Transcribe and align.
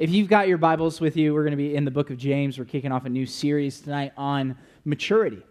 if 0.00 0.08
you've 0.08 0.28
got 0.28 0.48
your 0.48 0.56
Bibles 0.56 0.98
with 0.98 1.14
you, 1.14 1.34
we're 1.34 1.42
going 1.42 1.50
to 1.50 1.58
be 1.58 1.76
in 1.76 1.84
the 1.84 1.90
book 1.90 2.08
of 2.08 2.16
James. 2.16 2.58
We're 2.58 2.64
kicking 2.64 2.90
off 2.90 3.04
a 3.04 3.10
new 3.10 3.26
series 3.26 3.82
tonight 3.82 4.14
on 4.16 4.56
maturity. 4.86 5.42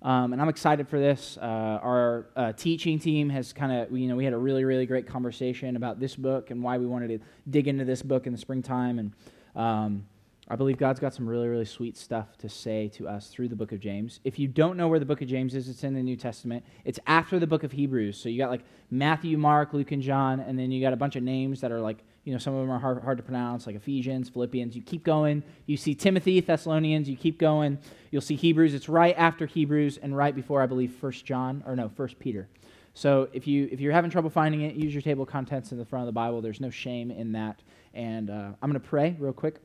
Um, 0.00 0.32
and 0.32 0.40
I'm 0.40 0.48
excited 0.48 0.88
for 0.88 0.98
this. 0.98 1.36
Uh, 1.36 1.44
our 1.44 2.26
uh, 2.34 2.52
teaching 2.54 2.98
team 2.98 3.28
has 3.28 3.52
kind 3.52 3.70
of, 3.70 3.92
you 3.92 4.08
know, 4.08 4.16
we 4.16 4.24
had 4.24 4.32
a 4.32 4.38
really, 4.38 4.64
really 4.64 4.86
great 4.86 5.06
conversation 5.06 5.76
about 5.76 6.00
this 6.00 6.16
book 6.16 6.50
and 6.50 6.62
why 6.62 6.78
we 6.78 6.86
wanted 6.86 7.08
to 7.08 7.18
dig 7.50 7.68
into 7.68 7.84
this 7.84 8.00
book 8.00 8.26
in 8.26 8.32
the 8.32 8.38
springtime. 8.38 8.98
And 8.98 9.12
um, 9.54 10.06
I 10.48 10.56
believe 10.56 10.78
God's 10.78 11.00
got 11.00 11.12
some 11.12 11.28
really, 11.28 11.46
really 11.46 11.66
sweet 11.66 11.94
stuff 11.94 12.38
to 12.38 12.48
say 12.48 12.88
to 12.94 13.06
us 13.06 13.28
through 13.28 13.48
the 13.48 13.56
book 13.56 13.72
of 13.72 13.80
James. 13.80 14.20
If 14.24 14.38
you 14.38 14.48
don't 14.48 14.78
know 14.78 14.88
where 14.88 14.98
the 14.98 15.04
book 15.04 15.20
of 15.20 15.28
James 15.28 15.54
is, 15.54 15.68
it's 15.68 15.84
in 15.84 15.92
the 15.92 16.02
New 16.02 16.16
Testament. 16.16 16.64
It's 16.86 16.98
after 17.06 17.38
the 17.38 17.46
book 17.46 17.62
of 17.62 17.72
Hebrews. 17.72 18.16
So 18.16 18.30
you 18.30 18.38
got 18.38 18.48
like 18.48 18.64
Matthew, 18.90 19.36
Mark, 19.36 19.74
Luke, 19.74 19.92
and 19.92 20.00
John, 20.00 20.40
and 20.40 20.58
then 20.58 20.70
you 20.70 20.80
got 20.80 20.94
a 20.94 20.96
bunch 20.96 21.16
of 21.16 21.22
names 21.22 21.60
that 21.60 21.70
are 21.70 21.80
like 21.80 21.98
you 22.28 22.34
know, 22.34 22.38
some 22.38 22.52
of 22.52 22.60
them 22.60 22.70
are 22.70 22.78
hard, 22.78 23.02
hard 23.02 23.16
to 23.16 23.22
pronounce, 23.22 23.66
like 23.66 23.74
Ephesians, 23.74 24.28
Philippians. 24.28 24.76
You 24.76 24.82
keep 24.82 25.02
going. 25.02 25.42
You 25.64 25.78
see 25.78 25.94
Timothy, 25.94 26.40
Thessalonians. 26.40 27.08
You 27.08 27.16
keep 27.16 27.38
going. 27.38 27.78
You'll 28.10 28.20
see 28.20 28.36
Hebrews. 28.36 28.74
It's 28.74 28.86
right 28.86 29.14
after 29.16 29.46
Hebrews 29.46 29.96
and 29.96 30.14
right 30.14 30.34
before, 30.36 30.60
I 30.60 30.66
believe, 30.66 30.92
First 30.92 31.24
John, 31.24 31.64
or 31.66 31.74
no, 31.74 31.88
First 31.88 32.18
Peter. 32.18 32.46
So 32.92 33.30
if, 33.32 33.46
you, 33.46 33.70
if 33.72 33.80
you're 33.80 33.94
having 33.94 34.10
trouble 34.10 34.28
finding 34.28 34.60
it, 34.60 34.74
use 34.74 34.92
your 34.92 35.00
table 35.00 35.22
of 35.22 35.30
contents 35.30 35.72
in 35.72 35.78
the 35.78 35.86
front 35.86 36.02
of 36.02 36.06
the 36.06 36.12
Bible. 36.12 36.42
There's 36.42 36.60
no 36.60 36.68
shame 36.68 37.10
in 37.10 37.32
that. 37.32 37.62
And 37.94 38.28
uh, 38.28 38.52
I'm 38.60 38.70
going 38.70 38.74
to 38.74 38.86
pray 38.86 39.16
real 39.18 39.32
quick. 39.32 39.62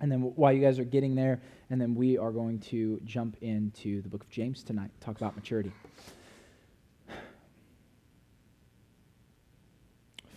And 0.00 0.10
then 0.10 0.18
while 0.34 0.52
you 0.52 0.60
guys 0.60 0.80
are 0.80 0.84
getting 0.84 1.14
there, 1.14 1.42
and 1.70 1.80
then 1.80 1.94
we 1.94 2.18
are 2.18 2.32
going 2.32 2.58
to 2.58 3.00
jump 3.04 3.36
into 3.40 4.02
the 4.02 4.08
book 4.08 4.24
of 4.24 4.30
James 4.30 4.64
tonight, 4.64 4.90
talk 5.00 5.16
about 5.16 5.36
maturity. 5.36 5.70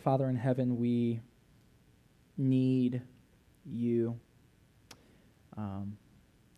Father 0.03 0.29
in 0.29 0.35
heaven, 0.35 0.77
we 0.77 1.19
need 2.37 3.01
you. 3.65 4.19
Um, 5.57 5.97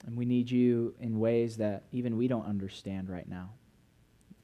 and 0.06 0.18
we 0.18 0.26
need 0.26 0.50
you 0.50 0.94
in 1.00 1.20
ways 1.20 1.58
that 1.58 1.84
even 1.92 2.18
we 2.18 2.28
don't 2.28 2.46
understand 2.46 3.10
right 3.10 3.28
now. 3.28 3.50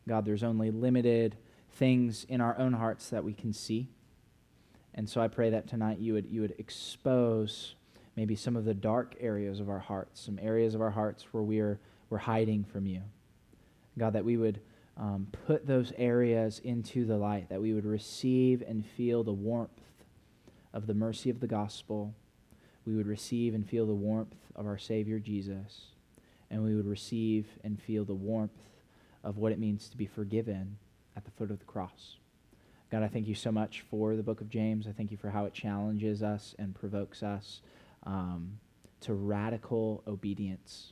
God, 0.08 0.26
there's 0.26 0.44
only 0.44 0.72
limited 0.72 1.36
things 1.74 2.26
in 2.30 2.42
our 2.42 2.58
own 2.58 2.74
hearts 2.74 3.10
that 3.10 3.24
we 3.24 3.34
can 3.34 3.54
see. 3.54 3.90
And 4.94 5.10
so 5.10 5.20
I 5.20 5.28
pray 5.28 5.50
that 5.50 5.68
tonight 5.68 6.00
you 6.00 6.14
would, 6.14 6.26
you 6.26 6.42
would 6.42 6.56
expose 6.58 7.76
maybe 8.16 8.36
some 8.36 8.56
of 8.56 8.64
the 8.64 8.74
dark 8.74 9.16
areas 9.20 9.60
of 9.60 9.70
our 9.70 9.80
hearts, 9.80 10.22
some 10.22 10.40
areas 10.42 10.74
of 10.74 10.82
our 10.82 10.92
hearts 10.92 11.26
where 11.32 11.44
we're, 11.44 11.80
we're 12.10 12.18
hiding 12.18 12.64
from 12.64 12.86
you. 12.86 13.02
God, 13.98 14.14
that 14.14 14.24
we 14.24 14.38
would 14.38 14.62
um, 14.98 15.28
put 15.48 15.68
those 15.68 15.92
areas 15.98 16.60
into 16.60 17.06
the 17.06 17.18
light, 17.18 17.50
that 17.50 17.62
we 17.62 17.74
would 17.74 17.86
receive 17.86 18.64
and 18.66 18.86
feel 18.86 19.24
the 19.24 19.34
warmth 19.34 19.82
of 20.76 20.88
the 20.88 20.94
mercy 20.94 21.30
of 21.30 21.40
the 21.40 21.48
gospel, 21.48 22.14
we 22.86 22.94
would 22.94 23.08
receive 23.08 23.56
and 23.56 23.68
feel 23.68 23.88
the 23.88 23.94
warmth 23.94 24.36
of 24.56 24.68
our 24.68 24.78
Savior 24.78 25.20
Jesus, 25.20 25.86
and 26.52 26.64
we 26.64 26.76
would 26.76 26.86
receive 26.86 27.48
and 27.64 27.82
feel 27.82 28.04
the 28.04 28.14
warmth 28.14 28.52
of 29.24 29.38
what 29.38 29.54
it 29.54 29.58
means 29.58 29.88
to 29.90 29.98
be 29.98 30.06
forgiven 30.06 30.78
at 31.16 31.24
the 31.24 31.32
foot 31.32 31.50
of 31.50 31.60
the 31.60 31.66
cross. 31.66 32.18
God, 32.92 33.04
I 33.04 33.08
thank 33.08 33.26
you 33.26 33.36
so 33.36 33.52
much 33.52 33.86
for 33.90 34.16
the 34.16 34.22
book 34.22 34.42
of 34.42 34.50
James. 34.50 34.86
I 34.86 34.92
thank 34.92 35.12
you 35.12 35.18
for 35.18 35.30
how 35.30 35.46
it 35.46 35.54
challenges 35.54 36.22
us 36.22 36.54
and 36.60 36.76
provokes 36.76 37.24
us 37.24 37.62
um, 38.04 38.60
to 39.02 39.14
radical 39.14 40.04
obedience. 40.06 40.92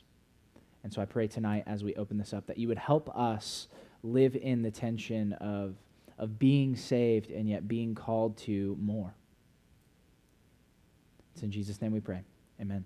And 0.82 0.92
so 0.92 1.00
I 1.02 1.04
pray 1.04 1.28
tonight 1.28 1.64
as 1.66 1.84
we 1.84 1.94
open 1.94 2.16
this 2.18 2.32
up 2.32 2.46
that 2.46 2.58
you 2.58 2.68
would 2.68 2.78
help 2.78 3.14
us 3.16 3.68
live 4.02 4.34
in 4.34 4.62
the 4.62 4.70
tension 4.70 5.34
of, 5.34 5.76
of 6.18 6.38
being 6.38 6.74
saved 6.74 7.30
and 7.30 7.48
yet 7.48 7.68
being 7.68 7.94
called 7.94 8.36
to 8.38 8.76
more. 8.80 9.14
It's 11.34 11.42
in 11.42 11.50
Jesus' 11.50 11.82
name 11.82 11.92
we 11.92 12.00
pray. 12.00 12.22
Amen. 12.60 12.84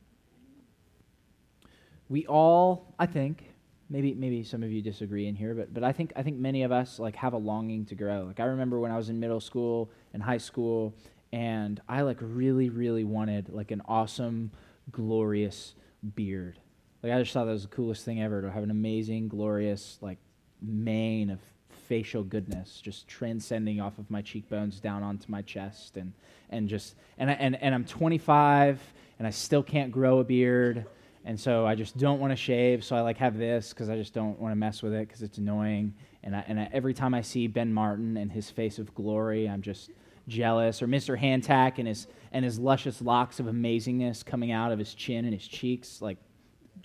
We 2.08 2.26
all, 2.26 2.94
I 2.98 3.04
think, 3.04 3.44
maybe 3.90 4.14
maybe 4.14 4.42
some 4.42 4.62
of 4.62 4.72
you 4.72 4.80
disagree 4.80 5.26
in 5.26 5.34
here, 5.34 5.54
but 5.54 5.74
but 5.74 5.84
I 5.84 5.92
think 5.92 6.12
I 6.16 6.22
think 6.22 6.38
many 6.38 6.62
of 6.62 6.72
us 6.72 6.98
like 6.98 7.16
have 7.16 7.34
a 7.34 7.38
longing 7.38 7.84
to 7.86 7.94
grow. 7.94 8.24
Like 8.24 8.40
I 8.40 8.44
remember 8.44 8.80
when 8.80 8.90
I 8.90 8.96
was 8.96 9.10
in 9.10 9.20
middle 9.20 9.40
school 9.40 9.90
and 10.14 10.22
high 10.22 10.38
school, 10.38 10.94
and 11.30 11.80
I 11.88 12.00
like 12.02 12.16
really 12.20 12.70
really 12.70 13.04
wanted 13.04 13.50
like 13.50 13.70
an 13.70 13.82
awesome, 13.86 14.50
glorious 14.90 15.74
beard. 16.14 16.58
Like 17.02 17.12
I 17.12 17.20
just 17.20 17.34
thought 17.34 17.44
that 17.44 17.52
was 17.52 17.62
the 17.62 17.68
coolest 17.68 18.04
thing 18.04 18.22
ever 18.22 18.40
to 18.40 18.50
have 18.50 18.62
an 18.62 18.70
amazing, 18.70 19.28
glorious 19.28 19.98
like 20.00 20.18
mane 20.62 21.28
of 21.28 21.40
facial 21.88 22.22
goodness 22.22 22.80
just 22.82 23.08
transcending 23.08 23.80
off 23.80 23.98
of 23.98 24.10
my 24.10 24.20
cheekbones 24.20 24.78
down 24.78 25.02
onto 25.02 25.24
my 25.30 25.40
chest 25.42 25.96
and 25.96 26.12
and 26.50 26.68
just 26.68 26.94
and 27.16 27.30
I, 27.30 27.32
and 27.34 27.60
and 27.62 27.74
I'm 27.74 27.84
25 27.84 28.80
and 29.18 29.26
I 29.26 29.30
still 29.30 29.62
can't 29.62 29.90
grow 29.90 30.20
a 30.20 30.24
beard. 30.24 30.86
And 31.24 31.38
so 31.38 31.66
I 31.66 31.74
just 31.74 31.98
don't 31.98 32.20
want 32.20 32.30
to 32.30 32.36
shave 32.36 32.84
so 32.84 32.94
I 32.94 33.00
like 33.00 33.16
have 33.16 33.38
this 33.38 33.72
cuz 33.72 33.88
I 33.88 33.96
just 33.96 34.12
don't 34.12 34.38
want 34.38 34.52
to 34.52 34.56
mess 34.56 34.82
with 34.82 34.92
it 34.92 35.08
cuz 35.08 35.22
it's 35.22 35.38
annoying. 35.38 35.94
And 36.22 36.36
I, 36.36 36.44
and 36.46 36.60
I, 36.60 36.68
every 36.72 36.94
time 36.94 37.14
I 37.14 37.22
see 37.22 37.46
Ben 37.46 37.72
Martin 37.72 38.16
and 38.18 38.30
his 38.30 38.50
face 38.50 38.78
of 38.78 38.94
glory 38.94 39.48
I'm 39.48 39.62
just 39.62 39.90
jealous. 40.28 40.82
Or 40.82 40.86
Mr. 40.86 41.18
Hantak 41.18 41.78
and 41.78 41.88
his 41.88 42.06
and 42.32 42.44
his 42.44 42.58
luscious 42.58 43.00
locks 43.00 43.40
of 43.40 43.46
amazingness 43.46 44.24
coming 44.24 44.52
out 44.52 44.72
of 44.72 44.78
his 44.78 44.92
chin 44.92 45.24
and 45.24 45.32
his 45.32 45.48
cheeks 45.48 46.02
like 46.02 46.18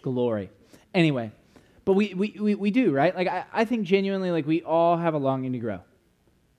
glory. 0.02 0.50
Anyway 0.94 1.32
but 1.86 1.94
we, 1.94 2.14
we, 2.14 2.36
we, 2.40 2.56
we 2.56 2.72
do, 2.72 2.92
right? 2.92 3.16
Like, 3.16 3.28
I, 3.28 3.46
I 3.52 3.66
think 3.66 3.86
genuinely, 3.86 4.32
like, 4.32 4.46
we 4.46 4.62
all 4.64 4.98
have 4.98 5.14
a 5.14 5.18
longing 5.18 5.54
to 5.54 5.60
grow. 5.60 5.82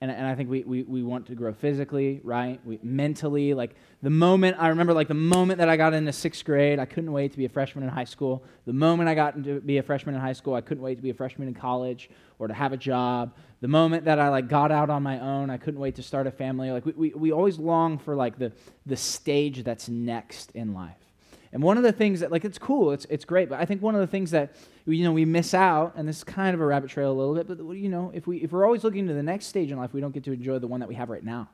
And, 0.01 0.11
and 0.11 0.27
I 0.27 0.35
think 0.35 0.49
we, 0.49 0.63
we, 0.63 0.83
we 0.83 1.03
want 1.03 1.27
to 1.27 1.35
grow 1.35 1.53
physically, 1.53 2.19
right? 2.23 2.59
We, 2.65 2.79
mentally. 2.83 3.53
Like, 3.53 3.75
the 4.03 4.09
moment, 4.09 4.57
I 4.59 4.67
remember, 4.67 4.93
like, 4.93 5.07
the 5.07 5.13
moment 5.13 5.59
that 5.59 5.69
I 5.69 5.77
got 5.77 5.93
into 5.93 6.11
sixth 6.11 6.43
grade, 6.43 6.79
I 6.79 6.85
couldn't 6.85 7.13
wait 7.13 7.31
to 7.31 7.37
be 7.37 7.45
a 7.45 7.49
freshman 7.49 7.85
in 7.85 7.89
high 7.89 8.03
school. 8.03 8.43
The 8.65 8.73
moment 8.73 9.07
I 9.07 9.15
got 9.15 9.41
to 9.41 9.61
be 9.61 9.77
a 9.77 9.83
freshman 9.83 10.13
in 10.13 10.21
high 10.21 10.33
school, 10.33 10.53
I 10.53 10.61
couldn't 10.61 10.83
wait 10.83 10.95
to 10.95 11.01
be 11.01 11.11
a 11.11 11.13
freshman 11.13 11.47
in 11.47 11.53
college 11.53 12.09
or 12.39 12.47
to 12.47 12.53
have 12.53 12.73
a 12.73 12.77
job. 12.77 13.35
The 13.61 13.69
moment 13.69 14.03
that 14.05 14.19
I, 14.19 14.27
like, 14.27 14.49
got 14.49 14.69
out 14.69 14.89
on 14.89 15.01
my 15.01 15.19
own, 15.19 15.49
I 15.49 15.57
couldn't 15.57 15.79
wait 15.79 15.95
to 15.95 16.03
start 16.03 16.27
a 16.27 16.31
family. 16.31 16.71
Like, 16.71 16.85
we, 16.85 16.91
we, 16.91 17.09
we 17.11 17.31
always 17.31 17.57
long 17.57 17.97
for, 17.97 18.15
like, 18.15 18.37
the, 18.37 18.51
the 18.85 18.97
stage 18.97 19.63
that's 19.63 19.87
next 19.87 20.51
in 20.51 20.73
life. 20.73 21.04
And 21.53 21.63
one 21.63 21.77
of 21.77 21.83
the 21.83 21.91
things 21.91 22.19
that, 22.19 22.31
like, 22.31 22.43
it's 22.43 22.57
cool, 22.57 22.91
it's, 22.91 23.05
it's 23.09 23.25
great, 23.25 23.49
but 23.49 23.59
I 23.59 23.65
think 23.65 23.81
one 23.81 23.95
of 23.95 24.01
the 24.01 24.07
things 24.07 24.31
that, 24.31 24.55
you 24.85 25.03
know, 25.03 25.13
we 25.13 25.25
miss 25.25 25.53
out, 25.53 25.93
and 25.95 26.07
this 26.07 26.17
is 26.17 26.23
kind 26.23 26.53
of 26.53 26.61
a 26.61 26.65
rabbit 26.65 26.89
trail 26.89 27.11
a 27.11 27.13
little 27.13 27.35
bit, 27.35 27.47
but, 27.47 27.73
you 27.73 27.89
know, 27.89 28.11
if, 28.13 28.27
we, 28.27 28.37
if 28.37 28.51
we're 28.51 28.65
always 28.65 28.83
looking 28.83 29.07
to 29.07 29.13
the 29.13 29.23
next 29.23 29.45
stage 29.45 29.71
in 29.71 29.77
life, 29.77 29.93
we 29.93 30.01
don't 30.01 30.13
get 30.13 30.23
to 30.25 30.33
enjoy 30.33 30.59
the 30.59 30.67
one 30.67 30.79
that 30.79 30.89
we 30.89 30.95
have 30.95 31.09
right 31.09 31.23
now. 31.23 31.49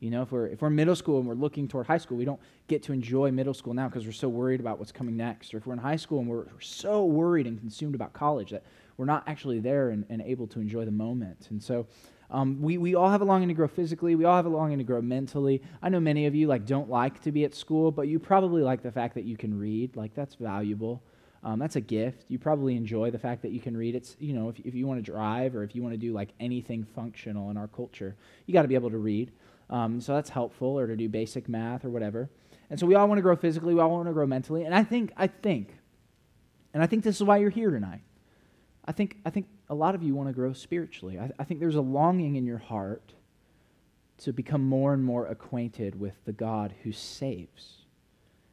You 0.00 0.10
know, 0.10 0.22
if 0.22 0.32
we're, 0.32 0.46
if 0.46 0.62
we're 0.62 0.70
middle 0.70 0.96
school 0.96 1.18
and 1.18 1.28
we're 1.28 1.34
looking 1.34 1.68
toward 1.68 1.86
high 1.86 1.98
school, 1.98 2.16
we 2.16 2.24
don't 2.24 2.40
get 2.68 2.82
to 2.84 2.92
enjoy 2.94 3.30
middle 3.30 3.52
school 3.52 3.74
now 3.74 3.86
because 3.86 4.06
we're 4.06 4.12
so 4.12 4.30
worried 4.30 4.58
about 4.58 4.78
what's 4.78 4.92
coming 4.92 5.14
next. 5.14 5.52
Or 5.52 5.58
if 5.58 5.66
we're 5.66 5.74
in 5.74 5.78
high 5.78 5.96
school 5.96 6.20
and 6.20 6.28
we're, 6.28 6.44
we're 6.44 6.60
so 6.60 7.04
worried 7.04 7.46
and 7.46 7.58
consumed 7.60 7.94
about 7.94 8.14
college 8.14 8.48
that 8.50 8.64
we're 8.96 9.04
not 9.04 9.24
actually 9.26 9.60
there 9.60 9.90
and, 9.90 10.06
and 10.08 10.22
able 10.22 10.46
to 10.48 10.60
enjoy 10.60 10.86
the 10.86 10.90
moment. 10.90 11.48
And 11.50 11.62
so 11.62 11.86
um, 12.30 12.60
we, 12.62 12.78
we 12.78 12.94
all 12.94 13.10
have 13.10 13.22
a 13.22 13.24
longing 13.24 13.48
to 13.48 13.54
grow 13.54 13.66
physically. 13.66 14.14
We 14.14 14.24
all 14.24 14.36
have 14.36 14.46
a 14.46 14.50
longing 14.50 14.78
to 14.78 14.84
grow 14.84 15.02
mentally. 15.02 15.62
I 15.82 15.88
know 15.88 16.00
many 16.00 16.26
of 16.26 16.34
you 16.34 16.46
like 16.46 16.64
don't 16.64 16.88
like 16.88 17.20
to 17.22 17.32
be 17.32 17.44
at 17.44 17.54
school, 17.54 17.90
but 17.90 18.06
you 18.08 18.18
probably 18.18 18.62
like 18.62 18.82
the 18.82 18.92
fact 18.92 19.14
that 19.14 19.24
you 19.24 19.36
can 19.36 19.58
read. 19.58 19.96
Like 19.96 20.14
that's 20.14 20.36
valuable. 20.36 21.02
Um, 21.42 21.58
that's 21.58 21.76
a 21.76 21.80
gift. 21.80 22.26
You 22.28 22.38
probably 22.38 22.76
enjoy 22.76 23.10
the 23.10 23.18
fact 23.18 23.42
that 23.42 23.50
you 23.50 23.60
can 23.60 23.76
read. 23.76 23.94
It's 23.94 24.16
you 24.20 24.34
know 24.34 24.48
if, 24.48 24.60
if 24.60 24.74
you 24.74 24.86
want 24.86 25.04
to 25.04 25.10
drive 25.10 25.56
or 25.56 25.64
if 25.64 25.74
you 25.74 25.82
want 25.82 25.94
to 25.94 25.98
do 25.98 26.12
like 26.12 26.28
anything 26.38 26.84
functional 26.84 27.50
in 27.50 27.56
our 27.56 27.68
culture, 27.68 28.14
you 28.46 28.52
got 28.52 28.62
to 28.62 28.68
be 28.68 28.74
able 28.74 28.90
to 28.90 28.98
read. 28.98 29.32
Um, 29.68 30.00
so 30.00 30.14
that's 30.14 30.30
helpful, 30.30 30.78
or 30.78 30.86
to 30.86 30.96
do 30.96 31.08
basic 31.08 31.48
math 31.48 31.84
or 31.84 31.90
whatever. 31.90 32.28
And 32.68 32.78
so 32.78 32.86
we 32.86 32.94
all 32.94 33.08
want 33.08 33.18
to 33.18 33.22
grow 33.22 33.36
physically. 33.36 33.74
We 33.74 33.80
all 33.80 33.90
want 33.90 34.06
to 34.06 34.12
grow 34.12 34.26
mentally. 34.26 34.64
And 34.64 34.74
I 34.74 34.84
think 34.84 35.12
I 35.16 35.26
think, 35.26 35.76
and 36.74 36.82
I 36.82 36.86
think 36.86 37.02
this 37.02 37.16
is 37.16 37.22
why 37.24 37.38
you're 37.38 37.50
here 37.50 37.70
tonight. 37.70 38.02
I 38.84 38.92
think, 38.92 39.18
I 39.24 39.30
think 39.30 39.46
a 39.70 39.74
lot 39.74 39.94
of 39.94 40.02
you 40.02 40.14
want 40.14 40.28
to 40.28 40.32
grow 40.32 40.52
spiritually. 40.52 41.18
I, 41.18 41.30
I 41.38 41.44
think 41.44 41.60
there's 41.60 41.76
a 41.76 41.80
longing 41.80 42.34
in 42.34 42.44
your 42.44 42.58
heart 42.58 43.14
to 44.18 44.32
become 44.32 44.62
more 44.62 44.92
and 44.92 45.02
more 45.02 45.26
acquainted 45.26 45.98
with 45.98 46.14
the 46.26 46.32
God 46.32 46.74
who 46.82 46.92
saves 46.92 47.76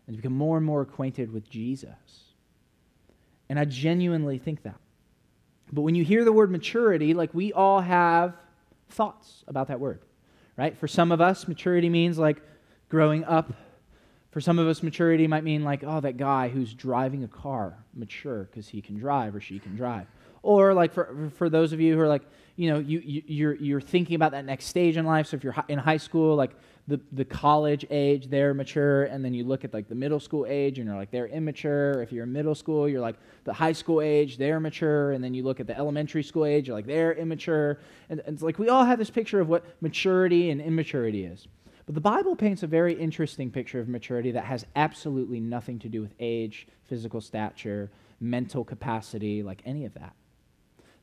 and 0.05 0.15
to 0.15 0.21
become 0.21 0.37
more 0.37 0.55
and 0.55 0.65
more 0.65 0.81
acquainted 0.81 1.33
with 1.33 1.49
Jesus. 1.49 1.89
And 3.49 3.59
I 3.59 3.65
genuinely 3.65 4.37
think 4.37 4.61
that. 4.63 4.79
But 5.73 5.81
when 5.81 5.95
you 5.95 6.05
hear 6.05 6.23
the 6.23 6.31
word 6.31 6.51
maturity, 6.51 7.13
like 7.13 7.33
we 7.33 7.51
all 7.51 7.81
have 7.81 8.37
thoughts 8.89 9.43
about 9.47 9.67
that 9.67 9.79
word, 9.79 10.01
right? 10.55 10.77
For 10.77 10.87
some 10.87 11.11
of 11.11 11.19
us, 11.19 11.47
maturity 11.47 11.89
means 11.89 12.17
like 12.17 12.41
growing 12.89 13.25
up. 13.25 13.51
For 14.31 14.39
some 14.39 14.59
of 14.59 14.67
us, 14.67 14.83
maturity 14.83 15.25
might 15.25 15.43
mean 15.43 15.63
like, 15.63 15.83
oh, 15.83 15.99
that 15.99 16.17
guy 16.17 16.47
who's 16.47 16.73
driving 16.73 17.23
a 17.23 17.27
car, 17.27 17.83
mature 17.93 18.43
because 18.43 18.69
he 18.69 18.81
can 18.81 18.97
drive 18.97 19.35
or 19.35 19.41
she 19.41 19.57
can 19.57 19.75
drive. 19.75 20.05
Or 20.47 20.73
like 20.73 20.93
for, 20.93 21.29
for 21.35 21.49
those 21.49 21.73
of 21.73 21.81
you 21.81 21.95
who 21.95 21.99
are 21.99 22.07
like, 22.07 22.21
you 22.55 22.71
know, 22.71 22.79
you, 22.79 23.01
you, 23.03 23.21
you're, 23.27 23.55
you're 23.55 23.81
thinking 23.81 24.15
about 24.15 24.31
that 24.31 24.45
next 24.45 24.67
stage 24.67 24.95
in 24.95 25.05
life. 25.05 25.27
So 25.27 25.35
if 25.35 25.43
you're 25.43 25.53
in 25.67 25.77
high 25.77 25.97
school, 25.97 26.37
like 26.37 26.51
the, 26.87 27.01
the 27.11 27.25
college 27.25 27.85
age, 27.89 28.29
they're 28.29 28.53
mature. 28.53 29.03
And 29.03 29.25
then 29.25 29.33
you 29.33 29.43
look 29.43 29.65
at 29.65 29.73
like 29.73 29.89
the 29.89 29.95
middle 29.95 30.21
school 30.21 30.45
age 30.47 30.79
and 30.79 30.87
you're 30.87 30.95
like, 30.95 31.11
they're 31.11 31.27
immature. 31.27 32.01
If 32.01 32.13
you're 32.13 32.23
in 32.23 32.31
middle 32.31 32.55
school, 32.55 32.87
you're 32.87 33.01
like 33.01 33.17
the 33.43 33.51
high 33.51 33.73
school 33.73 33.99
age, 33.99 34.37
they're 34.37 34.61
mature. 34.61 35.11
And 35.11 35.21
then 35.21 35.33
you 35.33 35.43
look 35.43 35.59
at 35.59 35.67
the 35.67 35.77
elementary 35.77 36.23
school 36.23 36.45
age, 36.45 36.69
you're 36.69 36.77
like, 36.77 36.87
they're 36.87 37.11
immature. 37.11 37.79
And, 38.09 38.21
and 38.21 38.35
it's 38.35 38.41
like 38.41 38.57
we 38.57 38.69
all 38.69 38.85
have 38.85 38.99
this 38.99 39.09
picture 39.09 39.41
of 39.41 39.49
what 39.49 39.65
maturity 39.81 40.49
and 40.49 40.61
immaturity 40.61 41.25
is. 41.25 41.45
But 41.85 41.93
the 41.93 41.99
Bible 41.99 42.37
paints 42.37 42.63
a 42.63 42.67
very 42.67 42.93
interesting 42.93 43.51
picture 43.51 43.81
of 43.81 43.89
maturity 43.89 44.31
that 44.31 44.45
has 44.45 44.65
absolutely 44.77 45.41
nothing 45.41 45.77
to 45.79 45.89
do 45.89 46.01
with 46.01 46.13
age, 46.21 46.67
physical 46.85 47.19
stature, 47.19 47.91
mental 48.21 48.63
capacity, 48.63 49.43
like 49.43 49.61
any 49.65 49.83
of 49.83 49.93
that. 49.95 50.13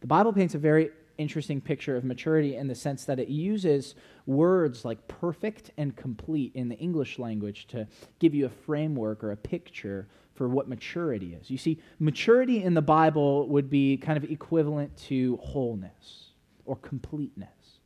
The 0.04 0.08
Bible 0.08 0.34
paints 0.34 0.54
a 0.54 0.58
very 0.58 0.90
interesting 1.16 1.62
picture 1.62 1.96
of 1.96 2.04
maturity 2.04 2.56
in 2.56 2.68
the 2.68 2.74
sense 2.74 3.06
that 3.06 3.18
it 3.18 3.28
uses 3.28 3.94
words 4.26 4.84
like 4.84 5.08
perfect 5.08 5.70
and 5.78 5.96
complete 5.96 6.52
in 6.54 6.68
the 6.68 6.76
English 6.76 7.18
language 7.18 7.66
to 7.68 7.88
give 8.18 8.34
you 8.34 8.44
a 8.44 8.50
framework 8.50 9.24
or 9.24 9.32
a 9.32 9.36
picture 9.38 10.06
for 10.34 10.46
what 10.46 10.68
maturity 10.68 11.34
is. 11.40 11.48
You 11.48 11.56
see, 11.56 11.80
maturity 11.98 12.62
in 12.62 12.74
the 12.74 12.82
Bible 12.82 13.48
would 13.48 13.70
be 13.70 13.96
kind 13.96 14.22
of 14.22 14.30
equivalent 14.30 14.94
to 15.08 15.38
wholeness 15.38 16.32
or 16.66 16.76
completeness, 16.76 17.78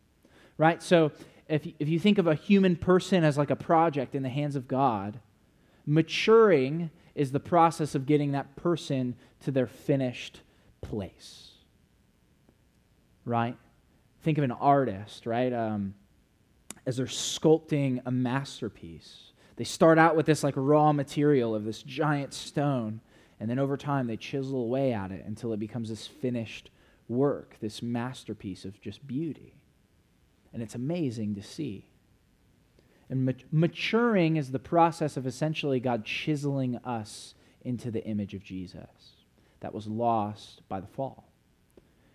right? 0.56 0.82
So 0.82 1.12
if, 1.47 1.69
if 1.79 1.88
you 1.88 2.00
think 2.00 2.19
of 2.19 2.26
a 2.26 2.35
human 2.35 2.75
person 2.75 3.23
as 3.23 3.38
like 3.38 3.50
a 3.50 3.56
project 3.56 4.17
in 4.17 4.25
the 4.25 4.29
hands 4.29 4.56
of 4.56 4.67
God, 4.67 5.20
maturing 5.87 6.91
is 7.15 7.31
the 7.31 7.38
process 7.38 7.94
of 7.94 8.06
getting 8.06 8.32
that 8.32 8.56
person 8.56 9.15
to 9.43 9.53
their 9.53 9.69
finished 9.69 10.41
place 10.81 11.57
right? 13.29 13.57
Think 14.23 14.39
of 14.39 14.45
an 14.45 14.53
artist, 14.53 15.27
right? 15.27 15.53
Um, 15.53 15.95
as 16.87 16.97
they're 16.97 17.07
sculpting 17.07 18.01
a 18.07 18.11
masterpiece. 18.11 19.33
They 19.57 19.65
start 19.65 19.99
out 19.99 20.17
with 20.17 20.27
this 20.27 20.43
like 20.43 20.55
raw 20.57 20.93
material 20.93 21.55
of 21.55 21.65
this 21.65 21.83
giant 21.83 22.33
stone, 22.33 23.01
and 23.39 23.51
then 23.51 23.59
over 23.59 23.77
time 23.77 24.07
they 24.07 24.17
chisel 24.17 24.63
away 24.63 24.93
at 24.93 25.11
it 25.11 25.25
until 25.27 25.53
it 25.53 25.61
becomes 25.61 25.91
this 25.91 26.07
finished 26.07 26.71
work, 27.09 27.57
this 27.61 27.83
masterpiece 27.83 28.65
of 28.65 28.81
just 28.81 29.07
beauty. 29.07 29.55
And 30.53 30.63
it's 30.63 30.75
amazing 30.75 31.35
to 31.35 31.43
see. 31.43 31.91
And 33.11 33.25
mat- 33.25 33.45
maturing 33.53 34.37
is 34.37 34.51
the 34.51 34.59
process 34.59 35.17
of 35.17 35.27
essentially 35.27 35.81
God 35.81 36.05
chiseling 36.05 36.77
us 36.79 37.35
into 37.63 37.91
the 37.91 38.05
image 38.05 38.35
of 38.35 38.43
Jesus 38.43 39.13
that 39.61 39.75
was 39.75 39.87
lost 39.87 40.63
by 40.69 40.81
the 40.81 40.87
fall. 40.87 41.28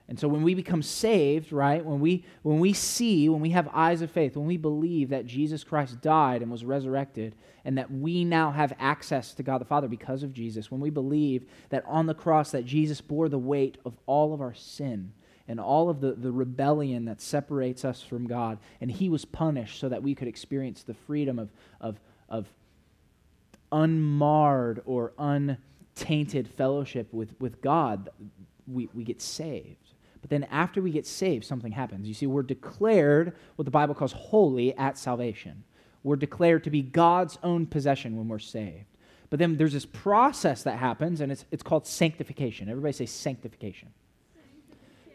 And 0.10 0.20
so 0.20 0.28
when 0.28 0.44
we 0.44 0.54
become 0.54 0.82
saved, 0.82 1.54
right, 1.54 1.84
when 1.84 2.00
we, 2.02 2.26
when 2.42 2.60
we 2.60 2.74
see, 2.74 3.30
when 3.30 3.40
we 3.40 3.52
have 3.52 3.70
eyes 3.72 4.02
of 4.02 4.12
faith, 4.12 4.36
when 4.36 4.46
we 4.46 4.58
believe 4.58 5.10
that 5.10 5.26
Jesus 5.26 5.64
Christ 5.64 6.02
died 6.02 6.42
and 6.42 6.52
was 6.52 6.66
resurrected, 6.66 7.36
and 7.64 7.78
that 7.78 7.90
we 7.90 8.26
now 8.26 8.52
have 8.52 8.74
access 8.80 9.34
to 9.36 9.44
God 9.44 9.60
the 9.60 9.66
Father 9.66 9.88
because 9.88 10.22
of 10.22 10.34
Jesus, 10.34 10.70
when 10.70 10.82
we 10.82 10.90
believe 10.90 11.46
that 11.70 11.86
on 11.88 12.06
the 12.06 12.14
cross 12.14 12.52
that 12.52 12.66
Jesus 12.66 13.00
bore 13.00 13.30
the 13.30 13.40
weight 13.40 13.78
of 13.86 13.98
all 14.06 14.34
of 14.34 14.42
our 14.42 14.54
sin 14.54 15.14
and 15.48 15.60
all 15.60 15.90
of 15.90 16.02
the, 16.02 16.14
the 16.14 16.32
rebellion 16.32 17.06
that 17.06 17.22
separates 17.22 17.86
us 17.86 18.02
from 18.02 18.28
God, 18.28 18.60
and 18.82 18.92
he 18.92 19.10
was 19.10 19.24
punished 19.24 19.80
so 19.80 19.90
that 19.90 20.04
we 20.04 20.16
could 20.16 20.28
experience 20.28 20.84
the 20.84 20.94
freedom 20.94 21.40
of, 21.40 21.50
of, 21.80 22.00
of 22.28 22.48
unmarred 23.72 24.82
or 24.86 25.14
untainted 25.18 26.48
fellowship 26.48 27.12
with, 27.14 27.36
with 27.40 27.62
God, 27.62 28.10
we, 28.68 28.90
we 28.94 29.04
get 29.04 29.22
saved. 29.22 29.83
But 30.24 30.30
then 30.30 30.46
after 30.46 30.82
we 30.82 30.90
get 30.90 31.06
saved, 31.06 31.44
something 31.44 31.74
happens. 31.74 32.08
You 32.08 32.14
see, 32.14 32.28
we're 32.28 32.44
declared 32.44 33.36
what 33.58 33.66
the 33.66 33.72
Bible 33.72 33.94
calls 33.94 34.14
holy 34.14 34.74
at 34.78 34.98
salvation. 34.98 35.66
We're 36.02 36.16
declared 36.16 36.64
to 36.64 36.70
be 36.70 36.82
God's 36.82 37.38
own 37.44 37.66
possession 37.66 38.16
when 38.16 38.30
we're 38.30 38.40
saved. 38.40 38.86
But 39.30 39.40
then 39.40 39.58
there's 39.58 39.74
this 39.74 39.86
process 39.86 40.64
that 40.64 40.78
happens, 40.78 41.20
and 41.20 41.30
it's, 41.30 41.44
it's 41.52 41.62
called 41.62 41.86
sanctification. 41.86 42.70
Everybody 42.70 42.94
say 42.94 43.06
sanctification. 43.06 43.90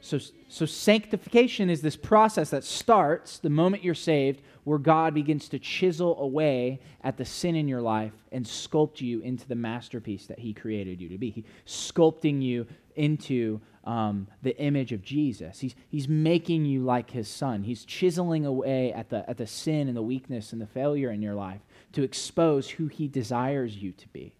So, 0.01 0.19
so 0.49 0.67
sanctification 0.67 1.71
is 1.71 1.81
this 1.81 1.97
process 1.97 2.51
that 2.51 2.65
starts 2.65 3.39
the 3.39 3.49
moment 3.49 3.83
you're 3.83 3.95
saved, 3.95 4.43
where 4.65 4.79
God 4.79 5.15
begins 5.15 5.49
to 5.49 5.59
chisel 5.59 6.21
away 6.21 6.81
at 7.03 7.17
the 7.17 7.25
sin 7.25 7.57
in 7.57 7.67
your 7.67 7.81
life 7.81 8.13
and 8.31 8.45
sculpt 8.45 9.01
you 9.01 9.21
into 9.21 9.49
the 9.49 9.55
masterpiece 9.55 10.27
that 10.27 10.39
He 10.39 10.53
created 10.53 11.01
you 11.01 11.09
to 11.09 11.17
be. 11.19 11.31
He 11.31 11.45
sculpting 11.67 12.43
you 12.43 12.67
into 12.97 13.61
um, 13.89 14.29
the 14.43 14.55
image 14.59 14.93
of 14.93 15.03
Jesus. 15.03 15.61
He's, 15.61 15.75
he's 15.89 16.07
making 16.07 16.67
you 16.67 16.83
like 16.83 17.11
his 17.11 17.27
son. 17.27 17.63
He's 17.63 17.87
chiseling 17.87 18.45
away 18.45 18.93
at 18.93 19.09
the, 19.09 19.29
at 19.29 19.39
the 19.39 19.47
sin 19.47 19.89
and 19.89 19.97
the 19.97 20.03
weakness 20.03 20.53
and 20.53 20.61
the 20.61 20.67
failure 20.67 21.11
in 21.11 21.23
your 21.23 21.35
life 21.35 21.63
to 21.95 22.03
expose 22.03 22.69
who 22.69 22.89
he 22.89 23.09
desires 23.09 23.79
you 23.79 23.93
to 23.93 24.07
be. 24.09 24.35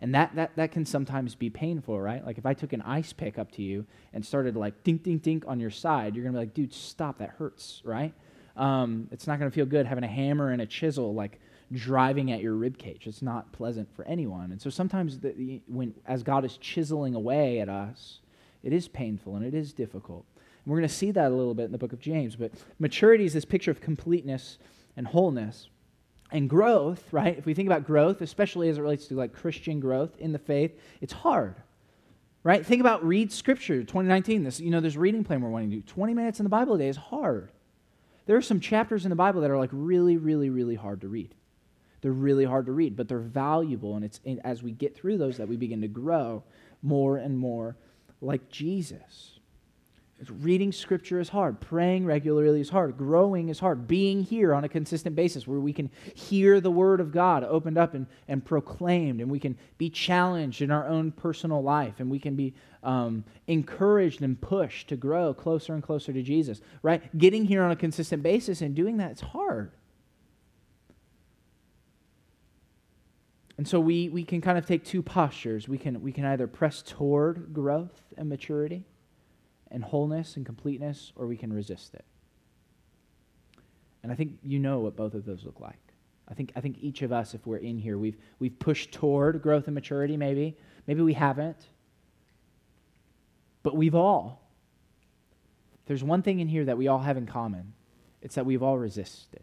And 0.00 0.12
that, 0.16 0.34
that, 0.34 0.56
that 0.56 0.72
can 0.72 0.84
sometimes 0.84 1.36
be 1.36 1.48
painful, 1.48 2.00
right? 2.00 2.26
Like 2.26 2.38
if 2.38 2.46
I 2.46 2.54
took 2.54 2.72
an 2.72 2.82
ice 2.82 3.12
pick 3.12 3.38
up 3.38 3.52
to 3.52 3.62
you 3.62 3.86
and 4.12 4.26
started 4.26 4.56
like 4.56 4.82
dink, 4.82 5.04
dink, 5.04 5.22
dink 5.22 5.44
on 5.46 5.60
your 5.60 5.70
side, 5.70 6.16
you're 6.16 6.24
going 6.24 6.34
to 6.34 6.40
be 6.40 6.46
like, 6.46 6.54
dude, 6.54 6.74
stop, 6.74 7.18
that 7.18 7.30
hurts, 7.38 7.80
right? 7.84 8.12
Um, 8.56 9.06
it's 9.12 9.28
not 9.28 9.38
going 9.38 9.48
to 9.48 9.54
feel 9.54 9.66
good 9.66 9.86
having 9.86 10.02
a 10.02 10.08
hammer 10.08 10.50
and 10.50 10.60
a 10.60 10.66
chisel 10.66 11.14
like 11.14 11.38
driving 11.70 12.32
at 12.32 12.40
your 12.40 12.54
rib 12.54 12.78
cage. 12.78 13.06
It's 13.06 13.22
not 13.22 13.52
pleasant 13.52 13.94
for 13.94 14.04
anyone. 14.06 14.50
And 14.50 14.60
so 14.60 14.70
sometimes 14.70 15.20
the, 15.20 15.30
the, 15.30 15.60
when, 15.68 15.94
as 16.04 16.24
God 16.24 16.44
is 16.44 16.56
chiseling 16.56 17.14
away 17.14 17.60
at 17.60 17.68
us, 17.68 18.18
it 18.62 18.72
is 18.72 18.88
painful 18.88 19.36
and 19.36 19.44
it 19.44 19.54
is 19.54 19.72
difficult. 19.72 20.24
And 20.36 20.72
we're 20.72 20.78
going 20.78 20.88
to 20.88 20.94
see 20.94 21.10
that 21.12 21.30
a 21.30 21.34
little 21.34 21.54
bit 21.54 21.64
in 21.64 21.72
the 21.72 21.78
book 21.78 21.92
of 21.92 22.00
James. 22.00 22.36
But 22.36 22.52
maturity 22.78 23.24
is 23.24 23.32
this 23.32 23.44
picture 23.44 23.70
of 23.70 23.80
completeness 23.80 24.58
and 24.96 25.06
wholeness. 25.06 25.68
And 26.30 26.50
growth, 26.50 27.10
right? 27.10 27.38
If 27.38 27.46
we 27.46 27.54
think 27.54 27.68
about 27.68 27.86
growth, 27.86 28.20
especially 28.20 28.68
as 28.68 28.76
it 28.76 28.82
relates 28.82 29.06
to 29.06 29.14
like 29.14 29.32
Christian 29.32 29.80
growth 29.80 30.14
in 30.18 30.32
the 30.32 30.38
faith, 30.38 30.78
it's 31.00 31.12
hard. 31.12 31.54
Right? 32.44 32.64
Think 32.64 32.80
about 32.80 33.04
read 33.04 33.32
scripture 33.32 33.80
2019. 33.80 34.44
This, 34.44 34.60
you 34.60 34.70
know, 34.70 34.80
this 34.80 34.96
reading 34.96 35.24
plan 35.24 35.40
we're 35.40 35.48
wanting 35.48 35.70
to 35.70 35.76
do. 35.76 35.82
20 35.82 36.14
minutes 36.14 36.38
in 36.38 36.44
the 36.44 36.50
Bible 36.50 36.74
a 36.74 36.78
day 36.78 36.88
is 36.88 36.96
hard. 36.96 37.50
There 38.26 38.36
are 38.36 38.42
some 38.42 38.60
chapters 38.60 39.06
in 39.06 39.10
the 39.10 39.16
Bible 39.16 39.40
that 39.40 39.50
are 39.50 39.56
like 39.56 39.70
really, 39.72 40.18
really, 40.18 40.50
really 40.50 40.74
hard 40.74 41.00
to 41.00 41.08
read. 41.08 41.34
They're 42.02 42.12
really 42.12 42.44
hard 42.44 42.66
to 42.66 42.72
read, 42.72 42.94
but 42.94 43.08
they're 43.08 43.18
valuable. 43.18 43.96
And 43.96 44.04
it's 44.04 44.20
as 44.44 44.62
we 44.62 44.70
get 44.70 44.94
through 44.94 45.16
those 45.16 45.38
that 45.38 45.48
we 45.48 45.56
begin 45.56 45.80
to 45.80 45.88
grow 45.88 46.42
more 46.82 47.16
and 47.16 47.38
more 47.38 47.76
like 48.20 48.48
Jesus. 48.48 49.38
Reading 50.28 50.72
scripture 50.72 51.20
is 51.20 51.28
hard. 51.28 51.60
Praying 51.60 52.04
regularly 52.04 52.60
is 52.60 52.70
hard. 52.70 52.96
Growing 52.96 53.50
is 53.50 53.60
hard. 53.60 53.86
Being 53.86 54.24
here 54.24 54.52
on 54.52 54.64
a 54.64 54.68
consistent 54.68 55.14
basis 55.14 55.46
where 55.46 55.60
we 55.60 55.72
can 55.72 55.90
hear 56.14 56.60
the 56.60 56.72
word 56.72 57.00
of 57.00 57.12
God 57.12 57.44
opened 57.44 57.78
up 57.78 57.94
and, 57.94 58.06
and 58.26 58.44
proclaimed, 58.44 59.20
and 59.20 59.30
we 59.30 59.38
can 59.38 59.56
be 59.78 59.88
challenged 59.88 60.60
in 60.60 60.72
our 60.72 60.88
own 60.88 61.12
personal 61.12 61.62
life, 61.62 62.00
and 62.00 62.10
we 62.10 62.18
can 62.18 62.34
be 62.34 62.52
um, 62.82 63.22
encouraged 63.46 64.20
and 64.20 64.40
pushed 64.40 64.88
to 64.88 64.96
grow 64.96 65.32
closer 65.32 65.72
and 65.72 65.84
closer 65.84 66.12
to 66.12 66.22
Jesus, 66.22 66.60
right? 66.82 67.16
Getting 67.16 67.44
here 67.44 67.62
on 67.62 67.70
a 67.70 67.76
consistent 67.76 68.24
basis 68.24 68.60
and 68.60 68.74
doing 68.74 68.96
that, 68.96 69.12
it's 69.12 69.20
hard. 69.20 69.70
And 73.56 73.66
so 73.66 73.78
we, 73.78 74.08
we 74.08 74.24
can 74.24 74.40
kind 74.40 74.56
of 74.56 74.66
take 74.66 74.84
two 74.84 75.02
postures. 75.02 75.68
We 75.68 75.78
can, 75.78 76.00
we 76.00 76.12
can 76.12 76.24
either 76.24 76.46
press 76.46 76.82
toward 76.82 77.52
growth 77.52 78.07
and 78.18 78.28
maturity 78.28 78.84
and 79.70 79.84
wholeness 79.84 80.36
and 80.36 80.44
completeness, 80.44 81.12
or 81.16 81.26
we 81.26 81.36
can 81.36 81.52
resist 81.52 81.94
it. 81.94 82.04
And 84.02 84.12
I 84.12 84.14
think 84.14 84.38
you 84.42 84.58
know 84.58 84.80
what 84.80 84.96
both 84.96 85.14
of 85.14 85.24
those 85.24 85.44
look 85.44 85.60
like. 85.60 85.78
I 86.28 86.34
think, 86.34 86.52
I 86.54 86.60
think 86.60 86.78
each 86.80 87.02
of 87.02 87.12
us, 87.12 87.34
if 87.34 87.46
we're 87.46 87.56
in 87.56 87.78
here, 87.78 87.98
we've, 87.98 88.16
we've 88.38 88.58
pushed 88.58 88.92
toward 88.92 89.40
growth 89.42 89.66
and 89.66 89.74
maturity, 89.74 90.16
maybe. 90.16 90.56
Maybe 90.86 91.02
we 91.02 91.14
haven't. 91.14 91.56
But 93.62 93.76
we've 93.76 93.94
all. 93.94 94.42
There's 95.86 96.04
one 96.04 96.22
thing 96.22 96.40
in 96.40 96.48
here 96.48 96.66
that 96.66 96.76
we 96.76 96.88
all 96.88 96.98
have 96.98 97.16
in 97.16 97.26
common 97.26 97.72
it's 98.20 98.34
that 98.34 98.44
we've 98.44 98.62
all 98.62 98.76
resisted. 98.76 99.42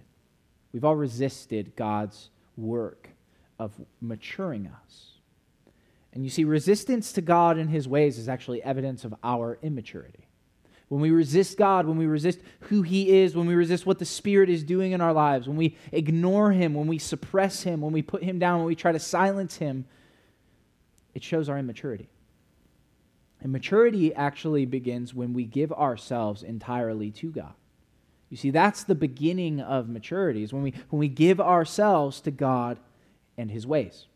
We've 0.74 0.84
all 0.84 0.96
resisted 0.96 1.75
God's 1.75 2.29
work 2.58 3.10
of 3.58 3.72
maturing 4.01 4.67
us. 4.67 5.14
And 6.15 6.24
you 6.24 6.29
see, 6.29 6.45
resistance 6.45 7.12
to 7.13 7.22
God 7.22 7.57
and 7.57 7.69
his 7.69 7.88
ways 7.88 8.17
is 8.17 8.29
actually 8.29 8.63
evidence 8.63 9.03
of 9.03 9.13
our 9.22 9.60
immaturity. 9.62 10.27
When 10.88 11.01
we 11.01 11.12
resist 11.12 11.57
God, 11.57 11.86
when 11.88 11.98
we 11.98 12.05
resist 12.05 12.39
who 12.62 12.84
he 12.84 13.17
is, 13.17 13.36
when 13.36 13.48
we 13.48 13.55
resist 13.55 13.86
what 13.86 14.00
the 14.00 14.05
Spirit 14.05 14.50
is 14.50 14.63
doing 14.63 14.93
in 14.93 15.01
our 15.01 15.12
lives, 15.12 15.48
when 15.48 15.57
we 15.57 15.77
ignore 15.91 16.51
him, 16.51 16.74
when 16.74 16.88
we 16.88 17.00
suppress 17.00 17.63
him, 17.63 17.81
when 17.81 17.91
we 17.91 18.01
put 18.01 18.24
him 18.24 18.39
down, 18.39 18.60
when 18.60 18.67
we 18.67 18.75
try 18.75 18.91
to 18.91 19.00
silence 19.00 19.57
him, 19.57 19.86
it 21.13 21.24
shows 21.24 21.50
our 21.50 21.57
immaturity. 21.57 22.07
And 23.41 23.51
maturity 23.51 24.13
actually 24.13 24.65
begins 24.65 25.13
when 25.13 25.34
we 25.34 25.43
give 25.43 25.74
ourselves 25.74 26.43
entirely 26.43 27.12
to 27.12 27.31
God. 27.31 27.53
You 28.29 28.38
see, 28.38 28.51
that's 28.51 28.84
the 28.84 28.95
beginning 28.95 29.60
of 29.60 29.89
maturity, 29.89 30.43
is 30.43 30.53
when 30.53 30.63
we, 30.63 30.74
when 30.89 31.00
we 31.00 31.10
give 31.10 31.41
ourselves 31.41 32.22
to 32.22 32.31
God 32.31 32.79
and 33.38 33.51
his 33.51 33.67
ways. 33.67 34.07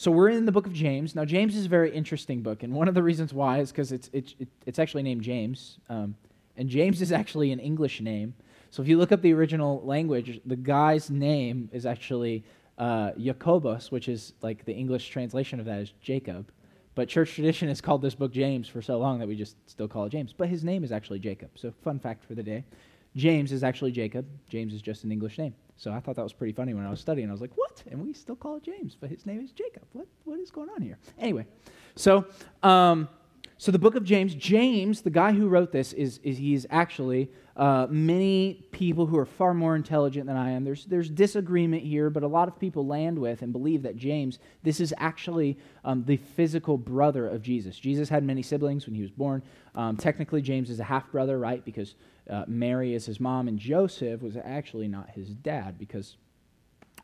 So 0.00 0.10
we're 0.10 0.30
in 0.30 0.46
the 0.46 0.52
book 0.52 0.66
of 0.66 0.72
James. 0.72 1.14
Now, 1.14 1.26
James 1.26 1.54
is 1.54 1.66
a 1.66 1.68
very 1.68 1.94
interesting 1.94 2.40
book, 2.40 2.62
and 2.62 2.72
one 2.72 2.88
of 2.88 2.94
the 2.94 3.02
reasons 3.02 3.34
why 3.34 3.58
is 3.58 3.70
because 3.70 3.92
it's, 3.92 4.08
it's, 4.14 4.34
it's 4.64 4.78
actually 4.78 5.02
named 5.02 5.20
James, 5.20 5.76
um, 5.90 6.14
and 6.56 6.70
James 6.70 7.02
is 7.02 7.12
actually 7.12 7.52
an 7.52 7.58
English 7.58 8.00
name. 8.00 8.32
So 8.70 8.80
if 8.80 8.88
you 8.88 8.96
look 8.96 9.12
up 9.12 9.20
the 9.20 9.34
original 9.34 9.82
language, 9.84 10.40
the 10.46 10.56
guy's 10.56 11.10
name 11.10 11.68
is 11.70 11.84
actually 11.84 12.44
uh, 12.78 13.10
Jacobus, 13.18 13.92
which 13.92 14.08
is 14.08 14.32
like 14.40 14.64
the 14.64 14.72
English 14.72 15.10
translation 15.10 15.60
of 15.60 15.66
that 15.66 15.80
is 15.80 15.92
Jacob. 16.00 16.50
But 16.94 17.10
church 17.10 17.34
tradition 17.34 17.68
has 17.68 17.82
called 17.82 18.00
this 18.00 18.14
book 18.14 18.32
James 18.32 18.68
for 18.68 18.80
so 18.80 18.98
long 18.98 19.18
that 19.18 19.28
we 19.28 19.36
just 19.36 19.56
still 19.66 19.86
call 19.86 20.06
it 20.06 20.12
James. 20.12 20.32
But 20.32 20.48
his 20.48 20.64
name 20.64 20.82
is 20.82 20.92
actually 20.92 21.18
Jacob. 21.18 21.50
So, 21.56 21.74
fun 21.84 21.98
fact 21.98 22.24
for 22.24 22.34
the 22.34 22.42
day 22.42 22.64
James 23.16 23.52
is 23.52 23.64
actually 23.64 23.92
Jacob. 23.92 24.26
James 24.48 24.72
is 24.72 24.82
just 24.82 25.04
an 25.04 25.12
English 25.12 25.38
name. 25.38 25.54
So 25.76 25.92
I 25.92 26.00
thought 26.00 26.16
that 26.16 26.22
was 26.22 26.32
pretty 26.32 26.52
funny 26.52 26.74
when 26.74 26.84
I 26.84 26.90
was 26.90 27.00
studying. 27.00 27.28
I 27.28 27.32
was 27.32 27.40
like, 27.40 27.56
what? 27.56 27.82
And 27.90 28.02
we 28.02 28.12
still 28.12 28.36
call 28.36 28.56
it 28.56 28.62
James, 28.62 28.96
but 29.00 29.08
his 29.08 29.24
name 29.24 29.40
is 29.40 29.50
Jacob. 29.50 29.82
What, 29.92 30.06
what 30.24 30.38
is 30.38 30.50
going 30.50 30.68
on 30.68 30.82
here? 30.82 30.98
Anyway, 31.18 31.46
so, 31.96 32.26
um, 32.62 33.08
so 33.56 33.72
the 33.72 33.78
book 33.78 33.94
of 33.94 34.04
James, 34.04 34.34
James, 34.34 35.00
the 35.00 35.10
guy 35.10 35.32
who 35.32 35.48
wrote 35.48 35.72
this, 35.72 35.92
is, 35.94 36.18
is 36.22 36.38
he's 36.38 36.66
actually 36.70 37.30
uh, 37.56 37.86
many 37.90 38.64
people 38.72 39.06
who 39.06 39.18
are 39.18 39.26
far 39.26 39.54
more 39.54 39.74
intelligent 39.74 40.26
than 40.26 40.36
I 40.36 40.50
am. 40.50 40.64
There's, 40.64 40.84
there's 40.84 41.10
disagreement 41.10 41.82
here, 41.82 42.10
but 42.10 42.22
a 42.22 42.26
lot 42.26 42.48
of 42.48 42.58
people 42.58 42.86
land 42.86 43.18
with 43.18 43.42
and 43.42 43.52
believe 43.52 43.82
that 43.82 43.96
James, 43.96 44.38
this 44.62 44.80
is 44.80 44.94
actually 44.98 45.58
um, 45.84 46.04
the 46.04 46.16
physical 46.16 46.78
brother 46.78 47.26
of 47.26 47.42
Jesus. 47.42 47.78
Jesus 47.78 48.08
had 48.08 48.22
many 48.22 48.42
siblings 48.42 48.86
when 48.86 48.94
he 48.94 49.02
was 49.02 49.10
born. 49.10 49.42
Um, 49.74 49.96
technically, 49.96 50.42
James 50.42 50.70
is 50.70 50.80
a 50.80 50.84
half 50.84 51.10
brother, 51.10 51.38
right? 51.38 51.64
Because 51.64 51.94
uh, 52.30 52.44
Mary 52.46 52.94
is 52.94 53.06
his 53.06 53.20
mom, 53.20 53.48
and 53.48 53.58
Joseph 53.58 54.22
was 54.22 54.36
actually 54.36 54.88
not 54.88 55.10
his 55.10 55.30
dad 55.30 55.78
because 55.78 56.16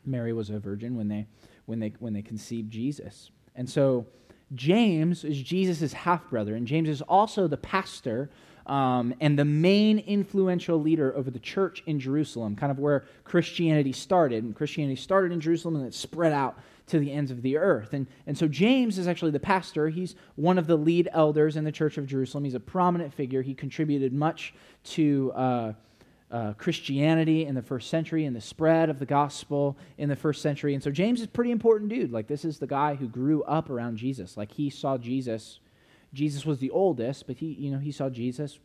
Mary 0.05 0.33
was 0.33 0.49
a 0.49 0.59
virgin 0.59 0.95
when 0.95 1.07
they, 1.07 1.27
when 1.65 1.79
they, 1.79 1.93
when 1.99 2.13
they 2.13 2.21
conceived 2.21 2.71
Jesus. 2.71 3.31
And 3.55 3.69
so 3.69 4.07
James 4.55 5.23
is 5.23 5.41
Jesus' 5.41 5.93
half 5.93 6.29
brother, 6.29 6.55
and 6.55 6.65
James 6.65 6.87
is 6.87 7.01
also 7.01 7.47
the 7.47 7.57
pastor 7.57 8.29
um, 8.67 9.13
and 9.21 9.39
the 9.39 9.45
main 9.45 9.99
influential 9.99 10.79
leader 10.81 11.15
over 11.15 11.31
the 11.31 11.39
church 11.39 11.83
in 11.85 11.99
Jerusalem, 11.99 12.55
kind 12.55 12.71
of 12.71 12.79
where 12.79 13.05
Christianity 13.23 13.93
started. 13.93 14.43
And 14.43 14.55
Christianity 14.55 14.97
started 14.97 15.31
in 15.31 15.39
Jerusalem 15.39 15.77
and 15.77 15.85
it 15.85 15.93
spread 15.93 16.33
out 16.33 16.59
to 16.87 16.99
the 16.99 17.11
ends 17.11 17.31
of 17.31 17.41
the 17.41 17.57
earth. 17.57 17.93
And, 17.93 18.07
and 18.25 18.37
so 18.37 18.47
James 18.47 18.97
is 18.97 19.07
actually 19.07 19.31
the 19.31 19.39
pastor. 19.39 19.89
He's 19.89 20.15
one 20.35 20.57
of 20.57 20.67
the 20.67 20.77
lead 20.77 21.09
elders 21.11 21.55
in 21.55 21.63
the 21.63 21.71
church 21.71 21.97
of 21.97 22.05
Jerusalem. 22.07 22.43
He's 22.43 22.53
a 22.53 22.59
prominent 22.59 23.13
figure. 23.13 23.41
He 23.41 23.53
contributed 23.53 24.13
much 24.13 24.53
to. 24.85 25.31
Uh, 25.33 25.73
uh, 26.29 26.51
Christianity 26.55 27.45
in 27.45 27.55
the 27.55 27.61
first 27.61 27.89
century 27.89 28.25
and 28.25 28.35
the 28.35 28.41
spread 28.41 28.89
of 28.89 28.99
the 28.99 29.05
gospel 29.05 29.77
in 29.97 30.09
the 30.09 30.15
first 30.17 30.41
century. 30.41 30.73
And 30.73 30.83
so 30.83 30.91
James 30.91 31.21
is 31.21 31.27
pretty 31.27 31.51
important 31.51 31.89
dude. 31.89 32.11
Like, 32.11 32.27
this 32.27 32.43
is 32.43 32.59
the 32.59 32.67
guy 32.67 32.95
who 32.95 33.07
grew 33.07 33.43
up 33.43 33.69
around 33.69 33.95
Jesus. 33.95 34.35
Like, 34.35 34.51
he 34.51 34.69
saw 34.69 34.97
Jesus 34.97 35.61
Jesus 36.13 36.45
was 36.45 36.59
the 36.59 36.71
oldest, 36.71 37.27
but 37.27 37.37
he, 37.37 37.47
you 37.47 37.71
know, 37.71 37.79
he 37.79 37.91
saw 37.91 38.09
Jesus 38.09 38.59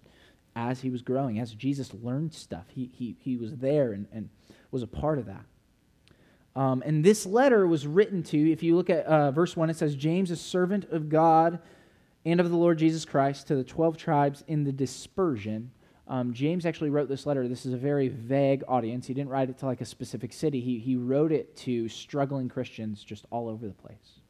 as 0.55 0.81
he 0.81 0.91
was 0.91 1.03
growing, 1.03 1.39
as 1.39 1.53
Jesus 1.53 1.93
learned 1.95 2.33
stuff. 2.33 2.67
He, 2.69 2.91
he, 2.93 3.17
he 3.21 3.37
was 3.37 3.57
there 3.57 3.93
and, 3.93 4.07
and 4.13 4.29
was 4.71 4.83
a 4.83 4.87
part 4.87 5.19
of 5.19 5.27
that. 5.27 5.45
Um, 6.55 6.83
and 6.85 7.03
this 7.03 7.25
letter 7.25 7.67
was 7.67 7.87
written 7.87 8.23
to, 8.25 8.53
if 8.53 8.63
you 8.63 8.77
look 8.77 8.91
at 8.91 9.07
uh, 9.07 9.31
verse 9.31 9.57
1, 9.57 9.71
it 9.71 9.77
says, 9.77 9.97
James, 9.97 10.31
a 10.31 10.37
servant 10.37 10.85
of 10.91 11.09
God 11.09 11.59
and 12.25 12.41
of 12.41 12.51
the 12.51 12.57
Lord 12.57 12.79
Jesus 12.79 13.05
Christ, 13.05 13.47
to 13.49 13.57
the 13.57 13.65
12 13.65 13.97
tribes 13.97 14.45
in 14.47 14.65
the 14.65 14.73
dispersion. 14.73 15.71
Um, 16.07 16.35
James 16.35 16.67
actually 16.67 16.91
wrote 16.91 17.09
this 17.09 17.25
letter. 17.25 17.49
This 17.49 17.65
is 17.65 17.73
a 17.73 17.79
very 17.79 18.09
vague 18.09 18.63
audience. 18.69 19.07
He 19.07 19.15
didn't 19.15 19.31
write 19.31 19.49
it 19.49 19.59
to 19.59 19.67
like 19.67 19.81
a 19.81 19.87
specific 19.87 20.33
city, 20.33 20.61
he, 20.61 20.79
he 20.79 20.97
wrote 20.97 21.33
it 21.33 21.57
to 21.59 21.89
struggling 21.89 22.49
Christians 22.49 23.03
just 23.03 23.25
all 23.31 23.49
over 23.49 23.67
the 23.67 23.73
place, 23.73 24.21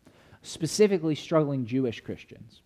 specifically 0.43 1.15
struggling 1.15 1.67
Jewish 1.67 2.01
Christians. 2.01 2.63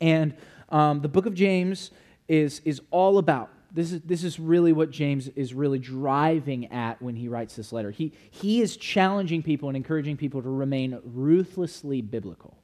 And 0.00 0.34
um, 0.68 1.00
the 1.00 1.08
book 1.08 1.24
of 1.26 1.34
James 1.34 1.90
is, 2.28 2.60
is 2.64 2.82
all 2.90 3.18
about. 3.18 3.50
This 3.74 3.90
is, 3.90 4.00
this 4.02 4.22
is 4.22 4.38
really 4.38 4.72
what 4.72 4.92
James 4.92 5.26
is 5.28 5.52
really 5.52 5.80
driving 5.80 6.70
at 6.70 7.02
when 7.02 7.16
he 7.16 7.26
writes 7.26 7.56
this 7.56 7.72
letter. 7.72 7.90
He, 7.90 8.12
he 8.30 8.62
is 8.62 8.76
challenging 8.76 9.42
people 9.42 9.68
and 9.68 9.76
encouraging 9.76 10.16
people 10.16 10.40
to 10.42 10.48
remain 10.48 11.00
ruthlessly 11.02 12.00
biblical, 12.00 12.56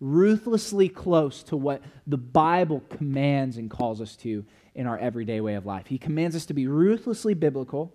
ruthlessly 0.00 0.88
close 0.88 1.42
to 1.44 1.58
what 1.58 1.82
the 2.06 2.16
Bible 2.16 2.82
commands 2.88 3.58
and 3.58 3.70
calls 3.70 4.00
us 4.00 4.16
to 4.16 4.46
in 4.74 4.86
our 4.86 4.96
everyday 4.96 5.42
way 5.42 5.56
of 5.56 5.66
life. 5.66 5.86
He 5.86 5.98
commands 5.98 6.34
us 6.34 6.46
to 6.46 6.54
be 6.54 6.66
ruthlessly 6.66 7.34
biblical 7.34 7.94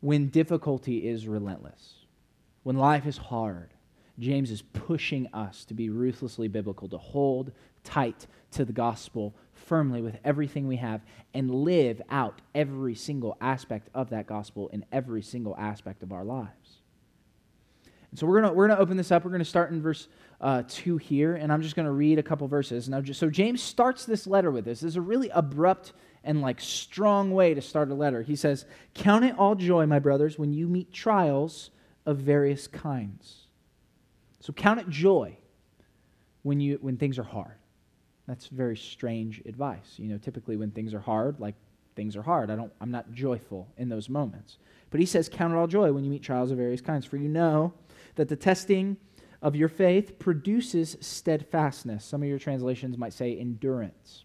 when 0.00 0.28
difficulty 0.28 1.08
is 1.08 1.26
relentless, 1.26 2.06
when 2.62 2.76
life 2.76 3.06
is 3.06 3.16
hard, 3.16 3.74
James 4.20 4.52
is 4.52 4.62
pushing 4.62 5.26
us 5.32 5.64
to 5.64 5.74
be 5.74 5.90
ruthlessly 5.90 6.46
biblical, 6.46 6.88
to 6.88 6.98
hold 6.98 7.50
tight 7.88 8.26
to 8.52 8.64
the 8.64 8.72
gospel 8.72 9.34
firmly 9.52 10.00
with 10.02 10.18
everything 10.24 10.66
we 10.66 10.76
have 10.76 11.02
and 11.34 11.50
live 11.50 12.00
out 12.10 12.40
every 12.54 12.94
single 12.94 13.36
aspect 13.40 13.88
of 13.94 14.10
that 14.10 14.26
gospel 14.26 14.68
in 14.68 14.84
every 14.92 15.22
single 15.22 15.56
aspect 15.56 16.02
of 16.02 16.12
our 16.12 16.24
lives. 16.24 16.78
And 18.10 18.18
so 18.18 18.26
we're 18.26 18.40
going 18.40 18.54
we're 18.54 18.68
gonna 18.68 18.80
open 18.80 18.96
this 18.96 19.12
up. 19.12 19.24
We're 19.24 19.30
going 19.30 19.40
to 19.40 19.44
start 19.44 19.70
in 19.70 19.82
verse 19.82 20.08
uh, 20.40 20.62
2 20.66 20.96
here, 20.96 21.34
and 21.34 21.52
I'm 21.52 21.60
just 21.60 21.76
going 21.76 21.86
to 21.86 21.92
read 21.92 22.18
a 22.18 22.22
couple 22.22 22.48
verses. 22.48 22.88
Now, 22.88 23.00
just, 23.00 23.20
so 23.20 23.28
James 23.28 23.62
starts 23.62 24.06
this 24.06 24.26
letter 24.26 24.50
with 24.50 24.64
this. 24.64 24.80
This 24.80 24.92
is 24.92 24.96
a 24.96 25.02
really 25.02 25.28
abrupt 25.30 25.92
and 26.24 26.40
like 26.40 26.60
strong 26.60 27.32
way 27.32 27.52
to 27.52 27.60
start 27.60 27.90
a 27.90 27.94
letter. 27.94 28.22
He 28.22 28.36
says, 28.36 28.64
Count 28.94 29.24
it 29.24 29.34
all 29.36 29.54
joy, 29.54 29.84
my 29.84 29.98
brothers, 29.98 30.38
when 30.38 30.52
you 30.54 30.68
meet 30.68 30.92
trials 30.92 31.70
of 32.06 32.18
various 32.18 32.66
kinds 32.66 33.48
so 34.48 34.54
count 34.54 34.80
it 34.80 34.88
joy 34.88 35.36
when, 36.40 36.58
you, 36.58 36.78
when 36.80 36.96
things 36.96 37.18
are 37.18 37.22
hard. 37.22 37.57
That's 38.28 38.46
very 38.48 38.76
strange 38.76 39.40
advice. 39.46 39.94
You 39.96 40.08
know, 40.08 40.18
typically 40.18 40.56
when 40.56 40.70
things 40.70 40.92
are 40.92 41.00
hard, 41.00 41.40
like 41.40 41.54
things 41.96 42.14
are 42.14 42.22
hard, 42.22 42.50
I 42.50 42.56
don't, 42.56 42.72
I'm 42.78 42.90
not 42.90 43.10
joyful 43.10 43.66
in 43.78 43.88
those 43.88 44.10
moments. 44.10 44.58
But 44.90 45.00
he 45.00 45.06
says, 45.06 45.30
Count 45.30 45.54
it 45.54 45.56
all 45.56 45.66
joy 45.66 45.92
when 45.92 46.04
you 46.04 46.10
meet 46.10 46.22
trials 46.22 46.50
of 46.50 46.58
various 46.58 46.82
kinds, 46.82 47.06
for 47.06 47.16
you 47.16 47.28
know 47.28 47.72
that 48.16 48.28
the 48.28 48.36
testing 48.36 48.98
of 49.40 49.56
your 49.56 49.70
faith 49.70 50.18
produces 50.18 50.98
steadfastness. 51.00 52.04
Some 52.04 52.22
of 52.22 52.28
your 52.28 52.38
translations 52.38 52.98
might 52.98 53.14
say 53.14 53.34
endurance. 53.34 54.24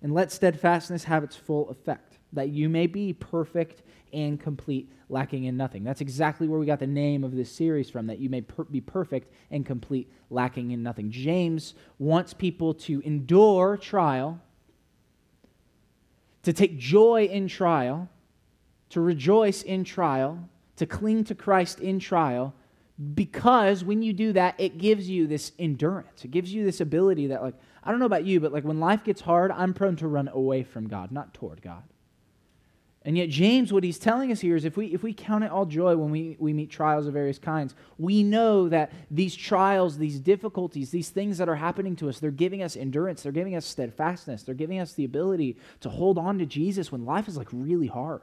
And 0.00 0.14
let 0.14 0.32
steadfastness 0.32 1.04
have 1.04 1.22
its 1.22 1.36
full 1.36 1.68
effect, 1.68 2.11
that 2.32 2.48
you 2.48 2.68
may 2.68 2.86
be 2.86 3.12
perfect 3.12 3.82
and 4.12 4.40
complete, 4.40 4.90
lacking 5.08 5.44
in 5.44 5.56
nothing. 5.56 5.84
That's 5.84 6.00
exactly 6.00 6.48
where 6.48 6.58
we 6.58 6.66
got 6.66 6.80
the 6.80 6.86
name 6.86 7.24
of 7.24 7.34
this 7.34 7.50
series 7.50 7.90
from, 7.90 8.06
that 8.06 8.18
you 8.18 8.28
may 8.28 8.42
per- 8.42 8.64
be 8.64 8.80
perfect 8.80 9.32
and 9.50 9.64
complete, 9.64 10.10
lacking 10.30 10.70
in 10.70 10.82
nothing. 10.82 11.10
James 11.10 11.74
wants 11.98 12.34
people 12.34 12.74
to 12.74 13.00
endure 13.00 13.76
trial, 13.76 14.40
to 16.42 16.52
take 16.52 16.78
joy 16.78 17.24
in 17.24 17.48
trial, 17.48 18.08
to 18.90 19.00
rejoice 19.00 19.62
in 19.62 19.84
trial, 19.84 20.48
to 20.76 20.86
cling 20.86 21.24
to 21.24 21.34
Christ 21.34 21.80
in 21.80 21.98
trial, 21.98 22.54
because 23.14 23.84
when 23.84 24.02
you 24.02 24.12
do 24.12 24.32
that, 24.34 24.54
it 24.58 24.78
gives 24.78 25.08
you 25.08 25.26
this 25.26 25.52
endurance. 25.58 26.24
It 26.24 26.30
gives 26.30 26.52
you 26.52 26.64
this 26.64 26.80
ability 26.80 27.28
that, 27.28 27.42
like, 27.42 27.54
I 27.82 27.90
don't 27.90 27.98
know 27.98 28.06
about 28.06 28.24
you, 28.24 28.38
but 28.38 28.52
like 28.52 28.64
when 28.64 28.80
life 28.80 29.02
gets 29.02 29.22
hard, 29.22 29.50
I'm 29.50 29.74
prone 29.74 29.96
to 29.96 30.08
run 30.08 30.28
away 30.28 30.62
from 30.62 30.88
God, 30.88 31.10
not 31.10 31.34
toward 31.34 31.62
God. 31.62 31.82
And 33.04 33.18
yet, 33.18 33.30
James, 33.30 33.72
what 33.72 33.82
he's 33.82 33.98
telling 33.98 34.30
us 34.30 34.40
here 34.40 34.54
is 34.54 34.64
if 34.64 34.76
we, 34.76 34.86
if 34.86 35.02
we 35.02 35.12
count 35.12 35.42
it 35.42 35.50
all 35.50 35.66
joy 35.66 35.96
when 35.96 36.10
we, 36.10 36.36
we 36.38 36.52
meet 36.52 36.70
trials 36.70 37.06
of 37.06 37.14
various 37.14 37.38
kinds, 37.38 37.74
we 37.98 38.22
know 38.22 38.68
that 38.68 38.92
these 39.10 39.34
trials, 39.34 39.98
these 39.98 40.20
difficulties, 40.20 40.90
these 40.90 41.08
things 41.08 41.38
that 41.38 41.48
are 41.48 41.56
happening 41.56 41.96
to 41.96 42.08
us, 42.08 42.20
they're 42.20 42.30
giving 42.30 42.62
us 42.62 42.76
endurance, 42.76 43.22
they're 43.22 43.32
giving 43.32 43.56
us 43.56 43.66
steadfastness, 43.66 44.44
they're 44.44 44.54
giving 44.54 44.78
us 44.78 44.92
the 44.92 45.04
ability 45.04 45.56
to 45.80 45.88
hold 45.88 46.16
on 46.16 46.38
to 46.38 46.46
Jesus 46.46 46.92
when 46.92 47.04
life 47.04 47.26
is 47.26 47.36
like 47.36 47.48
really 47.50 47.88
hard. 47.88 48.22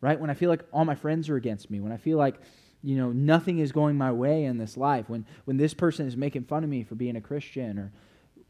Right? 0.00 0.18
When 0.18 0.30
I 0.30 0.34
feel 0.34 0.50
like 0.50 0.64
all 0.72 0.84
my 0.84 0.96
friends 0.96 1.28
are 1.28 1.36
against 1.36 1.70
me, 1.70 1.78
when 1.78 1.92
I 1.92 1.96
feel 1.96 2.18
like 2.18 2.40
you 2.82 2.96
know 2.96 3.12
nothing 3.12 3.60
is 3.60 3.70
going 3.70 3.96
my 3.96 4.10
way 4.10 4.44
in 4.44 4.58
this 4.58 4.76
life 4.76 5.08
when 5.08 5.24
when 5.44 5.56
this 5.56 5.72
person 5.72 6.08
is 6.08 6.16
making 6.16 6.42
fun 6.42 6.64
of 6.64 6.70
me 6.70 6.82
for 6.82 6.96
being 6.96 7.14
a 7.14 7.20
christian 7.20 7.78
or 7.78 7.92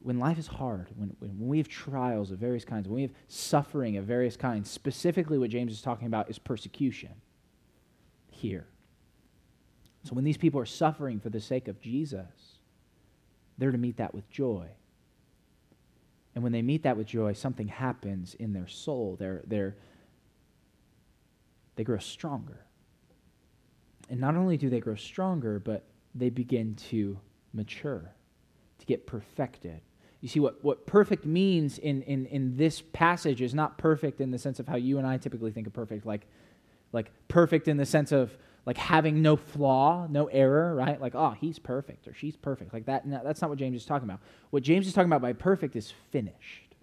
when 0.03 0.19
life 0.19 0.39
is 0.39 0.47
hard, 0.47 0.89
when, 0.97 1.17
when 1.21 1.49
we 1.49 1.59
have 1.59 1.69
trials 1.69 2.31
of 2.31 2.39
various 2.39 2.65
kinds, 2.65 2.89
when 2.89 2.97
we 2.97 3.03
have 3.03 3.13
suffering 3.29 3.97
of 3.97 4.05
various 4.05 4.37
kinds, 4.37 4.71
specifically 4.71 5.39
what 5.39 5.51
James 5.51 5.73
is 5.73 5.83
talking 5.83 6.07
about 6.07 6.29
is 6.29 6.39
persecution 6.39 7.11
here. 8.31 8.67
So 10.05 10.15
when 10.15 10.25
these 10.25 10.37
people 10.37 10.61
are 10.61 10.67
suffering 10.67 11.21
for 11.21 11.31
the 11.31 11.41
sake 11.41 11.69
of 11.69 11.81
Jesus, 11.81 12.59
they're 13.59 13.71
to 13.71 13.79
meet 13.79 13.99
that 13.99 14.15
with 14.15 14.29
joy. 14.31 14.67
And 16.35 16.43
when 16.43 16.53
they 16.53 16.63
meet 16.63 16.83
that 16.83 16.97
with 16.97 17.07
joy, 17.07 17.35
something 17.35 17.69
happens 17.69 18.35
in 18.35 18.53
their 18.53 18.67
soul. 18.67 19.17
They're, 19.19 19.43
they're, 19.47 19.77
they 21.77 21.85
grow 21.85 21.99
stronger. 21.99 22.65
And 24.11 24.19
not 24.19 24.35
only 24.35 24.57
do 24.57 24.69
they 24.69 24.81
grow 24.81 24.97
stronger, 24.97 25.61
but 25.61 25.85
they 26.15 26.31
begin 26.31 26.75
to 26.91 27.19
mature, 27.53 28.13
to 28.79 28.87
get 28.87 29.07
perfected. 29.07 29.81
You 30.23 30.29
see, 30.29 30.41
what, 30.41 30.63
what 30.63 30.87
perfect 30.87 31.27
means 31.27 31.79
in, 31.79 32.03
in, 32.03 32.27
in 32.27 32.57
this 32.57 32.81
passage 32.81 33.43
is 33.43 33.55
not 33.55 33.77
perfect 33.77 34.21
in 34.21 34.31
the 34.31 34.39
sense 34.39 34.61
of 34.61 34.69
how 34.69 34.77
you 34.77 34.99
and 34.99 35.07
I 35.07 35.19
typically 35.19 35.51
think 35.51 35.67
of 35.67 35.73
perfect, 35.73 36.07
like, 36.07 36.27
like 36.93 37.11
perfect 37.27 37.67
in 37.69 37.77
the 37.77 37.85
sense 37.85 38.13
of 38.13 38.39
like 38.65 38.79
having 38.79 39.21
no 39.21 39.35
flaw, 39.35 40.07
no 40.09 40.27
error, 40.27 40.75
right? 40.77 41.01
Like, 41.01 41.17
oh, 41.17 41.35
he's 41.41 41.59
perfect 41.59 42.07
or 42.07 42.15
she's 42.15 42.37
perfect. 42.37 42.73
Like 42.73 42.87
that, 42.87 43.05
no, 43.05 43.21
that's 43.25 43.41
not 43.43 43.51
what 43.51 43.59
James 43.59 43.77
is 43.77 43.85
talking 43.85 44.09
about. 44.09 44.21
What 44.51 44.63
James 44.63 44.87
is 44.87 44.95
talking 44.95 45.09
about 45.11 45.23
by 45.23 45.33
perfect 45.33 45.75
is 45.75 45.93
finished. 46.13 46.77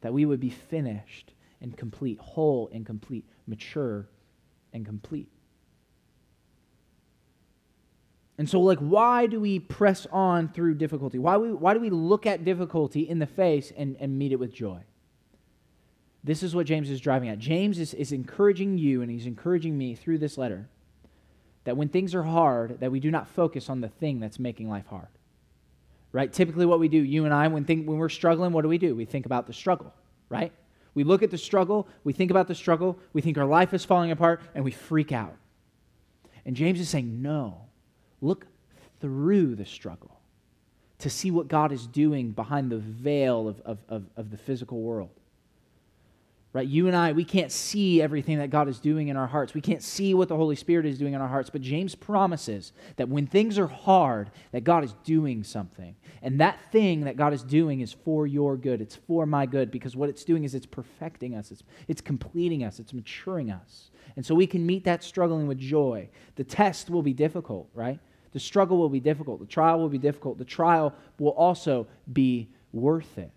That 0.00 0.14
we 0.14 0.24
would 0.24 0.40
be 0.40 0.50
finished 0.50 1.34
and 1.60 1.76
complete, 1.76 2.18
whole 2.18 2.70
and 2.72 2.86
complete, 2.86 3.26
mature 3.46 4.08
and 4.72 4.86
complete. 4.86 5.28
And 8.38 8.48
so, 8.48 8.60
like, 8.60 8.78
why 8.78 9.26
do 9.26 9.40
we 9.40 9.58
press 9.58 10.06
on 10.12 10.48
through 10.48 10.76
difficulty? 10.76 11.18
Why, 11.18 11.36
we, 11.36 11.52
why 11.52 11.74
do 11.74 11.80
we 11.80 11.90
look 11.90 12.24
at 12.24 12.44
difficulty 12.44 13.00
in 13.00 13.18
the 13.18 13.26
face 13.26 13.72
and, 13.76 13.96
and 13.98 14.16
meet 14.16 14.30
it 14.30 14.38
with 14.38 14.54
joy? 14.54 14.80
This 16.22 16.44
is 16.44 16.54
what 16.54 16.66
James 16.66 16.88
is 16.88 17.00
driving 17.00 17.28
at. 17.28 17.40
James 17.40 17.80
is, 17.80 17.94
is 17.94 18.12
encouraging 18.12 18.78
you 18.78 19.02
and 19.02 19.10
he's 19.10 19.26
encouraging 19.26 19.76
me 19.76 19.96
through 19.96 20.18
this 20.18 20.38
letter 20.38 20.68
that 21.64 21.76
when 21.76 21.88
things 21.88 22.14
are 22.14 22.22
hard, 22.22 22.78
that 22.80 22.92
we 22.92 23.00
do 23.00 23.10
not 23.10 23.28
focus 23.28 23.68
on 23.68 23.80
the 23.80 23.88
thing 23.88 24.20
that's 24.20 24.38
making 24.38 24.68
life 24.70 24.86
hard. 24.86 25.08
Right? 26.12 26.32
Typically 26.32 26.64
what 26.64 26.80
we 26.80 26.88
do, 26.88 26.98
you 26.98 27.24
and 27.24 27.34
I, 27.34 27.48
when, 27.48 27.64
think, 27.64 27.86
when 27.86 27.98
we're 27.98 28.08
struggling, 28.08 28.52
what 28.52 28.62
do 28.62 28.68
we 28.68 28.78
do? 28.78 28.94
We 28.94 29.04
think 29.04 29.26
about 29.26 29.46
the 29.46 29.52
struggle, 29.52 29.92
right? 30.28 30.52
We 30.94 31.04
look 31.04 31.22
at 31.22 31.30
the 31.30 31.38
struggle, 31.38 31.86
we 32.04 32.12
think 32.12 32.30
about 32.30 32.48
the 32.48 32.54
struggle, 32.54 32.98
we 33.12 33.20
think 33.20 33.36
our 33.36 33.44
life 33.44 33.74
is 33.74 33.84
falling 33.84 34.10
apart, 34.10 34.40
and 34.54 34.64
we 34.64 34.70
freak 34.70 35.12
out. 35.12 35.36
And 36.46 36.56
James 36.56 36.80
is 36.80 36.88
saying, 36.88 37.20
no, 37.20 37.67
look 38.20 38.46
through 39.00 39.54
the 39.54 39.66
struggle 39.66 40.18
to 40.98 41.10
see 41.10 41.30
what 41.30 41.48
God 41.48 41.72
is 41.72 41.86
doing 41.86 42.32
behind 42.32 42.70
the 42.70 42.78
veil 42.78 43.48
of, 43.48 43.60
of, 43.60 43.78
of, 43.88 44.04
of 44.16 44.30
the 44.30 44.36
physical 44.36 44.80
world. 44.80 45.10
Right? 46.54 46.66
You 46.66 46.86
and 46.86 46.96
i 46.96 47.12
we 47.12 47.24
can't 47.24 47.52
see 47.52 48.00
everything 48.00 48.38
that 48.38 48.48
god 48.48 48.68
is 48.68 48.80
doing 48.80 49.08
in 49.08 49.18
our 49.18 49.26
hearts. 49.26 49.52
We 49.52 49.60
can't 49.60 49.82
see 49.82 50.14
what 50.14 50.28
the 50.28 50.34
holy 50.34 50.56
spirit 50.56 50.86
is 50.86 50.98
doing 50.98 51.12
in 51.12 51.20
our 51.20 51.28
hearts 51.28 51.50
but 51.50 51.60
james 51.60 51.94
promises 51.94 52.72
that 52.96 53.08
when 53.08 53.26
things 53.26 53.58
are 53.58 53.66
hard 53.66 54.30
that 54.52 54.64
god 54.64 54.82
is 54.82 54.94
doing 55.04 55.44
something. 55.44 55.94
And 56.22 56.40
that 56.40 56.58
thing 56.72 57.02
that 57.02 57.16
god 57.16 57.34
is 57.34 57.42
doing 57.42 57.80
is 57.80 57.92
for 57.92 58.26
your 58.26 58.56
good. 58.56 58.80
It's 58.80 58.96
for 58.96 59.26
my 59.26 59.44
good 59.44 59.70
because 59.70 59.94
what 59.94 60.08
it's 60.08 60.24
doing 60.24 60.42
is 60.42 60.54
it's 60.54 60.66
perfecting 60.66 61.34
us. 61.34 61.52
It's, 61.52 61.62
it's 61.86 62.00
completing 62.00 62.64
us. 62.64 62.80
It's 62.80 62.94
maturing 62.94 63.50
us. 63.50 63.90
And 64.16 64.24
so 64.24 64.34
we 64.34 64.46
can 64.46 64.64
meet 64.64 64.84
that 64.84 65.04
struggling 65.04 65.48
with 65.48 65.58
joy. 65.58 66.08
The 66.36 66.44
test 66.44 66.88
will 66.88 67.02
be 67.02 67.12
difficult 67.12 67.68
right 67.74 68.00
the 68.32 68.40
struggle 68.40 68.78
will 68.78 68.88
be 68.88 69.00
difficult 69.00 69.40
the 69.40 69.46
trial 69.46 69.78
will 69.78 69.88
be 69.88 69.98
difficult 69.98 70.38
the 70.38 70.44
trial 70.44 70.94
will 71.18 71.30
also 71.30 71.86
be 72.12 72.48
worth 72.72 73.18
it 73.18 73.30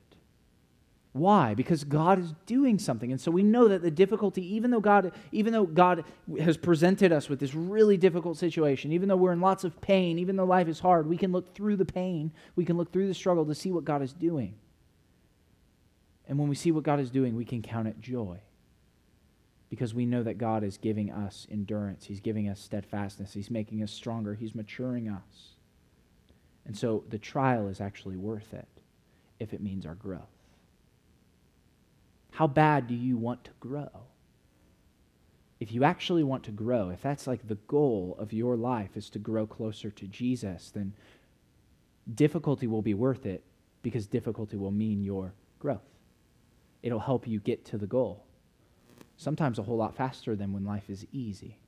why? 1.13 1.55
Because 1.55 1.83
God 1.83 2.19
is 2.19 2.33
doing 2.45 2.79
something. 2.79 3.11
And 3.11 3.19
so 3.19 3.31
we 3.31 3.43
know 3.43 3.67
that 3.67 3.81
the 3.81 3.91
difficulty, 3.91 4.55
even 4.55 4.71
though 4.71 4.79
God, 4.79 5.11
even 5.33 5.51
though 5.51 5.65
God 5.65 6.05
has 6.39 6.55
presented 6.55 7.11
us 7.11 7.27
with 7.27 7.39
this 7.39 7.53
really 7.53 7.97
difficult 7.97 8.37
situation, 8.37 8.93
even 8.93 9.09
though 9.09 9.17
we're 9.17 9.33
in 9.33 9.41
lots 9.41 9.65
of 9.65 9.79
pain, 9.81 10.19
even 10.19 10.37
though 10.37 10.45
life 10.45 10.69
is 10.69 10.79
hard, 10.79 11.07
we 11.07 11.17
can 11.17 11.33
look 11.33 11.53
through 11.53 11.75
the 11.75 11.85
pain, 11.85 12.31
we 12.55 12.63
can 12.63 12.77
look 12.77 12.93
through 12.93 13.07
the 13.07 13.13
struggle 13.13 13.45
to 13.45 13.55
see 13.55 13.71
what 13.71 13.83
God 13.83 14.01
is 14.01 14.13
doing. 14.13 14.53
And 16.29 16.39
when 16.39 16.47
we 16.47 16.55
see 16.55 16.71
what 16.71 16.83
God 16.83 17.01
is 17.01 17.09
doing, 17.11 17.35
we 17.35 17.43
can 17.43 17.61
count 17.61 17.89
it 17.89 17.99
joy. 17.99 18.39
Because 19.71 19.95
we 19.95 20.05
know 20.05 20.21
that 20.21 20.37
God 20.37 20.63
is 20.63 20.77
giving 20.77 21.11
us 21.11 21.47
endurance. 21.49 22.05
He's 22.05 22.19
giving 22.19 22.47
us 22.47 22.59
steadfastness. 22.59 23.33
He's 23.33 23.49
making 23.49 23.81
us 23.81 23.91
stronger. 23.91 24.35
He's 24.35 24.53
maturing 24.53 25.09
us. 25.09 25.55
And 26.65 26.77
so 26.77 27.03
the 27.09 27.17
trial 27.17 27.67
is 27.69 27.81
actually 27.81 28.17
worth 28.17 28.53
it 28.53 28.67
if 29.39 29.53
it 29.53 29.61
means 29.61 29.85
our 29.85 29.95
growth. 29.95 30.21
How 32.31 32.47
bad 32.47 32.87
do 32.87 32.93
you 32.93 33.17
want 33.17 33.45
to 33.45 33.51
grow? 33.59 33.89
If 35.59 35.71
you 35.71 35.83
actually 35.83 36.23
want 36.23 36.43
to 36.45 36.51
grow, 36.51 36.89
if 36.89 37.01
that's 37.01 37.27
like 37.27 37.47
the 37.47 37.55
goal 37.55 38.15
of 38.19 38.33
your 38.33 38.57
life 38.57 38.97
is 38.97 39.09
to 39.11 39.19
grow 39.19 39.47
closer 39.47 39.89
to 39.91 40.07
Jesus, 40.07 40.71
then 40.73 40.93
difficulty 42.13 42.67
will 42.67 42.81
be 42.81 42.93
worth 42.93 43.25
it 43.25 43.43
because 43.83 44.05
difficulty 44.07 44.57
will 44.57 44.71
mean 44.71 45.03
your 45.03 45.33
growth. 45.59 45.79
It'll 46.83 46.99
help 46.99 47.27
you 47.27 47.39
get 47.39 47.63
to 47.65 47.77
the 47.77 47.87
goal. 47.87 48.25
Sometimes 49.21 49.59
a 49.59 49.61
whole 49.61 49.77
lot 49.77 49.95
faster 49.95 50.35
than 50.35 50.51
when 50.51 50.65
life 50.65 50.89
is 50.89 51.05
easy. 51.11 51.59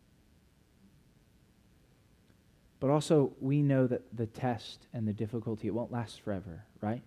But 2.80 2.90
also, 2.90 3.34
we 3.40 3.62
know 3.62 3.86
that 3.86 4.02
the 4.18 4.26
test 4.26 4.88
and 4.92 5.08
the 5.08 5.14
difficulty, 5.14 5.68
it 5.68 5.74
won't 5.76 5.92
last 5.92 6.20
forever, 6.22 6.66
right? 6.82 7.04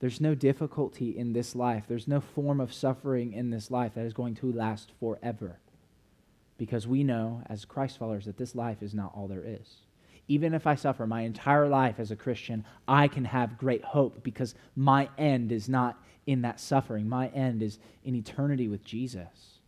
There's 0.00 0.20
no 0.20 0.34
difficulty 0.34 1.16
in 1.16 1.32
this 1.32 1.54
life. 1.54 1.84
There's 1.86 2.08
no 2.08 2.20
form 2.20 2.60
of 2.60 2.72
suffering 2.72 3.32
in 3.34 3.50
this 3.50 3.70
life 3.70 3.94
that 3.94 4.04
is 4.04 4.14
going 4.14 4.34
to 4.34 4.50
last 4.50 4.90
forever. 4.98 5.60
Because 6.58 6.88
we 6.88 7.04
know, 7.04 7.44
as 7.46 7.64
Christ 7.64 7.98
followers, 7.98 8.24
that 8.24 8.36
this 8.36 8.56
life 8.56 8.82
is 8.82 8.94
not 8.94 9.12
all 9.14 9.28
there 9.28 9.44
is. 9.46 9.76
Even 10.26 10.54
if 10.54 10.66
I 10.66 10.74
suffer 10.74 11.06
my 11.06 11.20
entire 11.20 11.68
life 11.68 12.00
as 12.00 12.10
a 12.10 12.16
Christian, 12.16 12.64
I 12.88 13.06
can 13.06 13.26
have 13.26 13.58
great 13.58 13.84
hope 13.84 14.24
because 14.24 14.56
my 14.74 15.08
end 15.16 15.52
is 15.52 15.68
not 15.68 16.02
in 16.26 16.42
that 16.42 16.60
suffering. 16.60 17.08
My 17.08 17.28
end 17.28 17.62
is 17.62 17.78
in 18.04 18.14
eternity 18.14 18.68
with 18.68 18.84
Jesus. 18.84 19.58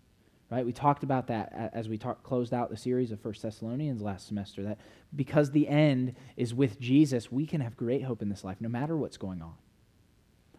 Right? 0.51 0.65
We 0.65 0.73
talked 0.73 1.03
about 1.03 1.27
that 1.29 1.73
as 1.75 1.89
we 1.89 1.99
talk, 1.99 2.23
closed 2.23 2.55
out 2.55 2.71
the 2.71 2.77
series 2.77 3.11
of 3.11 3.21
First 3.21 3.43
Thessalonians 3.43 4.03
last 4.03 4.29
semester 4.29 4.63
that 4.65 4.79
because 5.17 5.51
the 5.51 5.67
end 5.67 6.15
is 6.37 6.55
with 6.55 6.79
Jesus, 6.79 7.33
we 7.33 7.47
can 7.47 7.61
have 7.61 7.77
great 7.77 8.05
hope 8.05 8.23
in 8.23 8.29
this 8.29 8.45
life 8.45 8.59
no 8.61 8.69
matter 8.69 8.97
what's 8.97 9.17
going 9.17 9.43
on 9.43 9.55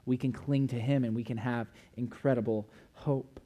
we 0.05 0.17
can 0.17 0.31
cling 0.31 0.67
to 0.67 0.79
Him 0.79 1.03
and 1.03 1.15
we 1.15 1.23
can 1.23 1.37
have 1.37 1.67
incredible 1.97 2.69
hope. 2.93 3.39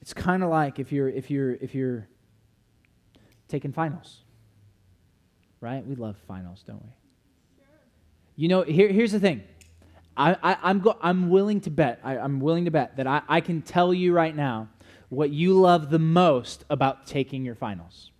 It's 0.00 0.14
kind 0.14 0.42
of 0.42 0.50
like 0.50 0.78
if 0.78 0.92
you're 0.92 1.08
if 1.08 1.30
you're 1.30 1.54
if 1.54 1.74
you're 1.74 2.08
taking 3.48 3.72
finals, 3.72 4.22
right? 5.60 5.84
We 5.84 5.94
love 5.94 6.16
finals, 6.26 6.62
don't 6.66 6.82
we? 6.82 6.90
You 8.36 8.48
know, 8.48 8.62
here, 8.62 8.88
here's 8.88 9.12
the 9.12 9.20
thing. 9.20 9.42
I, 10.16 10.36
I, 10.42 10.70
am 10.70 10.80
go, 10.80 10.96
I'm 11.00 11.30
willing 11.30 11.60
to 11.62 11.70
bet, 11.70 12.00
I, 12.04 12.16
am 12.16 12.40
willing 12.40 12.66
to 12.66 12.70
bet 12.70 12.96
that 12.96 13.06
I, 13.06 13.22
I 13.28 13.40
can 13.40 13.62
tell 13.62 13.92
you 13.92 14.12
right 14.12 14.34
now 14.34 14.68
what 15.08 15.30
you 15.30 15.58
love 15.58 15.90
the 15.90 15.98
most 15.98 16.64
about 16.70 17.06
taking 17.06 17.44
your 17.44 17.54
finals. 17.54 18.10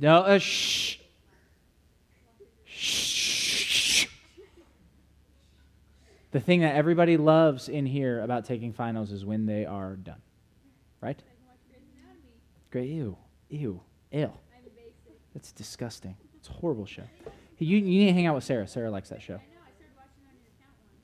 No, 0.00 0.18
uh, 0.18 0.38
shh. 0.38 0.98
Shh. 2.64 4.06
The 6.30 6.38
thing 6.38 6.60
that 6.60 6.76
everybody 6.76 7.16
loves 7.16 7.68
in 7.68 7.86
here 7.86 8.20
about 8.20 8.44
taking 8.44 8.72
finals 8.72 9.10
is 9.10 9.24
when 9.24 9.46
they 9.46 9.66
are 9.66 9.96
done. 9.96 10.22
Right? 11.00 11.20
Great. 12.70 12.88
Ew. 12.90 13.16
Ew. 13.48 13.80
Ew. 14.12 14.32
That's 15.34 15.50
disgusting. 15.50 16.16
It's 16.38 16.48
a 16.48 16.52
horrible 16.52 16.86
show. 16.86 17.02
You, 17.58 17.78
you 17.78 17.82
need 17.82 18.06
to 18.06 18.12
hang 18.12 18.26
out 18.26 18.36
with 18.36 18.44
Sarah. 18.44 18.68
Sarah 18.68 18.90
likes 18.90 19.08
that 19.08 19.20
show. 19.20 19.40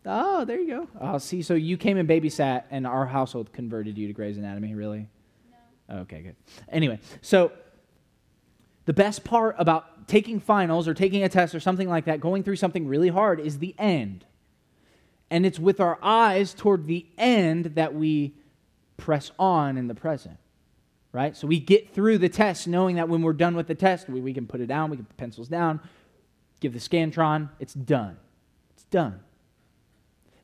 Oh, 0.08 0.44
there 0.44 0.60
you 0.60 0.68
go. 0.68 0.88
Oh, 1.00 1.18
see, 1.18 1.42
so 1.42 1.54
you 1.54 1.76
came 1.76 1.98
and 1.98 2.08
babysat, 2.08 2.64
and 2.70 2.86
our 2.86 3.06
household 3.06 3.52
converted 3.52 3.98
you 3.98 4.06
to 4.06 4.12
Grey's 4.12 4.38
Anatomy, 4.38 4.74
really? 4.74 5.08
No. 5.50 5.56
Oh, 5.90 5.98
okay, 6.02 6.20
good. 6.22 6.36
Anyway, 6.68 7.00
so 7.22 7.50
the 8.84 8.92
best 8.92 9.24
part 9.24 9.56
about 9.58 10.06
taking 10.06 10.38
finals 10.38 10.86
or 10.86 10.94
taking 10.94 11.24
a 11.24 11.28
test 11.28 11.56
or 11.56 11.60
something 11.60 11.88
like 11.88 12.04
that, 12.04 12.20
going 12.20 12.44
through 12.44 12.56
something 12.56 12.86
really 12.86 13.08
hard, 13.08 13.40
is 13.40 13.58
the 13.58 13.74
end. 13.78 14.24
And 15.28 15.44
it's 15.44 15.58
with 15.58 15.80
our 15.80 15.98
eyes 16.00 16.54
toward 16.54 16.86
the 16.86 17.04
end 17.18 17.74
that 17.74 17.92
we 17.92 18.32
press 18.96 19.32
on 19.40 19.76
in 19.76 19.88
the 19.88 19.94
present. 19.94 20.38
Right? 21.10 21.36
So 21.36 21.48
we 21.48 21.58
get 21.58 21.92
through 21.94 22.18
the 22.18 22.28
test 22.28 22.68
knowing 22.68 22.96
that 22.96 23.08
when 23.08 23.22
we're 23.22 23.32
done 23.32 23.56
with 23.56 23.66
the 23.66 23.74
test, 23.74 24.08
we, 24.08 24.20
we 24.20 24.32
can 24.32 24.46
put 24.46 24.60
it 24.60 24.66
down, 24.66 24.90
we 24.90 24.96
can 24.98 25.06
put 25.06 25.16
pencils 25.16 25.48
down, 25.48 25.80
give 26.60 26.72
the 26.72 26.78
Scantron, 26.78 27.48
it's 27.58 27.74
done. 27.74 28.18
It's 28.74 28.84
done. 28.84 29.20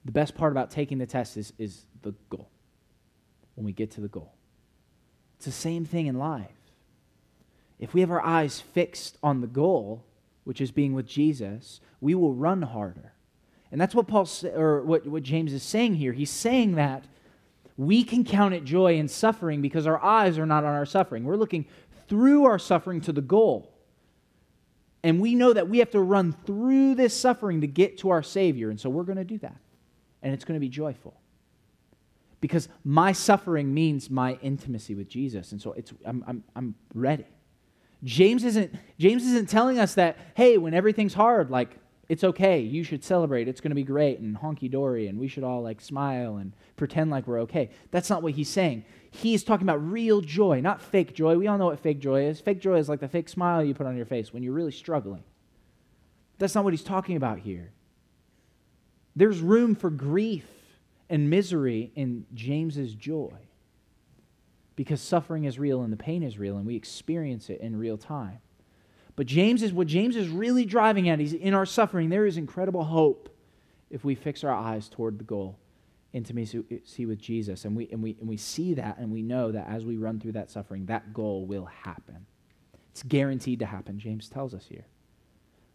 The 0.04 0.12
best 0.12 0.34
part 0.34 0.52
about 0.52 0.70
taking 0.70 0.98
the 0.98 1.06
test 1.06 1.36
is, 1.36 1.52
is 1.58 1.86
the 2.02 2.14
goal. 2.28 2.48
When 3.54 3.64
we 3.64 3.72
get 3.72 3.90
to 3.92 4.00
the 4.00 4.08
goal. 4.08 4.32
It's 5.36 5.46
the 5.46 5.52
same 5.52 5.84
thing 5.84 6.06
in 6.06 6.18
life. 6.18 6.48
If 7.78 7.94
we 7.94 8.00
have 8.00 8.10
our 8.10 8.24
eyes 8.24 8.60
fixed 8.60 9.18
on 9.22 9.40
the 9.40 9.46
goal, 9.46 10.04
which 10.44 10.60
is 10.60 10.70
being 10.70 10.94
with 10.94 11.06
Jesus, 11.06 11.80
we 12.00 12.14
will 12.14 12.32
run 12.32 12.62
harder. 12.62 13.12
And 13.70 13.80
that's 13.80 13.94
what 13.94 14.06
Paul 14.06 14.28
or 14.54 14.82
what, 14.82 15.06
what 15.06 15.22
James 15.22 15.52
is 15.52 15.62
saying 15.62 15.96
here. 15.96 16.12
He's 16.12 16.30
saying 16.30 16.76
that 16.76 17.04
we 17.76 18.04
can 18.04 18.24
count 18.24 18.54
it 18.54 18.64
joy 18.64 18.96
in 18.96 19.08
suffering 19.08 19.62
because 19.62 19.86
our 19.86 20.02
eyes 20.02 20.38
are 20.38 20.46
not 20.46 20.64
on 20.64 20.74
our 20.74 20.86
suffering. 20.86 21.24
We're 21.24 21.36
looking 21.36 21.66
through 22.06 22.44
our 22.44 22.58
suffering 22.58 23.00
to 23.02 23.12
the 23.12 23.22
goal. 23.22 23.72
And 25.02 25.20
we 25.20 25.34
know 25.34 25.52
that 25.52 25.68
we 25.68 25.78
have 25.78 25.90
to 25.90 26.00
run 26.00 26.36
through 26.44 26.94
this 26.94 27.18
suffering 27.18 27.62
to 27.62 27.66
get 27.66 27.98
to 27.98 28.10
our 28.10 28.22
Savior. 28.22 28.70
And 28.70 28.78
so 28.78 28.90
we're 28.90 29.02
going 29.04 29.18
to 29.18 29.24
do 29.24 29.38
that. 29.38 29.56
And 30.22 30.32
it's 30.32 30.44
going 30.44 30.56
to 30.56 30.60
be 30.60 30.68
joyful. 30.68 31.14
Because 32.40 32.68
my 32.84 33.12
suffering 33.12 33.72
means 33.72 34.10
my 34.10 34.38
intimacy 34.42 34.94
with 34.94 35.08
Jesus. 35.08 35.52
And 35.52 35.60
so 35.60 35.72
it's, 35.72 35.92
I'm, 36.04 36.24
I'm, 36.26 36.44
I'm 36.56 36.74
ready. 36.94 37.26
James 38.04 38.44
isn't, 38.44 38.74
James 38.98 39.24
isn't 39.24 39.48
telling 39.48 39.78
us 39.78 39.94
that, 39.94 40.16
hey, 40.34 40.58
when 40.58 40.74
everything's 40.74 41.14
hard, 41.14 41.50
like, 41.50 41.78
it's 42.08 42.24
okay. 42.24 42.60
You 42.60 42.84
should 42.84 43.02
celebrate. 43.02 43.48
It's 43.48 43.60
going 43.60 43.70
to 43.70 43.76
be 43.76 43.84
great 43.84 44.18
and 44.18 44.36
honky 44.36 44.70
dory, 44.70 45.06
and 45.06 45.18
we 45.18 45.28
should 45.28 45.44
all 45.44 45.62
like 45.62 45.80
smile 45.80 46.36
and 46.36 46.52
pretend 46.76 47.10
like 47.10 47.26
we're 47.26 47.40
okay. 47.42 47.70
That's 47.90 48.10
not 48.10 48.22
what 48.22 48.32
he's 48.32 48.50
saying. 48.50 48.84
He's 49.10 49.44
talking 49.44 49.66
about 49.66 49.82
real 49.82 50.20
joy, 50.20 50.60
not 50.60 50.82
fake 50.82 51.14
joy. 51.14 51.38
We 51.38 51.46
all 51.46 51.56
know 51.56 51.66
what 51.66 51.80
fake 51.80 52.00
joy 52.00 52.26
is. 52.26 52.38
Fake 52.40 52.60
joy 52.60 52.76
is 52.76 52.88
like 52.88 53.00
the 53.00 53.08
fake 53.08 53.28
smile 53.30 53.64
you 53.64 53.72
put 53.72 53.86
on 53.86 53.96
your 53.96 54.04
face 54.04 54.32
when 54.32 54.42
you're 54.42 54.52
really 54.52 54.72
struggling. 54.72 55.22
That's 56.38 56.54
not 56.54 56.64
what 56.64 56.72
he's 56.72 56.82
talking 56.82 57.16
about 57.16 57.38
here. 57.38 57.72
There's 59.14 59.40
room 59.40 59.74
for 59.74 59.90
grief 59.90 60.46
and 61.10 61.28
misery 61.28 61.92
in 61.94 62.24
James's 62.34 62.94
joy 62.94 63.34
because 64.74 65.00
suffering 65.00 65.44
is 65.44 65.58
real 65.58 65.82
and 65.82 65.92
the 65.92 65.98
pain 65.98 66.22
is 66.22 66.38
real, 66.38 66.56
and 66.56 66.66
we 66.66 66.76
experience 66.76 67.50
it 67.50 67.60
in 67.60 67.76
real 67.76 67.98
time. 67.98 68.38
But 69.14 69.26
James 69.26 69.62
is 69.62 69.72
what 69.72 69.86
James 69.86 70.16
is 70.16 70.28
really 70.28 70.64
driving 70.64 71.10
at. 71.10 71.18
He's 71.18 71.34
in 71.34 71.52
our 71.52 71.66
suffering. 71.66 72.08
There 72.08 72.24
is 72.24 72.38
incredible 72.38 72.84
hope. 72.84 73.28
if 73.90 74.04
we 74.04 74.14
fix 74.14 74.42
our 74.42 74.54
eyes 74.54 74.88
toward 74.88 75.18
the 75.18 75.24
goal, 75.24 75.58
intimacy 76.14 77.04
with 77.06 77.18
Jesus, 77.18 77.66
and 77.66 77.76
we, 77.76 77.88
and, 77.92 78.02
we, 78.02 78.16
and 78.18 78.28
we 78.28 78.38
see 78.38 78.72
that 78.74 78.96
and 78.98 79.12
we 79.12 79.20
know 79.22 79.52
that 79.52 79.68
as 79.68 79.84
we 79.84 79.98
run 79.98 80.18
through 80.18 80.32
that 80.32 80.50
suffering, 80.50 80.86
that 80.86 81.12
goal 81.12 81.44
will 81.44 81.66
happen. 81.66 82.26
It's 82.90 83.02
guaranteed 83.02 83.58
to 83.58 83.66
happen, 83.66 83.98
James 83.98 84.28
tells 84.30 84.54
us 84.54 84.66
here. 84.66 84.86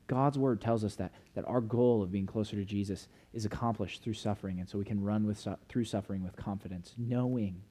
God's 0.08 0.38
word 0.38 0.62
tells 0.62 0.84
us 0.84 0.96
that, 0.96 1.12
that 1.36 1.46
our 1.48 1.62
goal 1.62 2.02
of 2.02 2.12
being 2.12 2.26
closer 2.26 2.56
to 2.56 2.66
Jesus 2.66 3.08
is 3.34 3.46
accomplished 3.46 4.02
through 4.02 4.14
suffering, 4.14 4.60
and 4.60 4.68
so 4.68 4.78
we 4.78 4.86
can 4.86 5.04
run 5.04 5.28
with 5.28 5.40
su- 5.40 5.58
through 5.68 5.86
suffering 5.86 6.24
with 6.24 6.36
confidence, 6.36 6.94
knowing 6.98 7.62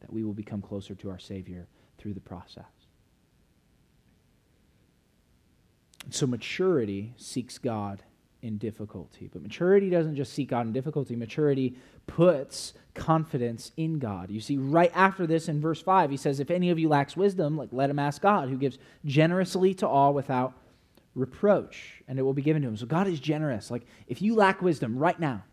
that 0.00 0.12
we 0.12 0.22
will 0.22 0.34
become 0.34 0.62
closer 0.62 0.94
to 0.94 1.10
our 1.10 1.18
Savior 1.18 1.66
through 1.96 2.14
the 2.14 2.20
process. 2.20 2.64
So 6.10 6.26
maturity 6.26 7.14
seeks 7.16 7.58
God 7.58 8.02
in 8.40 8.58
difficulty. 8.58 9.28
But 9.32 9.42
maturity 9.42 9.90
doesn't 9.90 10.14
just 10.14 10.32
seek 10.32 10.50
God 10.50 10.66
in 10.66 10.72
difficulty, 10.72 11.16
maturity 11.16 11.76
puts 12.06 12.72
confidence 12.94 13.72
in 13.76 13.98
God. 13.98 14.30
You 14.30 14.40
see, 14.40 14.56
right 14.56 14.92
after 14.94 15.26
this 15.26 15.48
in 15.48 15.60
verse 15.60 15.82
5, 15.82 16.10
he 16.10 16.16
says, 16.16 16.40
If 16.40 16.50
any 16.50 16.70
of 16.70 16.78
you 16.78 16.88
lacks 16.88 17.16
wisdom, 17.16 17.56
like 17.56 17.70
let 17.72 17.90
him 17.90 17.98
ask 17.98 18.22
God, 18.22 18.48
who 18.48 18.56
gives 18.56 18.78
generously 19.04 19.74
to 19.74 19.88
all 19.88 20.14
without 20.14 20.54
reproach, 21.18 22.02
and 22.06 22.18
it 22.18 22.22
will 22.22 22.32
be 22.32 22.42
given 22.42 22.62
to 22.62 22.68
him. 22.68 22.76
So 22.76 22.86
God 22.86 23.08
is 23.08 23.20
generous. 23.20 23.70
Like 23.70 23.86
if 24.06 24.22
you 24.22 24.34
lack 24.34 24.62
wisdom 24.62 24.96
right 24.96 25.18
now, 25.18 25.44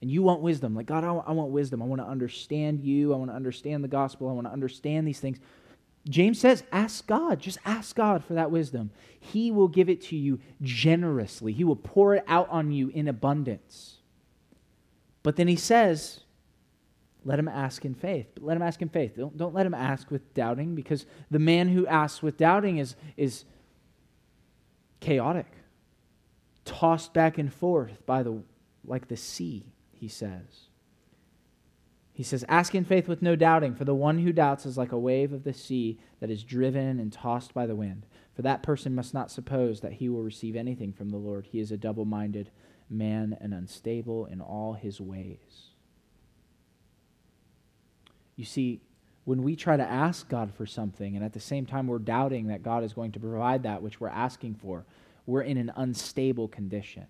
and 0.00 0.10
you 0.10 0.22
want 0.22 0.40
wisdom, 0.40 0.74
like 0.74 0.86
God, 0.86 1.04
I 1.04 1.32
want, 1.32 1.50
wisdom. 1.50 1.80
I 1.80 1.84
want 1.84 2.00
to 2.00 2.06
understand 2.06 2.80
you. 2.80 3.14
I 3.14 3.16
want 3.16 3.30
to 3.30 3.36
understand 3.36 3.84
the 3.84 3.88
gospel. 3.88 4.28
I 4.28 4.32
want 4.32 4.48
to 4.48 4.52
understand 4.52 5.06
these 5.06 5.20
things. 5.20 5.38
James 6.08 6.40
says, 6.40 6.64
ask 6.72 7.06
God. 7.06 7.38
Just 7.38 7.58
ask 7.64 7.94
God 7.94 8.24
for 8.24 8.34
that 8.34 8.50
wisdom. 8.50 8.90
He 9.20 9.52
will 9.52 9.68
give 9.68 9.88
it 9.88 10.02
to 10.06 10.16
you 10.16 10.40
generously, 10.60 11.52
He 11.52 11.62
will 11.62 11.76
pour 11.76 12.16
it 12.16 12.24
out 12.26 12.48
on 12.50 12.72
you 12.72 12.88
in 12.88 13.06
abundance. 13.06 13.98
But 15.22 15.36
then 15.36 15.46
He 15.46 15.54
says, 15.54 16.22
let 17.24 17.38
him 17.38 17.46
ask 17.48 17.84
in 17.84 17.94
faith. 17.94 18.26
But 18.34 18.42
let 18.42 18.56
him 18.56 18.62
ask 18.62 18.82
in 18.82 18.88
faith. 18.88 19.14
Don't, 19.16 19.36
don't 19.36 19.54
let 19.54 19.66
him 19.66 19.74
ask 19.74 20.10
with 20.10 20.34
doubting, 20.34 20.74
because 20.74 21.06
the 21.30 21.38
man 21.38 21.68
who 21.68 21.86
asks 21.86 22.22
with 22.22 22.36
doubting 22.36 22.78
is, 22.78 22.96
is 23.16 23.44
chaotic, 25.02 25.46
tossed 26.64 27.12
back 27.12 27.36
and 27.36 27.52
forth 27.52 28.06
by 28.06 28.22
the 28.22 28.42
like 28.84 29.08
the 29.08 29.16
sea, 29.16 29.74
he 29.92 30.08
says. 30.08 30.68
He 32.12 32.22
says, 32.22 32.44
Ask 32.48 32.74
in 32.74 32.84
faith 32.84 33.08
with 33.08 33.22
no 33.22 33.36
doubting, 33.36 33.74
for 33.74 33.84
the 33.84 33.94
one 33.94 34.18
who 34.18 34.32
doubts 34.32 34.66
is 34.66 34.76
like 34.76 34.92
a 34.92 34.98
wave 34.98 35.32
of 35.32 35.44
the 35.44 35.52
sea 35.52 35.98
that 36.20 36.30
is 36.30 36.44
driven 36.44 37.00
and 37.00 37.12
tossed 37.12 37.54
by 37.54 37.66
the 37.66 37.76
wind. 37.76 38.06
For 38.34 38.42
that 38.42 38.62
person 38.62 38.94
must 38.94 39.14
not 39.14 39.30
suppose 39.30 39.80
that 39.80 39.94
he 39.94 40.08
will 40.08 40.22
receive 40.22 40.56
anything 40.56 40.92
from 40.92 41.10
the 41.10 41.16
Lord. 41.16 41.46
He 41.50 41.60
is 41.60 41.72
a 41.72 41.76
double 41.76 42.04
minded 42.04 42.50
man 42.88 43.36
and 43.40 43.54
unstable 43.54 44.26
in 44.26 44.40
all 44.40 44.74
his 44.74 45.00
ways. 45.00 45.70
You 48.36 48.44
see, 48.44 48.82
when 49.24 49.42
we 49.42 49.54
try 49.54 49.76
to 49.76 49.82
ask 49.82 50.28
God 50.28 50.52
for 50.54 50.66
something 50.66 51.14
and 51.14 51.24
at 51.24 51.32
the 51.32 51.40
same 51.40 51.64
time 51.64 51.86
we're 51.86 51.98
doubting 51.98 52.48
that 52.48 52.62
God 52.62 52.82
is 52.82 52.92
going 52.92 53.12
to 53.12 53.20
provide 53.20 53.62
that 53.62 53.82
which 53.82 54.00
we're 54.00 54.08
asking 54.08 54.54
for, 54.54 54.84
we're 55.26 55.42
in 55.42 55.56
an 55.56 55.72
unstable 55.76 56.48
condition. 56.48 57.06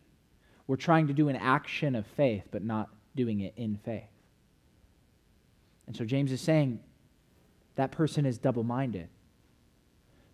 We're 0.67 0.77
trying 0.77 1.07
to 1.09 1.15
do 1.15 1.29
an 1.29 1.37
action 1.37 1.95
of 1.95 2.07
faith, 2.07 2.45
but 2.51 2.63
not 2.63 2.91
doing 3.17 3.41
it 3.41 3.55
in 3.57 3.79
faith. 3.85 4.05
And 5.87 5.97
so 5.97 6.05
James 6.05 6.33
is 6.33 6.41
saying 6.41 6.81
that 7.77 7.91
person 7.91 8.27
is 8.27 8.39
double 8.39 8.63
minded. 8.63 9.09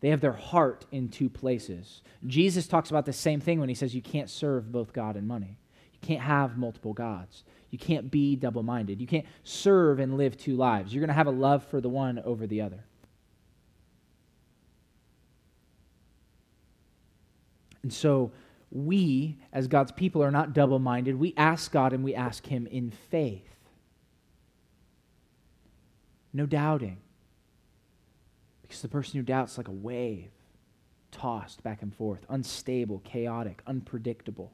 They 0.01 0.11
have 0.11 0.21
their 0.21 0.33
heart 0.33 0.85
in 0.93 1.09
two 1.09 1.29
places. 1.29 2.03
Jesus 2.27 2.67
talks 2.67 2.91
about 2.91 3.07
the 3.07 3.13
same 3.13 3.41
thing 3.41 3.59
when 3.59 3.69
he 3.69 3.75
says 3.75 3.95
you 3.95 4.03
can't 4.03 4.31
serve 4.31 4.71
both 4.71 4.93
God 4.93 5.17
and 5.17 5.27
money. 5.27 5.59
You 5.93 5.99
can't 6.07 6.21
have 6.21 6.57
multiple 6.57 6.93
gods. 6.93 7.43
You 7.71 7.79
can't 7.79 8.11
be 8.11 8.37
double 8.37 8.63
minded. 8.63 9.01
You 9.01 9.07
can't 9.07 9.27
serve 9.45 9.99
and 9.99 10.17
live 10.17 10.37
two 10.37 10.57
lives. 10.57 10.93
You're 10.93 11.01
going 11.01 11.09
to 11.09 11.15
have 11.15 11.27
a 11.27 11.31
love 11.31 11.65
for 11.67 11.81
the 11.81 11.89
one 11.89 12.19
over 12.21 12.47
the 12.47 12.63
other. 12.63 12.85
And 17.83 17.93
so 17.93 18.33
we, 18.71 19.39
as 19.53 19.69
God's 19.69 19.93
people, 19.93 20.23
are 20.23 20.31
not 20.31 20.55
double 20.55 20.79
minded. 20.79 21.19
We 21.19 21.35
ask 21.37 21.71
God 21.71 21.93
and 21.93 22.03
we 22.03 22.15
ask 22.15 22.47
Him 22.47 22.67
in 22.67 22.91
faith 22.91 23.49
no 26.33 26.47
doubting. 26.47 26.99
Because 28.63 28.83
the 28.83 28.89
person 28.89 29.19
who 29.19 29.25
doubts 29.25 29.57
like 29.57 29.69
a 29.69 29.73
wave, 29.73 30.31
tossed 31.11 31.63
back 31.63 31.83
and 31.83 31.95
forth, 31.95 32.27
unstable, 32.29 32.99
chaotic, 33.01 33.63
unpredictable. 33.67 34.53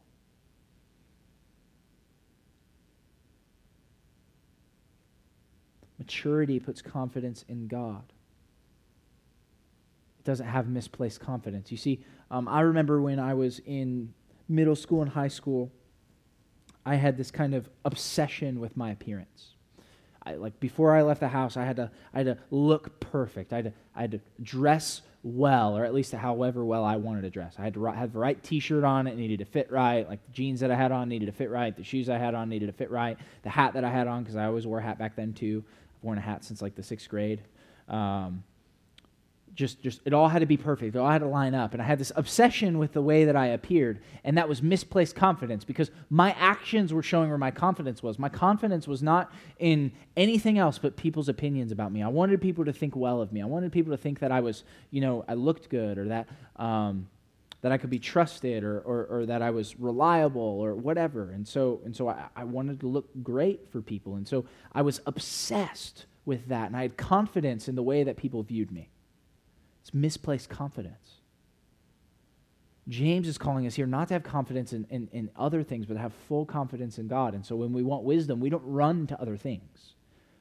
Maturity 6.05 6.61
puts 6.61 6.83
confidence 6.83 7.47
in 7.49 7.67
God. 7.67 8.03
It 10.19 10.25
doesn't 10.25 10.47
have 10.47 10.69
misplaced 10.69 11.21
confidence. 11.21 11.71
You 11.71 11.79
see, 11.79 12.05
um, 12.31 12.47
I 12.47 12.61
remember 12.61 13.01
when 13.01 13.19
I 13.19 13.33
was 13.33 13.61
in 13.65 14.13
middle 14.47 14.77
school 14.77 15.01
and 15.01 15.11
high 15.11 15.29
school, 15.29 15.73
I 16.85 16.97
had 16.97 17.17
this 17.17 17.31
kind 17.31 17.55
of 17.55 17.71
obsession 17.87 18.61
with 18.61 18.77
my 18.77 18.91
appearance. 18.91 19.55
I, 20.23 20.35
like 20.35 20.61
before 20.61 20.95
I 20.95 21.01
left 21.01 21.21
the 21.21 21.29
house, 21.29 21.57
I 21.57 21.65
had 21.65 21.77
to 21.77 21.91
I 22.13 22.19
had 22.19 22.27
to 22.27 22.39
look 22.51 23.01
perfect. 23.01 23.55
I 23.55 23.57
had 23.57 23.65
to, 23.65 23.73
I 23.97 24.01
had 24.03 24.11
to 24.11 24.21
dress 24.43 25.01
well, 25.23 25.75
or 25.75 25.87
at 25.87 25.95
least 25.95 26.13
however 26.13 26.67
well 26.67 26.85
I 26.85 26.97
wanted 26.97 27.23
to 27.23 27.31
dress. 27.31 27.55
I 27.59 27.65
had 27.65 27.75
to 27.75 27.85
have 27.85 28.13
the 28.13 28.19
right 28.19 28.43
T-shirt 28.43 28.85
on. 28.85 29.07
It 29.07 29.17
needed 29.17 29.39
to 29.39 29.47
fit 29.47 29.73
right. 29.73 30.07
Like 30.07 30.25
the 30.27 30.33
jeans 30.33 30.61
that 30.61 30.71
I 30.71 30.77
had 30.77 30.93
on 30.93 31.09
needed 31.09 31.27
to 31.27 31.33
fit 31.33 31.51
right. 31.51 31.75
The 31.75 31.83
shoes 31.83 32.11
I 32.11 32.19
had 32.19 32.35
on 32.35 32.51
needed 32.51 32.67
to 32.67 32.73
fit 32.73 32.91
right. 32.91 33.17
The 33.43 33.49
hat 33.49 33.73
that 33.73 33.85
I 33.85 33.91
had 33.91 34.07
on, 34.07 34.23
because 34.23 34.37
I 34.37 34.45
always 34.45 34.67
wore 34.67 34.81
a 34.81 34.83
hat 34.83 34.99
back 34.99 35.17
then 35.17 35.33
too. 35.33 35.65
Worn 36.05 36.19
a 36.19 36.21
hat 36.21 36.45
since 36.45 36.63
like 36.63 36.75
the 36.75 36.83
sixth 36.83 37.09
grade. 37.09 37.41
Um, 37.89 38.45
just 39.55 39.81
just 39.83 40.01
it 40.05 40.13
all 40.13 40.29
had 40.29 40.41
to 40.41 40.47
be 40.47 40.57
perfect. 40.57 40.95
It 40.95 40.99
all 40.99 41.11
had 41.11 41.21
to 41.21 41.29
line 41.29 41.55
up. 41.55 41.73
And 41.73 41.81
I 41.81 41.85
had 41.85 41.99
this 41.99 42.13
obsession 42.17 42.79
with 42.79 42.93
the 42.93 43.03
way 43.03 43.25
that 43.25 43.37
I 43.37 43.47
appeared, 43.47 44.01
and 44.25 44.37
that 44.37 44.49
was 44.49 44.63
misplaced 44.63 45.15
confidence 45.15 45.65
because 45.65 45.91
my 46.11 46.33
actions 46.33 46.93
were 46.93 47.03
showing 47.03 47.29
where 47.29 47.39
my 47.39 47.51
confidence 47.51 48.03
was. 48.03 48.19
My 48.19 48.29
confidence 48.29 48.89
was 48.89 49.03
not 49.03 49.33
in 49.59 49.93
anything 50.17 50.59
else 50.59 50.79
but 50.79 50.97
people's 50.97 51.29
opinions 51.29 51.73
about 51.73 51.93
me. 51.93 52.03
I 52.03 52.09
wanted 52.09 52.41
people 52.41 52.65
to 52.65 52.73
think 52.73 52.97
well 52.97 53.21
of 53.21 53.33
me. 53.33 53.43
I 53.43 53.47
wanted 53.47 53.73
people 53.73 53.93
to 53.93 53.99
think 53.99 54.19
that 54.21 54.33
I 54.33 54.41
was, 54.41 54.65
you 54.91 55.01
know, 55.01 55.25
I 55.29 55.35
looked 55.35 55.69
good 55.69 55.99
or 55.99 56.09
that 56.09 56.29
um, 56.57 57.09
that 57.65 57.73
I 57.73 57.79
could 57.79 57.89
be 57.89 57.99
trusted 57.99 58.63
or, 58.63 58.79
or, 58.81 59.07
or, 59.07 59.25
that 59.25 59.41
I 59.41 59.49
was 59.49 59.81
reliable 59.81 60.43
or 60.43 60.75
whatever. 60.75 61.31
And 61.31 61.49
so 61.49 61.81
and 61.87 61.97
so 61.97 62.11
I, 62.11 62.27
I 62.37 62.45
wanted 62.45 62.81
to 62.81 62.87
look 62.87 63.09
great 63.23 63.73
for 63.73 63.81
people. 63.81 64.17
And 64.17 64.29
so 64.29 64.45
I 64.75 64.83
was 64.83 65.01
obsessed 65.07 66.05
with 66.27 66.49
that, 66.49 66.67
and 66.67 66.77
I 66.77 66.83
had 66.83 66.99
confidence 66.99 67.67
in 67.67 67.75
the 67.75 67.83
way 67.83 68.05
that 68.05 68.19
people 68.19 68.43
viewed 68.43 68.71
me. 68.71 68.91
It's 69.81 69.95
misplaced 69.95 70.51
confidence. 70.51 71.23
James 72.87 73.27
is 73.27 73.39
calling 73.39 73.67
us 73.67 73.75
here 73.75 73.87
not 73.87 74.09
to 74.09 74.15
have 74.15 74.25
confidence 74.25 74.75
in, 74.75 74.87
in, 74.91 75.09
in, 75.13 75.31
other 75.35 75.63
things, 75.63 75.87
but 75.87 75.95
to 75.95 76.01
have 76.01 76.13
full 76.29 76.45
confidence 76.45 76.99
in 76.99 77.09
God. 77.09 77.33
And 77.33 77.47
so 77.47 77.57
when 77.57 77.73
we 77.73 77.83
want 77.83 78.05
wisdom, 78.05 78.41
we 78.41 78.51
don't 78.51 78.67
run 78.67 79.07
to 79.07 79.19
other 79.19 79.39
things, 79.39 79.95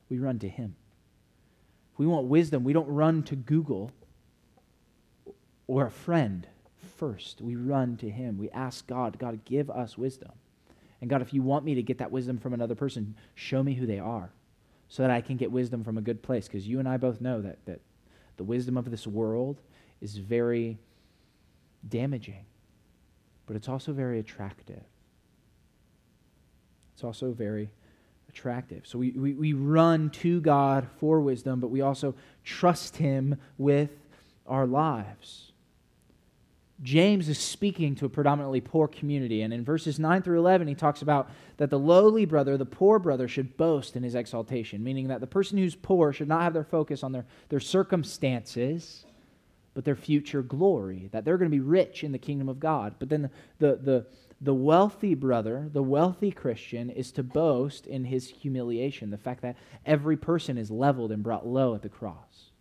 we 0.09 0.19
run 0.19 0.39
to 0.39 0.49
Him. 0.49 0.75
If 1.93 1.99
we 1.99 2.05
want 2.05 2.25
wisdom, 2.25 2.65
we 2.65 2.73
don't 2.73 2.89
run 2.89 3.23
to 3.23 3.37
Google 3.37 3.91
or 5.67 5.85
a 5.85 5.91
friend 5.91 6.47
first. 6.97 7.41
We 7.41 7.55
run 7.55 7.97
to 7.97 8.09
Him. 8.09 8.37
We 8.37 8.49
ask 8.51 8.87
God, 8.87 9.17
God, 9.19 9.45
give 9.45 9.69
us 9.69 9.97
wisdom. 9.97 10.31
And 11.01 11.09
God, 11.09 11.21
if 11.21 11.33
you 11.33 11.41
want 11.41 11.65
me 11.65 11.75
to 11.75 11.83
get 11.83 11.97
that 11.97 12.11
wisdom 12.11 12.37
from 12.37 12.53
another 12.53 12.75
person, 12.75 13.15
show 13.35 13.61
me 13.61 13.73
who 13.73 13.85
they 13.85 13.99
are 13.99 14.31
so 14.87 15.03
that 15.03 15.11
I 15.11 15.21
can 15.21 15.37
get 15.37 15.51
wisdom 15.51 15.83
from 15.83 15.97
a 15.97 16.01
good 16.01 16.21
place. 16.21 16.47
Because 16.47 16.67
you 16.67 16.79
and 16.79 16.87
I 16.87 16.97
both 16.97 17.19
know 17.19 17.41
that, 17.41 17.65
that 17.65 17.81
the 18.37 18.43
wisdom 18.43 18.77
of 18.77 18.89
this 18.89 19.07
world 19.07 19.59
is 20.01 20.17
very 20.17 20.77
damaging, 21.87 22.45
but 23.45 23.55
it's 23.55 23.69
also 23.69 23.91
very 23.91 24.19
attractive. 24.19 24.83
It's 26.93 27.03
also 27.03 27.31
very 27.31 27.69
attractive. 28.29 28.85
So 28.85 28.97
we, 28.97 29.11
we, 29.11 29.33
we 29.33 29.53
run 29.53 30.09
to 30.11 30.41
God 30.41 30.87
for 30.99 31.21
wisdom, 31.21 31.59
but 31.59 31.69
we 31.69 31.81
also 31.81 32.15
trust 32.43 32.97
Him 32.97 33.37
with 33.57 33.91
our 34.47 34.65
lives. 34.65 35.52
James 36.83 37.29
is 37.29 37.39
speaking 37.39 37.95
to 37.95 38.05
a 38.05 38.09
predominantly 38.09 38.59
poor 38.59 38.89
community. 38.89 39.41
And 39.41 39.53
in 39.53 39.63
verses 39.63 39.99
9 39.99 40.21
through 40.21 40.39
11, 40.39 40.67
he 40.67 40.75
talks 40.75 41.01
about 41.01 41.29
that 41.57 41.69
the 41.69 41.79
lowly 41.79 42.25
brother, 42.25 42.57
the 42.57 42.65
poor 42.65 42.99
brother, 42.99 43.27
should 43.27 43.55
boast 43.55 43.95
in 43.95 44.03
his 44.03 44.15
exaltation, 44.15 44.83
meaning 44.83 45.07
that 45.07 45.21
the 45.21 45.27
person 45.27 45.57
who's 45.57 45.75
poor 45.75 46.11
should 46.11 46.27
not 46.27 46.41
have 46.41 46.53
their 46.53 46.65
focus 46.65 47.01
on 47.01 47.13
their, 47.13 47.25
their 47.47 47.61
circumstances, 47.61 49.05
but 49.73 49.85
their 49.85 49.95
future 49.95 50.43
glory, 50.43 51.09
that 51.13 51.23
they're 51.23 51.37
going 51.37 51.49
to 51.49 51.55
be 51.55 51.61
rich 51.61 52.03
in 52.03 52.11
the 52.11 52.17
kingdom 52.17 52.49
of 52.49 52.59
God. 52.59 52.95
But 52.99 53.07
then 53.07 53.29
the, 53.59 53.79
the, 53.81 54.05
the 54.41 54.53
wealthy 54.53 55.15
brother, 55.15 55.69
the 55.71 55.81
wealthy 55.81 56.31
Christian, 56.31 56.89
is 56.89 57.13
to 57.13 57.23
boast 57.23 57.87
in 57.87 58.03
his 58.03 58.27
humiliation, 58.27 59.09
the 59.09 59.17
fact 59.17 59.41
that 59.41 59.55
every 59.85 60.17
person 60.17 60.57
is 60.57 60.69
leveled 60.69 61.13
and 61.13 61.23
brought 61.23 61.47
low 61.47 61.75
at 61.75 61.81
the 61.81 61.89
cross 61.89 62.51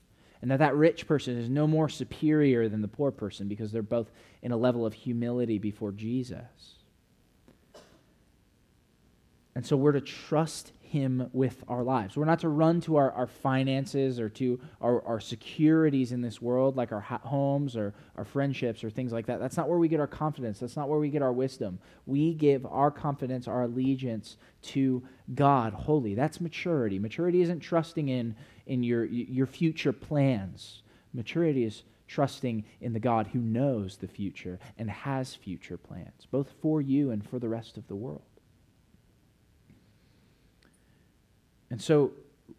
and 0.43 0.51
that 0.51 0.59
that 0.59 0.75
rich 0.75 1.07
person 1.07 1.39
is 1.39 1.49
no 1.49 1.67
more 1.69 1.89
superior 1.89 2.69
than 2.69 2.83
the 2.83 2.89
poor 2.89 3.13
person 3.13 3.47
because 3.47 3.71
they're 3.71 3.81
both 3.81 4.11
in 4.43 4.51
a 4.51 4.57
level 4.57 4.85
of 4.85 4.93
humility 4.93 5.59
before 5.59 5.93
Jesus. 5.93 6.75
And 9.55 9.65
so 9.65 9.77
we're 9.77 9.93
to 9.93 10.01
trust 10.01 10.73
him 10.93 11.31
with 11.33 11.65
our 11.69 11.83
lives. 11.83 12.17
We're 12.17 12.27
not 12.27 12.41
to 12.41 12.51
run 12.51 12.83
to 12.83 12.97
our, 12.97 13.11
our 13.13 13.27
finances 13.27 14.21
or 14.21 14.29
to 14.29 14.61
our, 14.83 15.03
our 15.07 15.21
securities 15.21 16.13
in 16.13 16.21
this 16.21 16.43
world, 16.43 16.77
like 16.77 16.93
our 16.93 17.01
homes 17.01 17.77
or 17.77 17.95
our 18.17 18.27
friendships 18.27 18.85
or 18.85 18.91
things 18.91 19.11
like 19.11 19.25
that. 19.27 19.41
That's 19.41 19.57
not 19.57 19.71
where 19.71 19.79
we 19.79 19.89
get 19.89 20.01
our 20.01 20.07
confidence. 20.07 20.59
That's 20.59 20.77
not 20.77 20.91
where 20.91 20.99
we 20.99 21.09
get 21.09 21.23
our 21.23 21.33
wisdom. 21.33 21.79
We 22.05 22.35
give 22.35 22.67
our 22.67 22.91
confidence, 22.91 23.49
our 23.49 23.63
allegiance 23.63 24.37
to 24.63 25.03
God 25.35 25.73
wholly. 25.73 26.15
That's 26.15 26.43
maturity. 26.43 26.99
Maturity 26.99 27.41
isn't 27.41 27.61
trusting 27.61 28.11
in, 28.11 28.37
in 28.67 28.83
your, 28.83 29.07
your 29.07 29.47
future 29.47 29.95
plans, 29.95 30.83
maturity 31.15 31.65
is 31.65 31.85
trusting 32.07 32.65
in 32.83 32.93
the 32.93 33.01
God 33.01 33.29
who 33.29 33.39
knows 33.39 33.97
the 33.97 34.07
future 34.07 34.59
and 34.77 34.91
has 34.91 35.35
future 35.35 35.79
plans, 35.79 36.27
both 36.31 36.53
for 36.61 36.83
you 36.83 37.11
and 37.11 37.27
for 37.27 37.39
the 37.39 37.49
rest 37.49 37.79
of 37.79 37.89
the 37.89 37.97
world. 37.97 38.21
And 41.73 41.81
so 41.81 42.13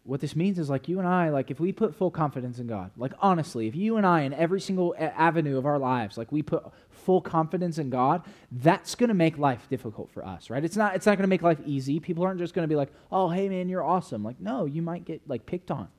what 0.05 0.19
this 0.19 0.35
means 0.35 0.57
is 0.57 0.71
like 0.71 0.87
you 0.87 0.97
and 0.97 1.07
I, 1.07 1.29
like 1.29 1.51
if 1.51 1.59
we 1.59 1.71
put 1.71 1.95
full 1.95 2.09
confidence 2.09 2.57
in 2.57 2.65
God, 2.65 2.89
like 2.97 3.13
honestly, 3.19 3.67
if 3.67 3.75
you 3.75 3.95
and 3.95 4.07
I 4.07 4.21
in 4.21 4.33
every 4.33 4.59
single 4.59 4.95
avenue 4.97 5.55
of 5.57 5.67
our 5.67 5.77
lives, 5.77 6.17
like 6.17 6.31
we 6.31 6.41
put 6.41 6.63
full 6.89 7.21
confidence 7.21 7.77
in 7.77 7.91
God, 7.91 8.23
that's 8.51 8.95
going 8.95 9.09
to 9.09 9.13
make 9.13 9.37
life 9.37 9.67
difficult 9.69 10.09
for 10.11 10.25
us, 10.25 10.49
right? 10.49 10.63
It's 10.65 10.75
not 10.75 10.95
it's 10.95 11.05
not 11.05 11.11
going 11.11 11.25
to 11.25 11.29
make 11.29 11.43
life 11.43 11.59
easy. 11.63 11.99
People 11.99 12.23
aren't 12.23 12.39
just 12.39 12.55
going 12.55 12.63
to 12.63 12.67
be 12.67 12.75
like, 12.75 12.91
"Oh, 13.11 13.29
hey 13.29 13.47
man, 13.47 13.69
you're 13.69 13.83
awesome." 13.83 14.23
Like, 14.23 14.41
no, 14.41 14.65
you 14.65 14.81
might 14.81 15.05
get 15.05 15.21
like 15.27 15.45
picked 15.45 15.69
on. 15.69 15.89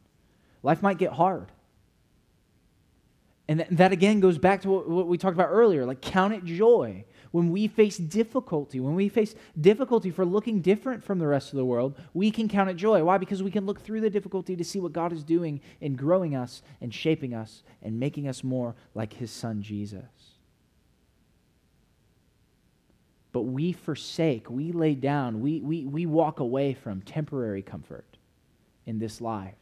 Life 0.65 0.83
might 0.83 0.99
get 0.99 1.13
hard. 1.13 1.53
And 3.47 3.61
th- 3.61 3.71
that 3.73 3.93
again 3.93 4.19
goes 4.19 4.39
back 4.39 4.63
to 4.63 4.71
what, 4.71 4.89
what 4.89 5.07
we 5.07 5.19
talked 5.19 5.35
about 5.35 5.51
earlier, 5.51 5.87
like 5.87 6.01
count 6.01 6.35
it 6.35 6.45
joy 6.45 7.05
when 7.35 7.51
we 7.51 7.67
face 7.67 7.99
difficulty, 7.99 8.79
when 8.79 8.95
we 8.95 9.09
face 9.09 9.35
difficulty 9.61 10.09
for 10.09 10.25
looking 10.25 10.61
different 10.61 11.03
from 11.03 11.19
the 11.19 11.27
rest 11.27 11.53
of 11.53 11.57
the 11.57 11.65
world, 11.65 11.99
we 12.13 12.31
can 12.31 12.49
count 12.49 12.71
it 12.71 12.77
joy. 12.77 13.03
Why? 13.03 13.19
Because 13.19 13.43
we 13.43 13.51
can 13.51 13.67
look 13.67 13.81
through 13.81 14.03
the 14.03 14.09
difficulty 14.09 14.55
to 14.55 14.63
see 14.63 14.79
what 14.79 14.93
God 14.93 15.13
is 15.13 15.25
doing 15.25 15.61
in 15.81 15.97
growing 15.97 16.37
us 16.37 16.63
and 16.81 16.95
shaping 16.95 17.35
us 17.35 17.65
and 17.83 17.99
making 17.99 18.29
us 18.29 18.45
more 18.45 18.77
like 18.95 19.15
his 19.15 19.33
son 19.33 19.63
Jesus. 19.63 20.05
But 23.33 23.43
we 23.43 23.73
forsake, 23.73 24.49
we 24.49 24.71
lay 24.71 24.95
down, 24.95 25.41
we, 25.41 25.61
we, 25.61 25.87
we 25.87 26.07
walk 26.07 26.39
away 26.39 26.73
from 26.73 27.01
temporary 27.01 27.63
comfort 27.63 28.17
in 28.87 29.01
this 29.01 29.21
life 29.21 29.57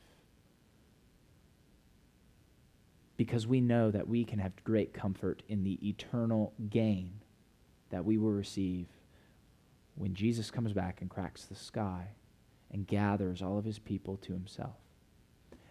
because 3.17 3.47
we 3.47 3.63
know 3.63 3.91
that 3.91 4.07
we 4.07 4.27
can 4.27 4.41
have 4.41 4.53
great 4.63 4.93
comfort 4.93 5.43
in 5.49 5.65
the 5.65 5.79
eternal 5.89 6.53
gain 6.69 7.22
that 7.93 8.05
we 8.05 8.19
will 8.19 8.33
receive 8.33 8.89
when 9.95 10.15
Jesus 10.15 10.51
comes 10.51 10.73
back 10.73 11.03
and 11.03 11.11
cracks 11.11 11.45
the 11.45 11.55
sky 11.55 12.09
and 12.73 12.87
gathers 12.87 13.43
all 13.43 13.59
of 13.59 13.65
his 13.65 13.79
people 13.79 14.17
to 14.17 14.33
himself. 14.33 14.77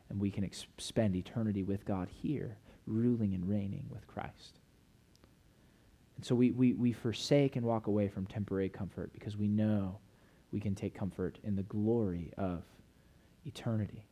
And 0.10 0.22
we 0.22 0.30
can 0.30 0.44
ex- 0.44 0.68
spend 0.78 1.16
eternity 1.16 1.64
with 1.64 1.84
God 1.84 2.10
here, 2.10 2.58
ruling 2.86 3.34
and 3.34 3.50
reigning 3.50 3.88
with 3.90 4.06
Christ. 4.08 4.60
And 6.16 6.24
so 6.24 6.36
we, 6.36 6.52
we, 6.52 6.74
we 6.74 6.94
forsake 6.94 7.56
and 7.56 7.66
walk 7.66 7.88
away 7.88 8.08
from 8.08 8.28
temporary 8.28 8.70
comfort 8.70 9.12
because 9.14 9.36
we 9.36 9.48
know 9.48 9.98
we 10.52 10.60
can 10.60 10.76
take 10.76 10.94
comfort 10.94 11.40
in 11.44 11.56
the 11.56 11.64
glory 11.64 12.32
of 12.38 12.62
eternity. 13.46 14.06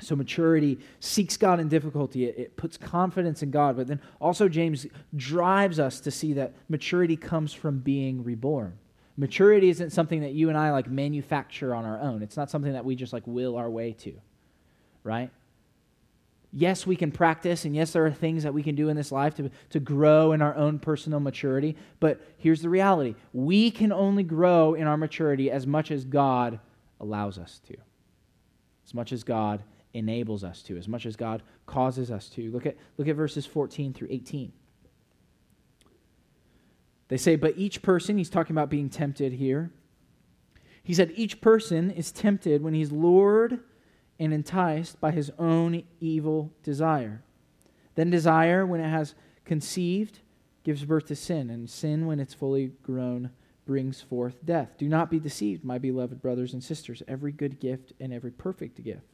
So 0.00 0.14
maturity 0.14 0.78
seeks 1.00 1.36
God 1.36 1.58
in 1.58 1.68
difficulty. 1.68 2.26
It, 2.26 2.38
it, 2.38 2.56
puts 2.56 2.76
confidence 2.76 3.42
in 3.42 3.50
God. 3.50 3.76
But 3.76 3.86
then 3.86 4.00
also, 4.20 4.48
James 4.48 4.86
drives 5.16 5.80
us 5.80 6.00
to 6.00 6.10
see 6.10 6.34
that 6.34 6.54
maturity 6.68 7.16
comes 7.16 7.54
from 7.54 7.78
being 7.78 8.22
reborn. 8.22 8.78
Maturity 9.16 9.70
isn't 9.70 9.90
something 9.90 10.20
that 10.20 10.32
you 10.32 10.50
and 10.50 10.58
I 10.58 10.70
like 10.70 10.90
manufacture 10.90 11.74
on 11.74 11.86
our 11.86 11.98
own. 11.98 12.22
It's 12.22 12.36
not 12.36 12.50
something 12.50 12.74
that 12.74 12.84
we 12.84 12.94
just 12.94 13.14
like 13.14 13.26
will 13.26 13.56
our 13.56 13.70
way 13.70 13.92
to, 14.00 14.12
right? 15.02 15.30
Yes, 16.52 16.86
we 16.86 16.96
can 16.96 17.10
practice, 17.10 17.64
and 17.64 17.74
yes, 17.74 17.92
there 17.92 18.04
are 18.04 18.12
things 18.12 18.42
that 18.42 18.52
we 18.52 18.62
can 18.62 18.74
do 18.74 18.90
in 18.90 18.96
this 18.96 19.10
life 19.10 19.34
to, 19.36 19.50
to 19.70 19.80
grow 19.80 20.32
in 20.32 20.42
our 20.42 20.54
own 20.54 20.78
personal 20.78 21.20
maturity. 21.20 21.76
But 22.00 22.20
here's 22.36 22.60
the 22.60 22.68
reality 22.68 23.14
we 23.32 23.70
can 23.70 23.92
only 23.92 24.22
grow 24.22 24.74
in 24.74 24.86
our 24.86 24.98
maturity 24.98 25.50
as 25.50 25.66
much 25.66 25.90
as 25.90 26.04
God 26.04 26.60
allows 27.00 27.38
us 27.38 27.60
to, 27.68 27.76
as 28.86 28.92
much 28.92 29.12
as 29.12 29.24
God 29.24 29.62
enables 29.96 30.44
us 30.44 30.62
to, 30.62 30.76
as 30.76 30.86
much 30.86 31.06
as 31.06 31.16
God 31.16 31.42
causes 31.64 32.10
us 32.10 32.28
to. 32.30 32.50
Look 32.50 32.66
at, 32.66 32.76
look 32.98 33.08
at 33.08 33.16
verses 33.16 33.46
14 33.46 33.92
through 33.92 34.08
18. 34.10 34.52
They 37.08 37.16
say, 37.16 37.36
but 37.36 37.56
each 37.56 37.82
person, 37.82 38.18
he's 38.18 38.30
talking 38.30 38.54
about 38.54 38.68
being 38.68 38.90
tempted 38.90 39.32
here. 39.32 39.70
He 40.82 40.92
said, 40.94 41.12
each 41.14 41.40
person 41.40 41.90
is 41.90 42.12
tempted 42.12 42.62
when 42.62 42.74
he's 42.74 42.92
lured 42.92 43.60
and 44.18 44.32
enticed 44.32 45.00
by 45.00 45.12
his 45.12 45.30
own 45.38 45.82
evil 46.00 46.52
desire. 46.62 47.22
Then 47.94 48.10
desire, 48.10 48.66
when 48.66 48.80
it 48.80 48.88
has 48.88 49.14
conceived, 49.44 50.20
gives 50.64 50.84
birth 50.84 51.06
to 51.06 51.16
sin, 51.16 51.48
and 51.48 51.70
sin, 51.70 52.06
when 52.06 52.20
it's 52.20 52.34
fully 52.34 52.72
grown, 52.82 53.30
brings 53.66 54.00
forth 54.00 54.44
death. 54.44 54.74
Do 54.78 54.88
not 54.88 55.10
be 55.10 55.18
deceived, 55.18 55.64
my 55.64 55.78
beloved 55.78 56.20
brothers 56.20 56.52
and 56.52 56.62
sisters. 56.62 57.02
Every 57.08 57.32
good 57.32 57.60
gift 57.60 57.92
and 58.00 58.12
every 58.12 58.30
perfect 58.30 58.82
gift 58.82 59.06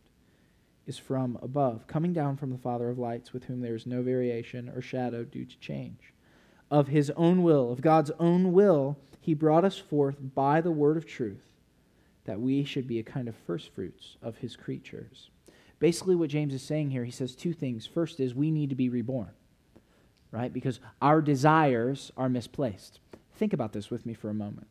is 0.87 0.99
from 0.99 1.38
above, 1.42 1.87
coming 1.87 2.12
down 2.12 2.37
from 2.37 2.51
the 2.51 2.59
Father 2.59 2.88
of 2.88 2.99
lights, 2.99 3.33
with 3.33 3.45
whom 3.45 3.61
there 3.61 3.75
is 3.75 3.87
no 3.87 4.03
variation 4.03 4.68
or 4.68 4.81
shadow 4.81 5.25
due 5.25 5.45
to 5.45 5.59
change. 5.59 6.12
Of 6.71 6.88
his 6.88 7.11
own 7.16 7.42
will, 7.42 7.71
of 7.71 7.81
God's 7.81 8.11
own 8.18 8.53
will, 8.53 8.99
he 9.21 9.35
brought 9.35 9.64
us 9.64 9.79
forth 9.79 10.16
by 10.35 10.61
the 10.61 10.73
word 10.73 10.97
of 10.97 11.07
truth, 11.07 11.47
that 12.25 12.40
we 12.40 12.64
should 12.64 12.87
be 12.87 12.99
a 12.99 13.05
kind 13.05 13.29
of 13.29 13.37
firstfruits 13.37 14.16
of 14.23 14.38
his 14.38 14.57
creatures. 14.57 15.31
Basically, 15.79 16.14
what 16.14 16.31
James 16.31 16.55
is 16.55 16.62
saying 16.62 16.90
here, 16.90 17.05
he 17.05 17.11
says 17.11 17.35
two 17.35 17.53
things. 17.53 17.87
First 17.87 18.21
is 18.21 18.35
we 18.35 18.51
need 18.51 18.71
to 18.71 18.77
be 18.77 18.88
reborn, 18.88 19.31
right? 20.31 20.53
Because 20.53 20.81
our 21.01 21.21
desires 21.21 22.11
are 22.16 22.29
misplaced. 22.29 23.01
Think 23.35 23.53
about 23.53 23.73
this 23.73 23.90
with 23.90 24.07
me 24.07 24.14
for 24.14 24.31
a 24.31 24.35
moment. 24.35 24.68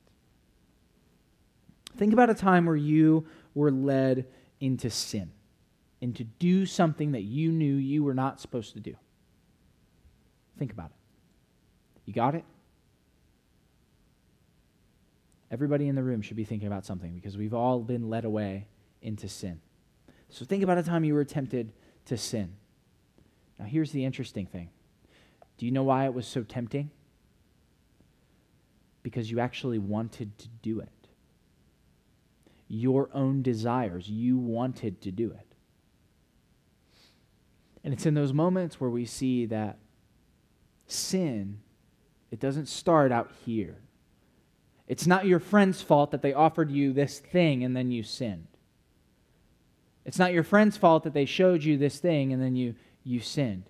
Think 1.97 2.13
about 2.13 2.30
a 2.30 2.34
time 2.34 2.65
where 2.65 2.76
you 2.76 3.26
were 3.54 3.71
led 3.71 4.26
into 4.60 4.89
sin 4.89 5.32
and 6.01 6.15
to 6.15 6.23
do 6.23 6.65
something 6.65 7.11
that 7.11 7.21
you 7.21 7.51
knew 7.51 7.75
you 7.75 8.03
were 8.03 8.13
not 8.13 8.39
supposed 8.41 8.73
to 8.73 8.79
do. 8.79 8.95
Think 10.57 10.71
about 10.71 10.87
it. 10.87 10.95
You 12.05 12.13
got 12.13 12.35
it? 12.35 12.43
Everybody 15.51 15.87
in 15.87 15.95
the 15.95 16.03
room 16.03 16.21
should 16.21 16.37
be 16.37 16.45
thinking 16.45 16.67
about 16.67 16.85
something 16.85 17.13
because 17.13 17.37
we've 17.37 17.53
all 17.53 17.79
been 17.79 18.09
led 18.09 18.25
away 18.25 18.67
into 19.01 19.27
sin. 19.27 19.59
So 20.29 20.45
think 20.45 20.63
about 20.63 20.77
a 20.77 20.83
time 20.83 21.03
you 21.03 21.13
were 21.13 21.25
tempted 21.25 21.73
to 22.05 22.17
sin. 22.17 22.53
Now, 23.59 23.65
here's 23.65 23.91
the 23.91 24.05
interesting 24.05 24.45
thing 24.45 24.69
do 25.57 25.65
you 25.65 25.71
know 25.71 25.83
why 25.83 26.05
it 26.05 26.13
was 26.13 26.25
so 26.25 26.43
tempting? 26.43 26.89
Because 29.03 29.29
you 29.29 29.39
actually 29.39 29.77
wanted 29.77 30.37
to 30.37 30.47
do 30.61 30.79
it. 30.79 30.89
Your 32.67 33.09
own 33.13 33.41
desires, 33.41 34.09
you 34.09 34.37
wanted 34.37 35.01
to 35.01 35.11
do 35.11 35.31
it. 35.31 35.50
And 37.83 37.93
it's 37.93 38.05
in 38.05 38.13
those 38.13 38.33
moments 38.33 38.79
where 38.79 38.89
we 38.89 39.05
see 39.05 39.45
that 39.47 39.79
sin, 40.87 41.59
it 42.29 42.39
doesn't 42.39 42.67
start 42.67 43.11
out 43.11 43.31
here. 43.45 43.77
It's 44.87 45.07
not 45.07 45.25
your 45.25 45.39
friend's 45.39 45.81
fault 45.81 46.11
that 46.11 46.21
they 46.21 46.33
offered 46.33 46.69
you 46.69 46.93
this 46.93 47.19
thing 47.19 47.63
and 47.63 47.75
then 47.75 47.91
you 47.91 48.03
sinned. 48.03 48.47
It's 50.05 50.19
not 50.19 50.33
your 50.33 50.43
friend's 50.43 50.77
fault 50.77 51.03
that 51.03 51.13
they 51.13 51.25
showed 51.25 51.63
you 51.63 51.77
this 51.77 51.99
thing 51.99 52.33
and 52.33 52.41
then 52.41 52.55
you, 52.55 52.75
you 53.03 53.19
sinned. 53.19 53.69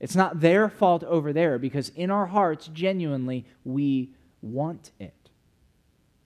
It's 0.00 0.16
not 0.16 0.40
their 0.40 0.68
fault 0.68 1.04
over 1.04 1.32
there 1.32 1.58
because 1.58 1.90
in 1.90 2.10
our 2.10 2.26
hearts, 2.26 2.68
genuinely, 2.72 3.46
we 3.64 4.10
want 4.42 4.92
it. 4.98 5.14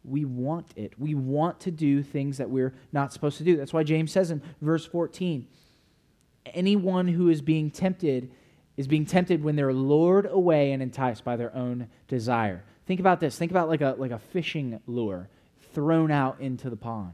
We 0.02 0.24
want 0.24 0.68
it. 0.76 0.98
We 0.98 1.14
want 1.14 1.60
to 1.60 1.70
do 1.70 2.02
things 2.02 2.38
that 2.38 2.50
we're 2.50 2.74
not 2.92 3.12
supposed 3.12 3.38
to 3.38 3.44
do. 3.44 3.56
That's 3.56 3.72
why 3.72 3.82
James 3.82 4.10
says 4.10 4.30
in 4.30 4.42
verse 4.60 4.86
14, 4.86 5.46
anyone 6.46 7.08
who 7.08 7.28
is 7.28 7.42
being 7.42 7.70
tempted 7.70 8.30
is 8.76 8.88
being 8.88 9.04
tempted 9.04 9.44
when 9.44 9.56
they're 9.56 9.74
lured 9.74 10.24
away 10.24 10.72
and 10.72 10.82
enticed 10.82 11.22
by 11.22 11.36
their 11.36 11.54
own 11.54 11.86
desire. 12.08 12.64
Think 12.86 12.98
about 12.98 13.20
this. 13.20 13.36
Think 13.36 13.50
about 13.50 13.68
like 13.68 13.82
a, 13.82 13.94
like 13.98 14.10
a 14.10 14.18
fishing 14.18 14.80
lure 14.86 15.28
thrown 15.74 16.10
out 16.10 16.40
into 16.40 16.70
the 16.70 16.76
pond. 16.76 17.12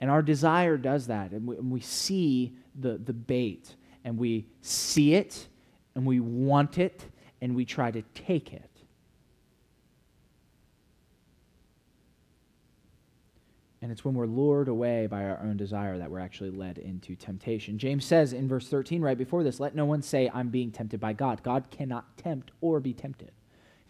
And 0.00 0.10
our 0.10 0.22
desire 0.22 0.76
does 0.76 1.08
that. 1.08 1.32
And 1.32 1.46
we, 1.46 1.56
and 1.56 1.70
we 1.70 1.80
see 1.80 2.56
the, 2.78 2.98
the 2.98 3.12
bait, 3.12 3.74
and 4.04 4.16
we 4.18 4.46
see 4.60 5.14
it, 5.14 5.48
and 5.94 6.06
we 6.06 6.20
want 6.20 6.78
it, 6.78 7.04
and 7.40 7.56
we 7.56 7.64
try 7.64 7.90
to 7.90 8.02
take 8.14 8.52
it. 8.52 8.70
And 13.84 13.92
it's 13.92 14.02
when 14.02 14.14
we're 14.14 14.24
lured 14.24 14.68
away 14.68 15.06
by 15.06 15.24
our 15.24 15.38
own 15.42 15.58
desire 15.58 15.98
that 15.98 16.10
we're 16.10 16.18
actually 16.18 16.48
led 16.48 16.78
into 16.78 17.14
temptation. 17.14 17.76
James 17.76 18.06
says 18.06 18.32
in 18.32 18.48
verse 18.48 18.66
13, 18.66 19.02
right 19.02 19.18
before 19.18 19.42
this, 19.42 19.60
let 19.60 19.74
no 19.74 19.84
one 19.84 20.00
say, 20.00 20.30
I'm 20.32 20.48
being 20.48 20.70
tempted 20.70 21.00
by 21.00 21.12
God. 21.12 21.42
God 21.42 21.66
cannot 21.70 22.16
tempt 22.16 22.50
or 22.62 22.80
be 22.80 22.94
tempted. 22.94 23.30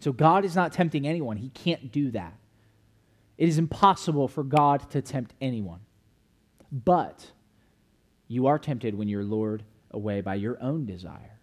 So 0.00 0.12
God 0.12 0.44
is 0.44 0.56
not 0.56 0.72
tempting 0.72 1.06
anyone. 1.06 1.36
He 1.36 1.50
can't 1.50 1.92
do 1.92 2.10
that. 2.10 2.34
It 3.38 3.48
is 3.48 3.56
impossible 3.56 4.26
for 4.26 4.42
God 4.42 4.90
to 4.90 5.00
tempt 5.00 5.32
anyone. 5.40 5.78
But 6.72 7.30
you 8.26 8.48
are 8.48 8.58
tempted 8.58 8.96
when 8.96 9.06
you're 9.06 9.22
lured 9.22 9.62
away 9.92 10.22
by 10.22 10.34
your 10.34 10.60
own 10.60 10.86
desire. 10.86 11.33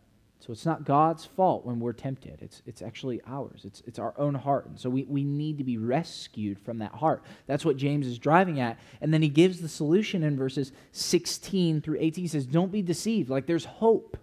So 0.41 0.51
it's 0.51 0.65
not 0.65 0.86
God's 0.86 1.23
fault 1.23 1.65
when 1.67 1.80
we're 1.80 1.93
tempted. 1.93 2.39
It's, 2.41 2.63
it's 2.65 2.82
actually 2.82 3.21
ours. 3.27 3.62
It's, 3.63 3.84
it's 3.86 3.99
our 3.99 4.15
own 4.17 4.34
heart. 4.34 4.65
And 4.65 4.80
so 4.80 4.89
we, 4.89 5.04
we 5.04 5.23
need 5.23 5.60
to 5.60 5.63
be 5.63 5.77
rescued 5.77 6.60
from 6.60 6.80
that 6.80 6.93
heart. 6.93 7.23
That's 7.45 7.63
what 7.63 7.77
James 7.77 8.08
is 8.08 8.17
driving 8.17 8.60
at. 8.60 8.80
And 9.01 9.13
then 9.13 9.21
he 9.21 9.30
gives 9.30 9.62
the 9.62 9.69
solution 9.69 10.23
in 10.23 10.36
verses 10.36 10.71
16 10.93 11.82
through 11.82 11.97
18. 11.99 12.23
He 12.23 12.27
says, 12.27 12.47
Don't 12.47 12.71
be 12.71 12.82
deceived. 12.82 13.30
Like 13.30 13.45
there's 13.45 13.65
hope. 13.65 14.17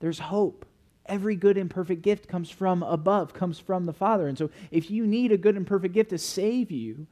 There's 0.00 0.18
hope. 0.18 0.66
Every 1.06 1.36
good 1.36 1.56
and 1.56 1.70
perfect 1.70 2.02
gift 2.02 2.26
comes 2.26 2.50
from 2.50 2.82
above, 2.82 3.32
comes 3.32 3.60
from 3.60 3.84
the 3.84 3.92
Father. 3.92 4.26
And 4.26 4.36
so 4.36 4.50
if 4.72 4.90
you 4.90 5.06
need 5.06 5.30
a 5.30 5.36
good 5.36 5.54
and 5.54 5.64
perfect 5.64 5.94
gift 5.94 6.10
to 6.10 6.18
save 6.18 6.72
you 6.72 7.06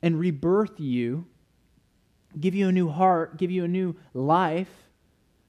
and 0.00 0.18
rebirth 0.18 0.80
you, 0.80 1.26
give 2.40 2.54
you 2.54 2.68
a 2.68 2.72
new 2.72 2.88
heart, 2.88 3.36
give 3.36 3.50
you 3.50 3.64
a 3.64 3.68
new 3.68 3.94
life, 4.14 4.87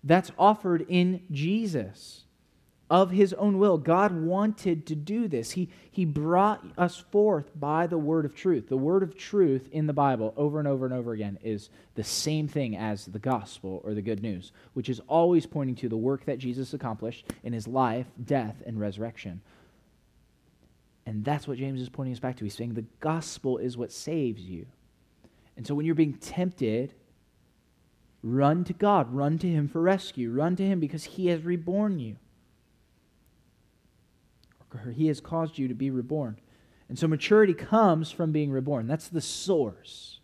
that's 0.03 0.31
offered 0.37 0.85
in 0.87 1.21
Jesus 1.31 2.23
of 2.89 3.11
his 3.11 3.33
own 3.33 3.59
will. 3.59 3.77
God 3.77 4.11
wanted 4.11 4.87
to 4.87 4.95
do 4.95 5.27
this. 5.27 5.51
He, 5.51 5.69
he 5.91 6.05
brought 6.05 6.63
us 6.77 6.97
forth 6.97 7.51
by 7.55 7.85
the 7.85 7.97
word 7.97 8.25
of 8.25 8.33
truth. 8.33 8.67
The 8.67 8.77
word 8.77 9.03
of 9.03 9.15
truth 9.15 9.69
in 9.71 9.85
the 9.85 9.93
Bible, 9.93 10.33
over 10.35 10.57
and 10.57 10.67
over 10.67 10.85
and 10.85 10.93
over 10.93 11.13
again, 11.13 11.37
is 11.43 11.69
the 11.93 12.03
same 12.03 12.47
thing 12.47 12.75
as 12.75 13.05
the 13.05 13.19
gospel 13.19 13.81
or 13.83 13.93
the 13.93 14.01
good 14.01 14.23
news, 14.23 14.51
which 14.73 14.89
is 14.89 15.01
always 15.07 15.45
pointing 15.45 15.75
to 15.75 15.89
the 15.89 15.97
work 15.97 16.25
that 16.25 16.39
Jesus 16.39 16.73
accomplished 16.73 17.25
in 17.43 17.53
his 17.53 17.67
life, 17.67 18.07
death, 18.25 18.55
and 18.65 18.79
resurrection. 18.79 19.41
And 21.05 21.23
that's 21.23 21.47
what 21.47 21.57
James 21.57 21.81
is 21.81 21.89
pointing 21.89 22.13
us 22.13 22.19
back 22.19 22.37
to. 22.37 22.43
He's 22.43 22.55
saying 22.55 22.73
the 22.73 22.85
gospel 22.99 23.57
is 23.59 23.77
what 23.77 23.91
saves 23.91 24.41
you. 24.41 24.65
And 25.57 25.67
so 25.67 25.75
when 25.75 25.85
you're 25.85 25.95
being 25.95 26.13
tempted, 26.13 26.93
run 28.23 28.63
to 28.65 28.73
God, 28.73 29.13
run 29.13 29.37
to 29.39 29.47
Him 29.47 29.67
for 29.67 29.81
rescue, 29.81 30.31
run 30.31 30.55
to 30.57 30.65
Him 30.65 30.79
because 30.79 31.03
He 31.03 31.27
has 31.27 31.43
reborn 31.43 31.99
you. 31.99 32.17
Or 34.73 34.91
He 34.91 35.07
has 35.07 35.19
caused 35.19 35.57
you 35.57 35.67
to 35.67 35.73
be 35.73 35.89
reborn. 35.89 36.37
And 36.87 36.97
so 36.97 37.07
maturity 37.07 37.53
comes 37.53 38.11
from 38.11 38.31
being 38.31 38.51
reborn. 38.51 38.87
That's 38.87 39.07
the 39.07 39.21
source. 39.21 40.19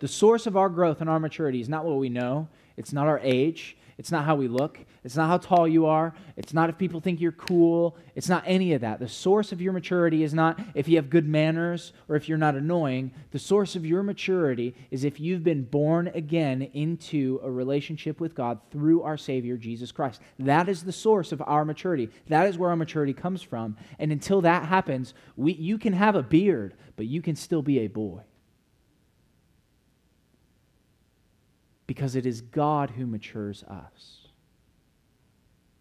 The 0.00 0.08
source 0.08 0.46
of 0.46 0.56
our 0.56 0.68
growth 0.68 1.00
and 1.00 1.08
our 1.08 1.20
maturity 1.20 1.60
is 1.60 1.68
not 1.68 1.84
what 1.84 1.96
we 1.98 2.08
know, 2.08 2.48
it's 2.76 2.92
not 2.92 3.06
our 3.06 3.20
age, 3.20 3.76
it's 3.98 4.10
not 4.10 4.24
how 4.24 4.34
we 4.34 4.48
look. 4.48 4.78
It's 5.04 5.16
not 5.16 5.28
how 5.28 5.38
tall 5.38 5.68
you 5.68 5.86
are. 5.86 6.14
It's 6.36 6.52
not 6.52 6.68
if 6.68 6.78
people 6.78 7.00
think 7.00 7.20
you're 7.20 7.32
cool. 7.32 7.96
It's 8.14 8.28
not 8.28 8.42
any 8.46 8.72
of 8.72 8.80
that. 8.80 8.98
The 8.98 9.08
source 9.08 9.52
of 9.52 9.60
your 9.60 9.72
maturity 9.72 10.24
is 10.24 10.34
not 10.34 10.58
if 10.74 10.88
you 10.88 10.96
have 10.96 11.10
good 11.10 11.28
manners 11.28 11.92
or 12.08 12.16
if 12.16 12.28
you're 12.28 12.38
not 12.38 12.56
annoying. 12.56 13.12
The 13.30 13.38
source 13.38 13.76
of 13.76 13.86
your 13.86 14.02
maturity 14.02 14.74
is 14.90 15.04
if 15.04 15.20
you've 15.20 15.44
been 15.44 15.64
born 15.64 16.08
again 16.08 16.62
into 16.72 17.40
a 17.42 17.50
relationship 17.50 18.20
with 18.20 18.34
God 18.34 18.58
through 18.70 19.02
our 19.02 19.16
Savior, 19.16 19.56
Jesus 19.56 19.92
Christ. 19.92 20.20
That 20.38 20.68
is 20.68 20.82
the 20.82 20.92
source 20.92 21.30
of 21.32 21.42
our 21.46 21.64
maturity. 21.64 22.10
That 22.28 22.48
is 22.48 22.58
where 22.58 22.70
our 22.70 22.76
maturity 22.76 23.12
comes 23.12 23.42
from. 23.42 23.76
And 23.98 24.10
until 24.10 24.40
that 24.40 24.64
happens, 24.64 25.14
we, 25.36 25.52
you 25.52 25.78
can 25.78 25.92
have 25.92 26.16
a 26.16 26.22
beard, 26.22 26.74
but 26.96 27.06
you 27.06 27.22
can 27.22 27.36
still 27.36 27.62
be 27.62 27.80
a 27.80 27.86
boy. 27.88 28.22
Because 31.86 32.16
it 32.16 32.26
is 32.26 32.40
God 32.40 32.90
who 32.90 33.06
matures 33.06 33.62
us. 33.64 34.28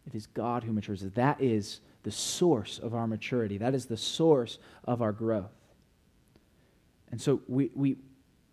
It 0.06 0.16
is 0.16 0.28
God 0.28 0.64
who 0.64 0.74
matures 0.74 1.04
us. 1.04 1.12
That 1.16 1.42
is 1.42 1.80
the 2.04 2.12
source 2.12 2.80
of 2.80 2.94
our 2.94 3.08
maturity, 3.08 3.58
that 3.58 3.74
is 3.74 3.86
the 3.86 3.98
source 3.98 4.60
of 4.84 5.02
our 5.02 5.14
growth. 5.14 5.52
And 7.12 7.22
so 7.22 7.42
we, 7.48 7.70
we, 7.74 7.98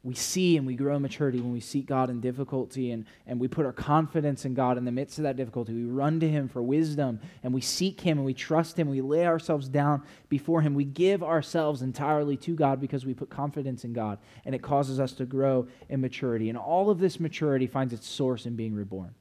we 0.03 0.15
see 0.15 0.57
and 0.57 0.67
we 0.67 0.77
grow 0.77 0.97
in 0.97 1.03
maturity 1.03 1.41
when 1.41 1.53
we 1.53 1.61
seek 1.61 1.85
God 1.85 2.09
in 2.09 2.23
difficulty 2.23 2.93
and, 2.93 3.05
and 3.27 3.39
we 3.39 3.49
put 3.49 3.67
our 3.67 3.73
confidence 3.73 4.47
in 4.47 4.55
God 4.55 4.79
in 4.79 4.87
the 4.87 4.93
midst 4.93 5.19
of 5.19 5.25
that 5.25 5.37
difficulty. 5.37 5.75
We 5.75 5.85
run 5.85 6.21
to 6.21 6.29
Him 6.29 6.49
for 6.49 6.63
wisdom 6.63 7.21
and 7.43 7.53
we 7.53 7.61
seek 7.61 8.01
Him 8.01 8.17
and 8.17 8.25
we 8.25 8.33
trust 8.33 8.79
Him. 8.79 8.89
We 8.89 9.03
lay 9.03 9.27
ourselves 9.27 9.69
down 9.69 10.03
before 10.31 10.63
Him. 10.63 10.73
We 10.75 10.85
give 10.85 11.23
ourselves 11.23 11.83
entirely 11.83 12.39
to 12.39 12.55
God 12.55 12.81
because 12.81 13.05
we 13.05 13.13
put 13.13 13.29
confidence 13.29 13.85
in 13.85 13.93
God 13.93 14.19
and 14.47 14.55
it 14.55 14.63
causes 14.63 14.99
us 14.99 15.13
to 15.13 15.27
grow 15.27 15.69
in 15.91 16.01
maturity. 16.01 16.49
And 16.49 16.57
all 16.57 16.89
of 16.89 16.99
this 16.99 17.21
maturity 17.21 17.67
finds 17.67 17.93
its 17.93 18.09
source 18.09 18.47
in 18.47 18.57
being 18.57 18.75
reborn. 18.75 19.15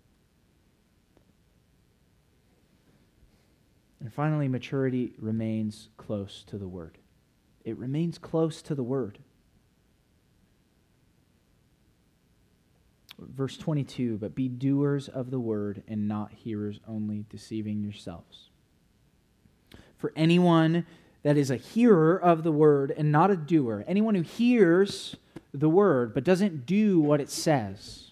And 4.00 4.14
finally, 4.14 4.48
maturity 4.48 5.14
remains 5.20 5.90
close 5.98 6.46
to 6.48 6.58
the 6.58 6.70
Word. 6.70 6.98
It 7.66 7.78
remains 7.78 8.18
close 8.18 8.62
to 8.62 8.76
the 8.76 8.84
Word. 8.84 9.20
Verse 13.20 13.58
22 13.58 14.18
But 14.18 14.36
be 14.36 14.48
doers 14.48 15.08
of 15.08 15.32
the 15.32 15.40
word 15.40 15.84
and 15.88 16.08
not 16.08 16.32
hearers 16.34 16.80
only, 16.88 17.26
deceiving 17.30 17.84
yourselves. 17.84 18.50
For 19.98 20.14
anyone 20.16 20.86
that 21.24 21.38
is 21.38 21.52
a 21.52 21.58
hearer 21.58 22.18
of 22.18 22.44
the 22.44 22.52
word 22.52 22.94
and 22.96 23.12
not 23.12 23.32
a 23.32 23.36
doer, 23.36 23.84
anyone 23.88 24.16
who 24.16 24.22
hears 24.22 25.16
the 25.54 25.70
word 25.70 26.14
but 26.14 26.24
doesn't 26.24 26.66
do 26.66 27.00
what 27.00 27.20
it 27.20 27.30
says, 27.30 28.12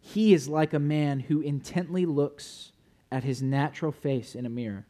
he 0.00 0.32
is 0.34 0.48
like 0.48 0.72
a 0.72 0.78
man 0.78 1.20
who 1.20 1.40
intently 1.40 2.06
looks 2.06 2.72
at 3.10 3.24
his 3.24 3.42
natural 3.42 3.90
face 3.90 4.34
in 4.34 4.46
a 4.46 4.50
mirror. 4.50 4.86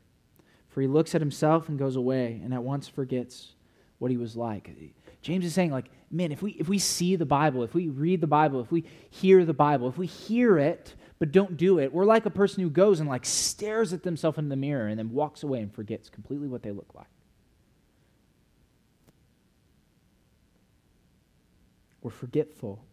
For 0.69 0.81
he 0.81 0.89
looks 0.89 1.15
at 1.15 1.21
himself 1.21 1.69
and 1.69 1.79
goes 1.79 1.95
away 1.95 2.41
and 2.43 2.53
at 2.53 2.65
once 2.65 2.89
forgets 2.89 3.55
what 3.99 4.11
he 4.11 4.17
was 4.17 4.37
like. 4.37 4.71
James 5.25 5.47
is 5.47 5.55
saying, 5.55 5.71
like, 5.71 5.87
man, 6.11 6.33
if 6.33 6.43
we 6.43 6.53
if 6.53 6.69
we 6.69 6.79
see 6.79 7.17
the 7.17 7.25
Bible, 7.25 7.63
if 7.63 7.75
we 7.75 7.89
read 7.89 8.21
the 8.21 8.27
Bible, 8.27 8.61
if 8.61 8.71
we 8.71 8.85
hear 9.09 9.47
the 9.47 9.55
Bible, 9.55 9.89
if 9.89 9.97
we 9.97 10.07
hear 10.07 10.59
it 10.59 10.95
but 11.19 11.33
don't 11.33 11.57
do 11.57 11.79
it, 11.79 11.91
we're 11.95 12.05
like 12.05 12.27
a 12.27 12.31
person 12.31 12.63
who 12.63 12.69
goes 12.69 13.01
and 13.01 13.09
like 13.09 13.25
stares 13.25 13.95
at 13.95 14.03
themselves 14.03 14.37
in 14.37 14.51
the 14.51 14.57
mirror 14.57 14.89
and 14.89 14.99
then 14.99 15.11
walks 15.11 15.43
away 15.43 15.61
and 15.61 15.73
forgets 15.73 16.11
completely 16.11 16.47
what 16.47 16.63
they 16.63 16.73
look 16.73 16.95
like. 16.95 17.07
We're 22.03 22.11
forgetful. 22.11 22.85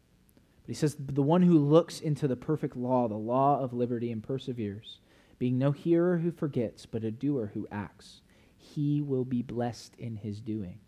But 0.63 0.67
he 0.67 0.73
says, 0.73 0.95
the 0.97 1.21
one 1.21 1.41
who 1.41 1.57
looks 1.57 1.99
into 1.99 2.29
the 2.29 2.37
perfect 2.37 2.77
law, 2.77 3.09
the 3.09 3.15
law 3.15 3.59
of 3.59 3.73
liberty, 3.73 4.09
and 4.09 4.23
perseveres, 4.23 4.99
being 5.37 5.57
no 5.57 5.71
hearer 5.71 6.19
who 6.19 6.31
forgets, 6.31 6.85
but 6.85 7.03
a 7.03 7.11
doer 7.11 7.51
who 7.53 7.67
acts, 7.71 8.21
he 8.55 9.01
will 9.01 9.25
be 9.25 9.41
blessed 9.41 9.95
in 9.97 10.15
his 10.15 10.39
doing. 10.39 10.79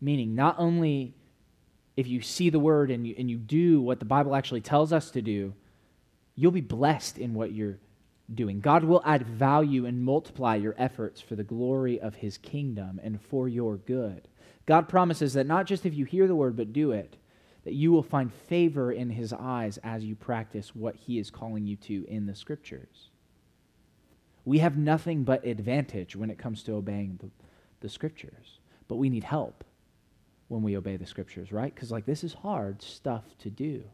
Meaning, 0.00 0.34
not 0.34 0.56
only 0.58 1.14
if 1.96 2.06
you 2.06 2.20
see 2.20 2.50
the 2.50 2.60
word 2.60 2.90
and 2.90 3.06
you, 3.06 3.14
and 3.18 3.28
you 3.28 3.36
do 3.36 3.80
what 3.80 3.98
the 3.98 4.04
Bible 4.04 4.36
actually 4.36 4.60
tells 4.60 4.92
us 4.92 5.10
to 5.10 5.22
do, 5.22 5.54
you'll 6.36 6.52
be 6.52 6.60
blessed 6.60 7.18
in 7.18 7.34
what 7.34 7.52
you're 7.52 7.80
doing. 8.32 8.60
God 8.60 8.84
will 8.84 9.02
add 9.04 9.26
value 9.26 9.86
and 9.86 10.04
multiply 10.04 10.54
your 10.54 10.76
efforts 10.78 11.20
for 11.20 11.34
the 11.34 11.42
glory 11.42 11.98
of 11.98 12.14
his 12.14 12.38
kingdom 12.38 13.00
and 13.02 13.20
for 13.20 13.48
your 13.48 13.78
good. 13.78 14.28
God 14.66 14.88
promises 14.88 15.32
that 15.32 15.46
not 15.46 15.66
just 15.66 15.86
if 15.86 15.94
you 15.94 16.04
hear 16.04 16.28
the 16.28 16.36
word 16.36 16.56
but 16.56 16.72
do 16.72 16.92
it, 16.92 17.16
that 17.64 17.74
you 17.74 17.90
will 17.90 18.02
find 18.02 18.32
favor 18.32 18.92
in 18.92 19.10
his 19.10 19.32
eyes 19.32 19.78
as 19.82 20.04
you 20.04 20.14
practice 20.14 20.76
what 20.76 20.94
he 20.94 21.18
is 21.18 21.30
calling 21.30 21.66
you 21.66 21.74
to 21.76 22.06
in 22.06 22.26
the 22.26 22.34
scriptures. 22.34 23.10
We 24.44 24.58
have 24.58 24.76
nothing 24.76 25.24
but 25.24 25.44
advantage 25.44 26.14
when 26.14 26.30
it 26.30 26.38
comes 26.38 26.62
to 26.62 26.74
obeying 26.74 27.18
the, 27.20 27.30
the 27.80 27.88
scriptures, 27.88 28.60
but 28.86 28.96
we 28.96 29.10
need 29.10 29.24
help 29.24 29.64
when 30.48 30.62
we 30.62 30.76
obey 30.76 30.96
the 30.96 31.06
scriptures, 31.06 31.52
right? 31.52 31.74
Because, 31.74 31.90
like, 31.90 32.06
this 32.06 32.24
is 32.24 32.34
hard 32.34 32.82
stuff 32.82 33.24
to 33.38 33.50
do. 33.50 33.84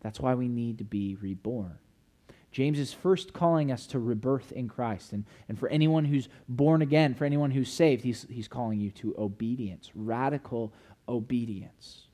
That's 0.00 0.20
why 0.20 0.34
we 0.34 0.48
need 0.48 0.78
to 0.78 0.84
be 0.84 1.16
reborn. 1.20 1.78
James 2.52 2.78
is 2.78 2.92
first 2.92 3.32
calling 3.32 3.70
us 3.70 3.86
to 3.88 3.98
rebirth 3.98 4.50
in 4.52 4.68
Christ. 4.68 5.12
And, 5.12 5.24
and 5.48 5.58
for 5.58 5.68
anyone 5.68 6.04
who's 6.04 6.28
born 6.48 6.82
again, 6.82 7.14
for 7.14 7.24
anyone 7.24 7.50
who's 7.50 7.72
saved, 7.72 8.02
he's, 8.02 8.26
he's 8.28 8.48
calling 8.48 8.80
you 8.80 8.90
to 8.92 9.14
obedience, 9.18 9.90
radical 9.94 10.72
obedience. 11.08 12.06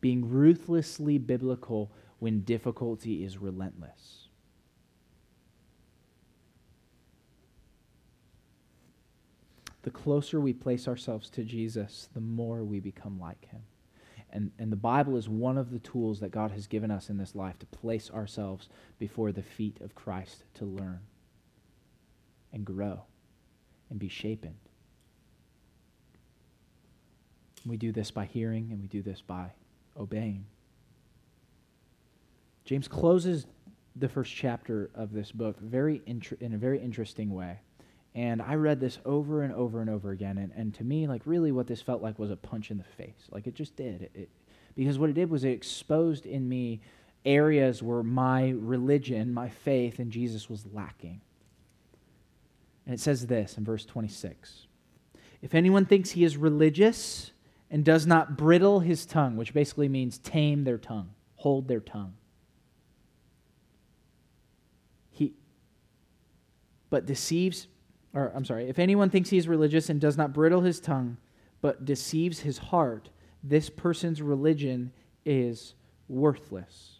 Being 0.00 0.28
ruthlessly 0.28 1.18
biblical 1.18 1.92
when 2.18 2.40
difficulty 2.40 3.24
is 3.24 3.38
relentless. 3.38 4.21
The 9.82 9.90
closer 9.90 10.40
we 10.40 10.52
place 10.52 10.86
ourselves 10.86 11.28
to 11.30 11.44
Jesus, 11.44 12.08
the 12.14 12.20
more 12.20 12.64
we 12.64 12.80
become 12.80 13.18
like 13.20 13.48
him. 13.50 13.62
And, 14.30 14.50
and 14.58 14.72
the 14.72 14.76
Bible 14.76 15.16
is 15.16 15.28
one 15.28 15.58
of 15.58 15.70
the 15.70 15.78
tools 15.80 16.20
that 16.20 16.30
God 16.30 16.52
has 16.52 16.66
given 16.66 16.90
us 16.90 17.10
in 17.10 17.18
this 17.18 17.34
life 17.34 17.58
to 17.58 17.66
place 17.66 18.10
ourselves 18.10 18.68
before 18.98 19.30
the 19.30 19.42
feet 19.42 19.80
of 19.82 19.94
Christ 19.94 20.44
to 20.54 20.64
learn 20.64 21.00
and 22.52 22.64
grow 22.64 23.02
and 23.90 23.98
be 23.98 24.08
shapen. 24.08 24.54
We 27.66 27.76
do 27.76 27.92
this 27.92 28.10
by 28.10 28.24
hearing 28.24 28.68
and 28.70 28.80
we 28.80 28.88
do 28.88 29.02
this 29.02 29.20
by 29.20 29.52
obeying. 29.98 30.46
James 32.64 32.88
closes 32.88 33.46
the 33.96 34.08
first 34.08 34.34
chapter 34.34 34.90
of 34.94 35.12
this 35.12 35.30
book 35.30 35.60
very 35.60 36.00
in 36.06 36.54
a 36.54 36.58
very 36.58 36.80
interesting 36.80 37.34
way. 37.34 37.58
And 38.14 38.42
I 38.42 38.56
read 38.56 38.78
this 38.78 38.98
over 39.04 39.42
and 39.42 39.54
over 39.54 39.80
and 39.80 39.88
over 39.88 40.10
again. 40.10 40.36
And, 40.36 40.52
and 40.54 40.74
to 40.74 40.84
me, 40.84 41.06
like, 41.06 41.22
really 41.24 41.50
what 41.50 41.66
this 41.66 41.80
felt 41.80 42.02
like 42.02 42.18
was 42.18 42.30
a 42.30 42.36
punch 42.36 42.70
in 42.70 42.76
the 42.76 42.84
face. 42.84 43.28
Like, 43.30 43.46
it 43.46 43.54
just 43.54 43.74
did. 43.74 44.02
It, 44.02 44.10
it, 44.14 44.28
because 44.74 44.98
what 44.98 45.10
it 45.10 45.14
did 45.14 45.30
was 45.30 45.44
it 45.44 45.50
exposed 45.50 46.26
in 46.26 46.48
me 46.48 46.80
areas 47.24 47.82
where 47.82 48.02
my 48.02 48.50
religion, 48.50 49.32
my 49.32 49.48
faith 49.48 49.98
in 50.00 50.10
Jesus 50.10 50.50
was 50.50 50.66
lacking. 50.72 51.20
And 52.84 52.94
it 52.94 53.00
says 53.00 53.26
this 53.26 53.56
in 53.56 53.64
verse 53.64 53.84
26 53.84 54.66
If 55.40 55.54
anyone 55.54 55.86
thinks 55.86 56.10
he 56.10 56.24
is 56.24 56.36
religious 56.36 57.32
and 57.70 57.84
does 57.84 58.06
not 58.06 58.36
bridle 58.36 58.80
his 58.80 59.06
tongue, 59.06 59.36
which 59.36 59.54
basically 59.54 59.88
means 59.88 60.18
tame 60.18 60.64
their 60.64 60.78
tongue, 60.78 61.10
hold 61.36 61.68
their 61.68 61.80
tongue, 61.80 62.14
he, 65.10 65.34
but 66.90 67.06
deceives, 67.06 67.68
or 68.14 68.32
I'm 68.34 68.44
sorry, 68.44 68.68
if 68.68 68.78
anyone 68.78 69.10
thinks 69.10 69.30
he 69.30 69.38
is 69.38 69.48
religious 69.48 69.88
and 69.88 70.00
does 70.00 70.16
not 70.16 70.32
bridle 70.32 70.60
his 70.60 70.80
tongue, 70.80 71.16
but 71.60 71.84
deceives 71.84 72.40
his 72.40 72.58
heart, 72.58 73.08
this 73.42 73.70
person's 73.70 74.20
religion 74.20 74.92
is 75.24 75.74
worthless. 76.08 76.98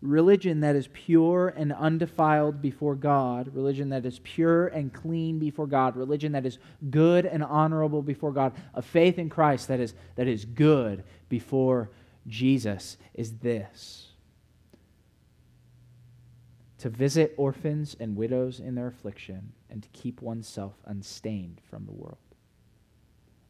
Religion 0.00 0.60
that 0.60 0.76
is 0.76 0.88
pure 0.94 1.48
and 1.48 1.74
undefiled 1.74 2.62
before 2.62 2.94
God, 2.94 3.54
religion 3.54 3.90
that 3.90 4.06
is 4.06 4.18
pure 4.20 4.68
and 4.68 4.94
clean 4.94 5.38
before 5.38 5.66
God, 5.66 5.94
religion 5.94 6.32
that 6.32 6.46
is 6.46 6.58
good 6.88 7.26
and 7.26 7.44
honorable 7.44 8.00
before 8.00 8.32
God, 8.32 8.54
a 8.72 8.80
faith 8.80 9.18
in 9.18 9.28
Christ 9.28 9.68
that 9.68 9.78
is, 9.78 9.92
that 10.16 10.26
is 10.26 10.46
good 10.46 11.04
before 11.28 11.90
Jesus 12.26 12.96
is 13.12 13.38
this. 13.38 14.06
To 16.78 16.88
visit 16.88 17.34
orphans 17.36 17.94
and 18.00 18.16
widows 18.16 18.58
in 18.58 18.74
their 18.74 18.86
affliction 18.86 19.52
and 19.70 19.82
to 19.82 19.88
keep 19.90 20.20
oneself 20.20 20.74
unstained 20.84 21.60
from 21.70 21.86
the 21.86 21.92
world. 21.92 22.18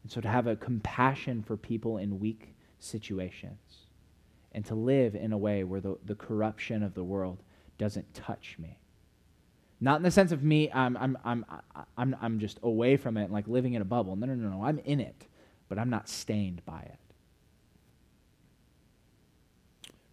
And 0.03 0.11
so 0.11 0.21
to 0.21 0.27
have 0.27 0.47
a 0.47 0.55
compassion 0.55 1.43
for 1.43 1.57
people 1.57 1.97
in 1.97 2.19
weak 2.19 2.55
situations 2.79 3.87
and 4.51 4.65
to 4.65 4.75
live 4.75 5.15
in 5.15 5.31
a 5.31 5.37
way 5.37 5.63
where 5.63 5.81
the, 5.81 5.97
the 6.05 6.15
corruption 6.15 6.83
of 6.83 6.93
the 6.93 7.03
world 7.03 7.43
doesn't 7.77 8.13
touch 8.13 8.57
me. 8.59 8.77
Not 9.79 9.97
in 9.97 10.03
the 10.03 10.11
sense 10.11 10.31
of 10.31 10.43
me, 10.43 10.71
I'm, 10.71 10.95
I'm, 10.97 11.17
I'm, 11.25 11.45
I'm, 11.97 12.15
I'm 12.21 12.39
just 12.39 12.59
away 12.61 12.97
from 12.97 13.17
it, 13.17 13.31
like 13.31 13.47
living 13.47 13.73
in 13.73 13.81
a 13.81 13.85
bubble. 13.85 14.15
No, 14.15 14.27
no, 14.27 14.35
no, 14.35 14.49
no. 14.49 14.63
I'm 14.63 14.79
in 14.79 14.99
it, 14.99 15.27
but 15.69 15.79
I'm 15.79 15.89
not 15.89 16.07
stained 16.07 16.63
by 16.65 16.81
it. 16.81 16.99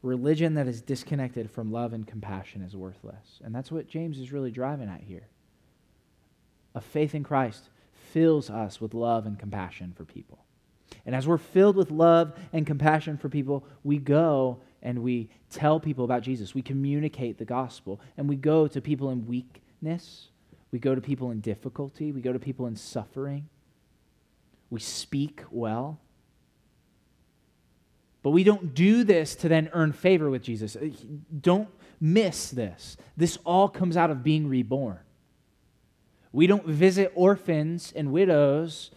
Religion 0.00 0.54
that 0.54 0.68
is 0.68 0.80
disconnected 0.80 1.50
from 1.50 1.72
love 1.72 1.92
and 1.92 2.06
compassion 2.06 2.62
is 2.62 2.76
worthless. 2.76 3.40
And 3.44 3.54
that's 3.54 3.70
what 3.70 3.88
James 3.88 4.18
is 4.18 4.32
really 4.32 4.50
driving 4.50 4.88
at 4.88 5.02
here. 5.02 5.26
A 6.79 6.81
faith 6.81 7.12
in 7.12 7.24
Christ 7.24 7.70
fills 8.12 8.51
us 8.51 8.81
with 8.81 8.95
love 8.95 9.26
and 9.26 9.37
compassion 9.37 9.93
for 9.97 10.05
people. 10.05 10.45
And 11.05 11.12
as 11.12 11.26
we're 11.26 11.37
filled 11.37 11.74
with 11.74 11.91
love 11.91 12.39
and 12.53 12.64
compassion 12.64 13.16
for 13.16 13.29
people, 13.29 13.66
we 13.83 13.99
go 13.99 14.61
and 14.81 15.03
we 15.03 15.29
tell 15.51 15.81
people 15.81 16.05
about 16.05 16.22
Jesus. 16.22 16.55
We 16.55 16.62
communicate 16.62 17.37
the 17.37 17.45
gospel. 17.45 18.01
And 18.16 18.29
we 18.29 18.37
go 18.37 18.68
to 18.68 18.81
people 18.81 19.11
in 19.11 19.26
weakness. 19.26 20.29
We 20.70 20.79
go 20.79 20.95
to 20.95 21.01
people 21.01 21.33
in 21.33 21.41
difficulty. 21.41 22.12
We 22.12 22.20
go 22.20 22.33
to 22.33 22.39
people 22.39 22.68
in 22.68 22.76
suffering. 22.76 23.49
We 24.70 24.79
speak 24.79 25.43
well. 25.51 25.99
But 28.22 28.31
we 28.31 28.45
don't 28.45 28.72
do 28.72 29.03
this 29.03 29.35
to 29.35 29.49
then 29.49 29.68
earn 29.72 29.93
favor 29.93 30.31
with 30.31 30.43
Jesus. 30.43 30.76
Don't 31.41 31.70
miss 32.01 32.53
this. 32.53 32.97
This 33.16 33.37
all 33.45 33.68
comes 33.68 33.97
out 33.97 34.12
of 34.12 34.22
being 34.22 34.49
reborn. 34.49 35.01
We 36.39 36.47
don't 36.47 36.66
visit 36.66 37.11
orphans 37.16 37.93
and 37.97 38.12
widows 38.12 38.93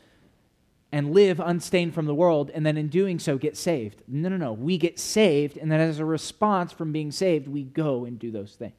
and 0.92 1.12
live 1.12 1.40
unstained 1.40 1.96
from 1.96 2.06
the 2.06 2.14
world, 2.14 2.52
and 2.54 2.64
then 2.64 2.78
in 2.78 2.88
doing 2.88 3.18
so 3.18 3.40
get 3.40 3.58
saved. 3.58 4.04
No, 4.08 4.30
no, 4.30 4.38
no. 4.38 4.54
We 4.54 4.78
get 4.78 5.00
saved, 5.00 5.58
and 5.58 5.72
then 5.72 5.80
as 5.80 5.98
a 5.98 6.06
response 6.06 6.72
from 6.72 6.92
being 6.92 7.10
saved, 7.10 7.48
we 7.48 7.64
go 7.64 8.06
and 8.06 8.20
do 8.20 8.30
those 8.30 8.54
things. 8.54 8.76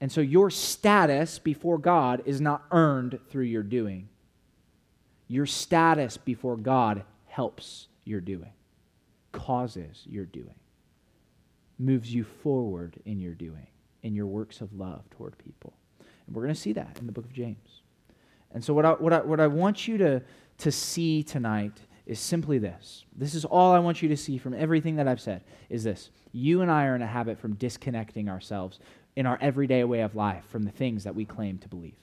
And 0.00 0.10
so 0.10 0.22
your 0.22 0.48
status 0.48 1.38
before 1.38 1.76
God 1.76 2.22
is 2.24 2.40
not 2.40 2.64
earned 2.70 3.18
through 3.28 3.44
your 3.44 3.62
doing. 3.62 4.08
Your 5.28 5.44
status 5.44 6.16
before 6.16 6.56
God 6.56 7.04
helps 7.26 7.88
your 8.06 8.22
doing, 8.22 8.54
causes 9.32 10.04
your 10.06 10.24
doing, 10.24 10.58
moves 11.78 12.14
you 12.14 12.24
forward 12.24 12.98
in 13.04 13.20
your 13.20 13.34
doing, 13.34 13.66
in 14.02 14.14
your 14.14 14.24
works 14.26 14.62
of 14.62 14.72
love 14.72 15.02
toward 15.10 15.36
people. 15.36 15.74
And 16.30 16.36
we're 16.36 16.44
going 16.44 16.54
to 16.54 16.60
see 16.60 16.72
that 16.74 16.96
in 17.00 17.06
the 17.06 17.12
book 17.12 17.24
of 17.24 17.32
James. 17.32 17.82
And 18.52 18.64
so, 18.64 18.72
what 18.72 18.86
I, 18.86 18.92
what 18.92 19.12
I, 19.12 19.20
what 19.20 19.40
I 19.40 19.48
want 19.48 19.88
you 19.88 19.98
to, 19.98 20.22
to 20.58 20.70
see 20.70 21.24
tonight 21.24 21.76
is 22.06 22.20
simply 22.20 22.58
this. 22.58 23.04
This 23.16 23.34
is 23.34 23.44
all 23.44 23.72
I 23.72 23.80
want 23.80 24.00
you 24.00 24.08
to 24.10 24.16
see 24.16 24.38
from 24.38 24.54
everything 24.54 24.94
that 24.96 25.08
I've 25.08 25.20
said 25.20 25.42
is 25.68 25.82
this. 25.82 26.10
You 26.30 26.62
and 26.62 26.70
I 26.70 26.84
are 26.86 26.94
in 26.94 27.02
a 27.02 27.06
habit 27.06 27.40
from 27.40 27.54
disconnecting 27.54 28.28
ourselves 28.28 28.78
in 29.16 29.26
our 29.26 29.38
everyday 29.40 29.82
way 29.82 30.02
of 30.02 30.14
life 30.14 30.44
from 30.48 30.62
the 30.62 30.70
things 30.70 31.02
that 31.02 31.16
we 31.16 31.24
claim 31.24 31.58
to 31.58 31.68
believe. 31.68 31.98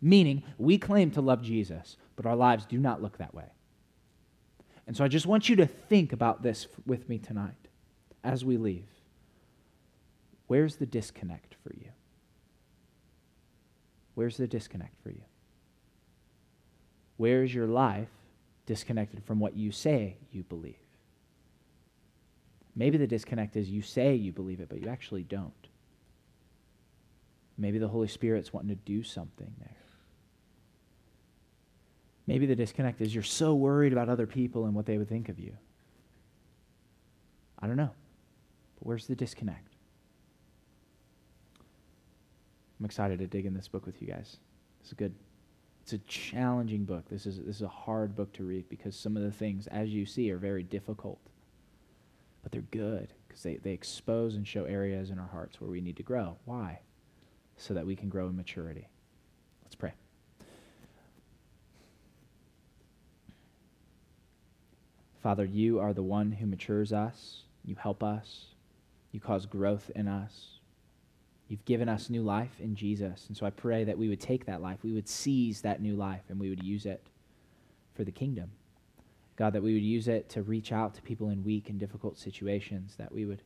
Meaning, 0.00 0.42
we 0.56 0.78
claim 0.78 1.10
to 1.10 1.20
love 1.20 1.42
Jesus, 1.42 1.98
but 2.16 2.24
our 2.24 2.36
lives 2.36 2.64
do 2.64 2.78
not 2.78 3.02
look 3.02 3.18
that 3.18 3.34
way. 3.34 3.52
And 4.86 4.96
so 4.96 5.04
I 5.04 5.08
just 5.08 5.26
want 5.26 5.50
you 5.50 5.56
to 5.56 5.66
think 5.66 6.14
about 6.14 6.42
this 6.42 6.68
with 6.86 7.06
me 7.06 7.18
tonight 7.18 7.68
as 8.22 8.46
we 8.46 8.56
leave. 8.56 8.88
Where's 10.46 10.76
the 10.76 10.86
disconnect 10.86 11.56
for 11.62 11.74
you? 11.74 11.90
Where's 14.14 14.36
the 14.36 14.46
disconnect 14.46 15.00
for 15.02 15.10
you? 15.10 15.22
Where 17.16 17.42
is 17.42 17.54
your 17.54 17.66
life 17.66 18.08
disconnected 18.66 19.24
from 19.24 19.40
what 19.40 19.56
you 19.56 19.72
say 19.72 20.16
you 20.32 20.42
believe? 20.44 20.76
Maybe 22.76 22.98
the 22.98 23.06
disconnect 23.06 23.56
is 23.56 23.70
you 23.70 23.82
say 23.82 24.14
you 24.14 24.32
believe 24.32 24.60
it, 24.60 24.68
but 24.68 24.80
you 24.80 24.88
actually 24.88 25.22
don't. 25.22 25.52
Maybe 27.56 27.78
the 27.78 27.88
Holy 27.88 28.08
Spirit's 28.08 28.52
wanting 28.52 28.70
to 28.70 28.74
do 28.74 29.04
something 29.04 29.52
there. 29.60 29.76
Maybe 32.26 32.46
the 32.46 32.56
disconnect 32.56 33.00
is 33.00 33.14
you're 33.14 33.22
so 33.22 33.54
worried 33.54 33.92
about 33.92 34.08
other 34.08 34.26
people 34.26 34.64
and 34.64 34.74
what 34.74 34.86
they 34.86 34.98
would 34.98 35.08
think 35.08 35.28
of 35.28 35.38
you. 35.38 35.56
I 37.58 37.66
don't 37.66 37.76
know. 37.76 37.90
But 38.76 38.86
where's 38.86 39.06
the 39.06 39.14
disconnect? 39.14 39.73
I'm 42.84 42.86
excited 42.86 43.18
to 43.20 43.26
dig 43.26 43.46
in 43.46 43.54
this 43.54 43.66
book 43.66 43.86
with 43.86 44.02
you 44.02 44.08
guys. 44.08 44.36
It's 44.82 44.92
a 44.92 44.94
good, 44.94 45.14
it's 45.82 45.94
a 45.94 45.98
challenging 46.00 46.84
book. 46.84 47.08
This 47.08 47.24
is, 47.24 47.38
this 47.38 47.56
is 47.56 47.62
a 47.62 47.66
hard 47.66 48.14
book 48.14 48.30
to 48.34 48.44
read 48.44 48.68
because 48.68 48.94
some 48.94 49.16
of 49.16 49.22
the 49.22 49.30
things, 49.30 49.66
as 49.68 49.88
you 49.88 50.04
see, 50.04 50.30
are 50.30 50.36
very 50.36 50.62
difficult. 50.62 51.18
But 52.42 52.52
they're 52.52 52.60
good 52.60 53.08
because 53.26 53.42
they, 53.42 53.56
they 53.56 53.70
expose 53.70 54.34
and 54.34 54.46
show 54.46 54.64
areas 54.64 55.08
in 55.08 55.18
our 55.18 55.28
hearts 55.28 55.62
where 55.62 55.70
we 55.70 55.80
need 55.80 55.96
to 55.96 56.02
grow. 56.02 56.36
Why? 56.44 56.80
So 57.56 57.72
that 57.72 57.86
we 57.86 57.96
can 57.96 58.10
grow 58.10 58.28
in 58.28 58.36
maturity. 58.36 58.86
Let's 59.62 59.76
pray. 59.76 59.94
Father, 65.22 65.46
you 65.46 65.80
are 65.80 65.94
the 65.94 66.02
one 66.02 66.32
who 66.32 66.44
matures 66.44 66.92
us. 66.92 67.44
You 67.64 67.76
help 67.76 68.02
us. 68.02 68.48
You 69.10 69.20
cause 69.20 69.46
growth 69.46 69.90
in 69.96 70.06
us. 70.06 70.53
You've 71.54 71.64
given 71.66 71.88
us 71.88 72.10
new 72.10 72.24
life 72.24 72.58
in 72.58 72.74
Jesus. 72.74 73.26
And 73.28 73.36
so 73.36 73.46
I 73.46 73.50
pray 73.50 73.84
that 73.84 73.96
we 73.96 74.08
would 74.08 74.20
take 74.20 74.46
that 74.46 74.60
life, 74.60 74.80
we 74.82 74.90
would 74.90 75.08
seize 75.08 75.60
that 75.60 75.80
new 75.80 75.94
life, 75.94 76.22
and 76.28 76.40
we 76.40 76.50
would 76.50 76.64
use 76.64 76.84
it 76.84 77.06
for 77.94 78.02
the 78.02 78.10
kingdom. 78.10 78.50
God, 79.36 79.52
that 79.52 79.62
we 79.62 79.72
would 79.72 79.84
use 79.84 80.08
it 80.08 80.28
to 80.30 80.42
reach 80.42 80.72
out 80.72 80.94
to 80.94 81.02
people 81.02 81.28
in 81.28 81.44
weak 81.44 81.68
and 81.68 81.78
difficult 81.78 82.18
situations, 82.18 82.96
that 82.98 83.12
we 83.12 83.24
would 83.24 83.40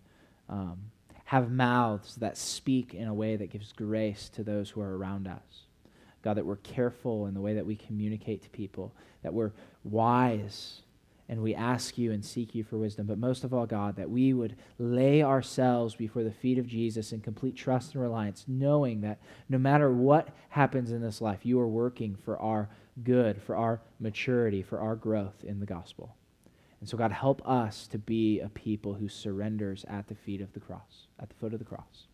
um, 0.49 0.79
have 1.27 1.51
mouths 1.51 2.15
that 2.17 2.39
speak 2.39 2.95
in 2.95 3.09
a 3.09 3.13
way 3.13 3.37
that 3.37 3.51
gives 3.51 3.73
grace 3.73 4.31
to 4.31 4.43
those 4.43 4.71
who 4.71 4.81
are 4.81 4.97
around 4.97 5.29
us. 5.29 5.67
God, 6.23 6.39
that 6.39 6.47
we're 6.47 6.57
careful 6.57 7.27
in 7.27 7.35
the 7.35 7.43
way 7.43 7.53
that 7.53 7.67
we 7.67 7.77
communicate 7.77 8.43
to 8.43 8.49
people, 8.49 8.95
that 9.23 9.35
we're 9.35 9.53
wise 9.85 10.81
and 11.29 11.43
we 11.43 11.55
ask 11.55 11.99
you 11.99 12.12
and 12.12 12.24
seek 12.24 12.55
you 12.55 12.64
for 12.64 12.79
wisdom. 12.79 13.07
But 13.07 13.18
most 13.18 13.45
of 13.45 13.53
all, 13.53 13.66
God, 13.66 13.97
that 13.97 14.09
we 14.09 14.33
would 14.33 14.57
lay 14.79 15.22
ourselves 15.22 15.95
before 15.95 16.22
the 16.22 16.31
feet 16.31 16.59
of 16.59 16.66
Jesus 16.66 17.12
in 17.12 17.20
complete 17.20 17.55
trust 17.55 17.95
and 17.95 18.03
reliance, 18.03 18.45
knowing 18.49 19.03
that 19.03 19.18
no 19.49 19.59
matter 19.59 19.93
what 19.93 20.29
happens 20.49 20.91
in 20.91 21.03
this 21.03 21.20
life, 21.20 21.41
you 21.45 21.61
are 21.61 21.68
working 21.68 22.16
for 22.24 22.39
our 22.39 22.70
good, 23.05 23.43
for 23.43 23.57
our 23.57 23.81
maturity, 24.01 24.62
for 24.62 24.81
our 24.81 24.97
growth 24.97 25.45
in 25.45 25.61
the 25.61 25.66
gospel. 25.66 26.16
And 26.81 26.89
so, 26.89 26.97
God, 26.97 27.12
help 27.12 27.47
us 27.47 27.87
to 27.89 27.99
be 27.99 28.41
a 28.41 28.49
people 28.49 28.95
who 28.95 29.09
surrenders 29.09 29.85
at 29.89 30.07
the 30.07 30.14
feet 30.14 30.41
of 30.41 30.53
the 30.53 30.61
cross, 30.61 31.09
at 31.20 31.29
the 31.29 31.35
foot 31.35 31.53
of 31.53 31.59
the 31.59 31.64
cross. 31.64 32.07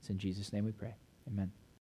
It's 0.00 0.10
in 0.10 0.18
Jesus' 0.18 0.52
name 0.52 0.64
we 0.64 0.72
pray. 0.72 0.94
Amen. 1.28 1.52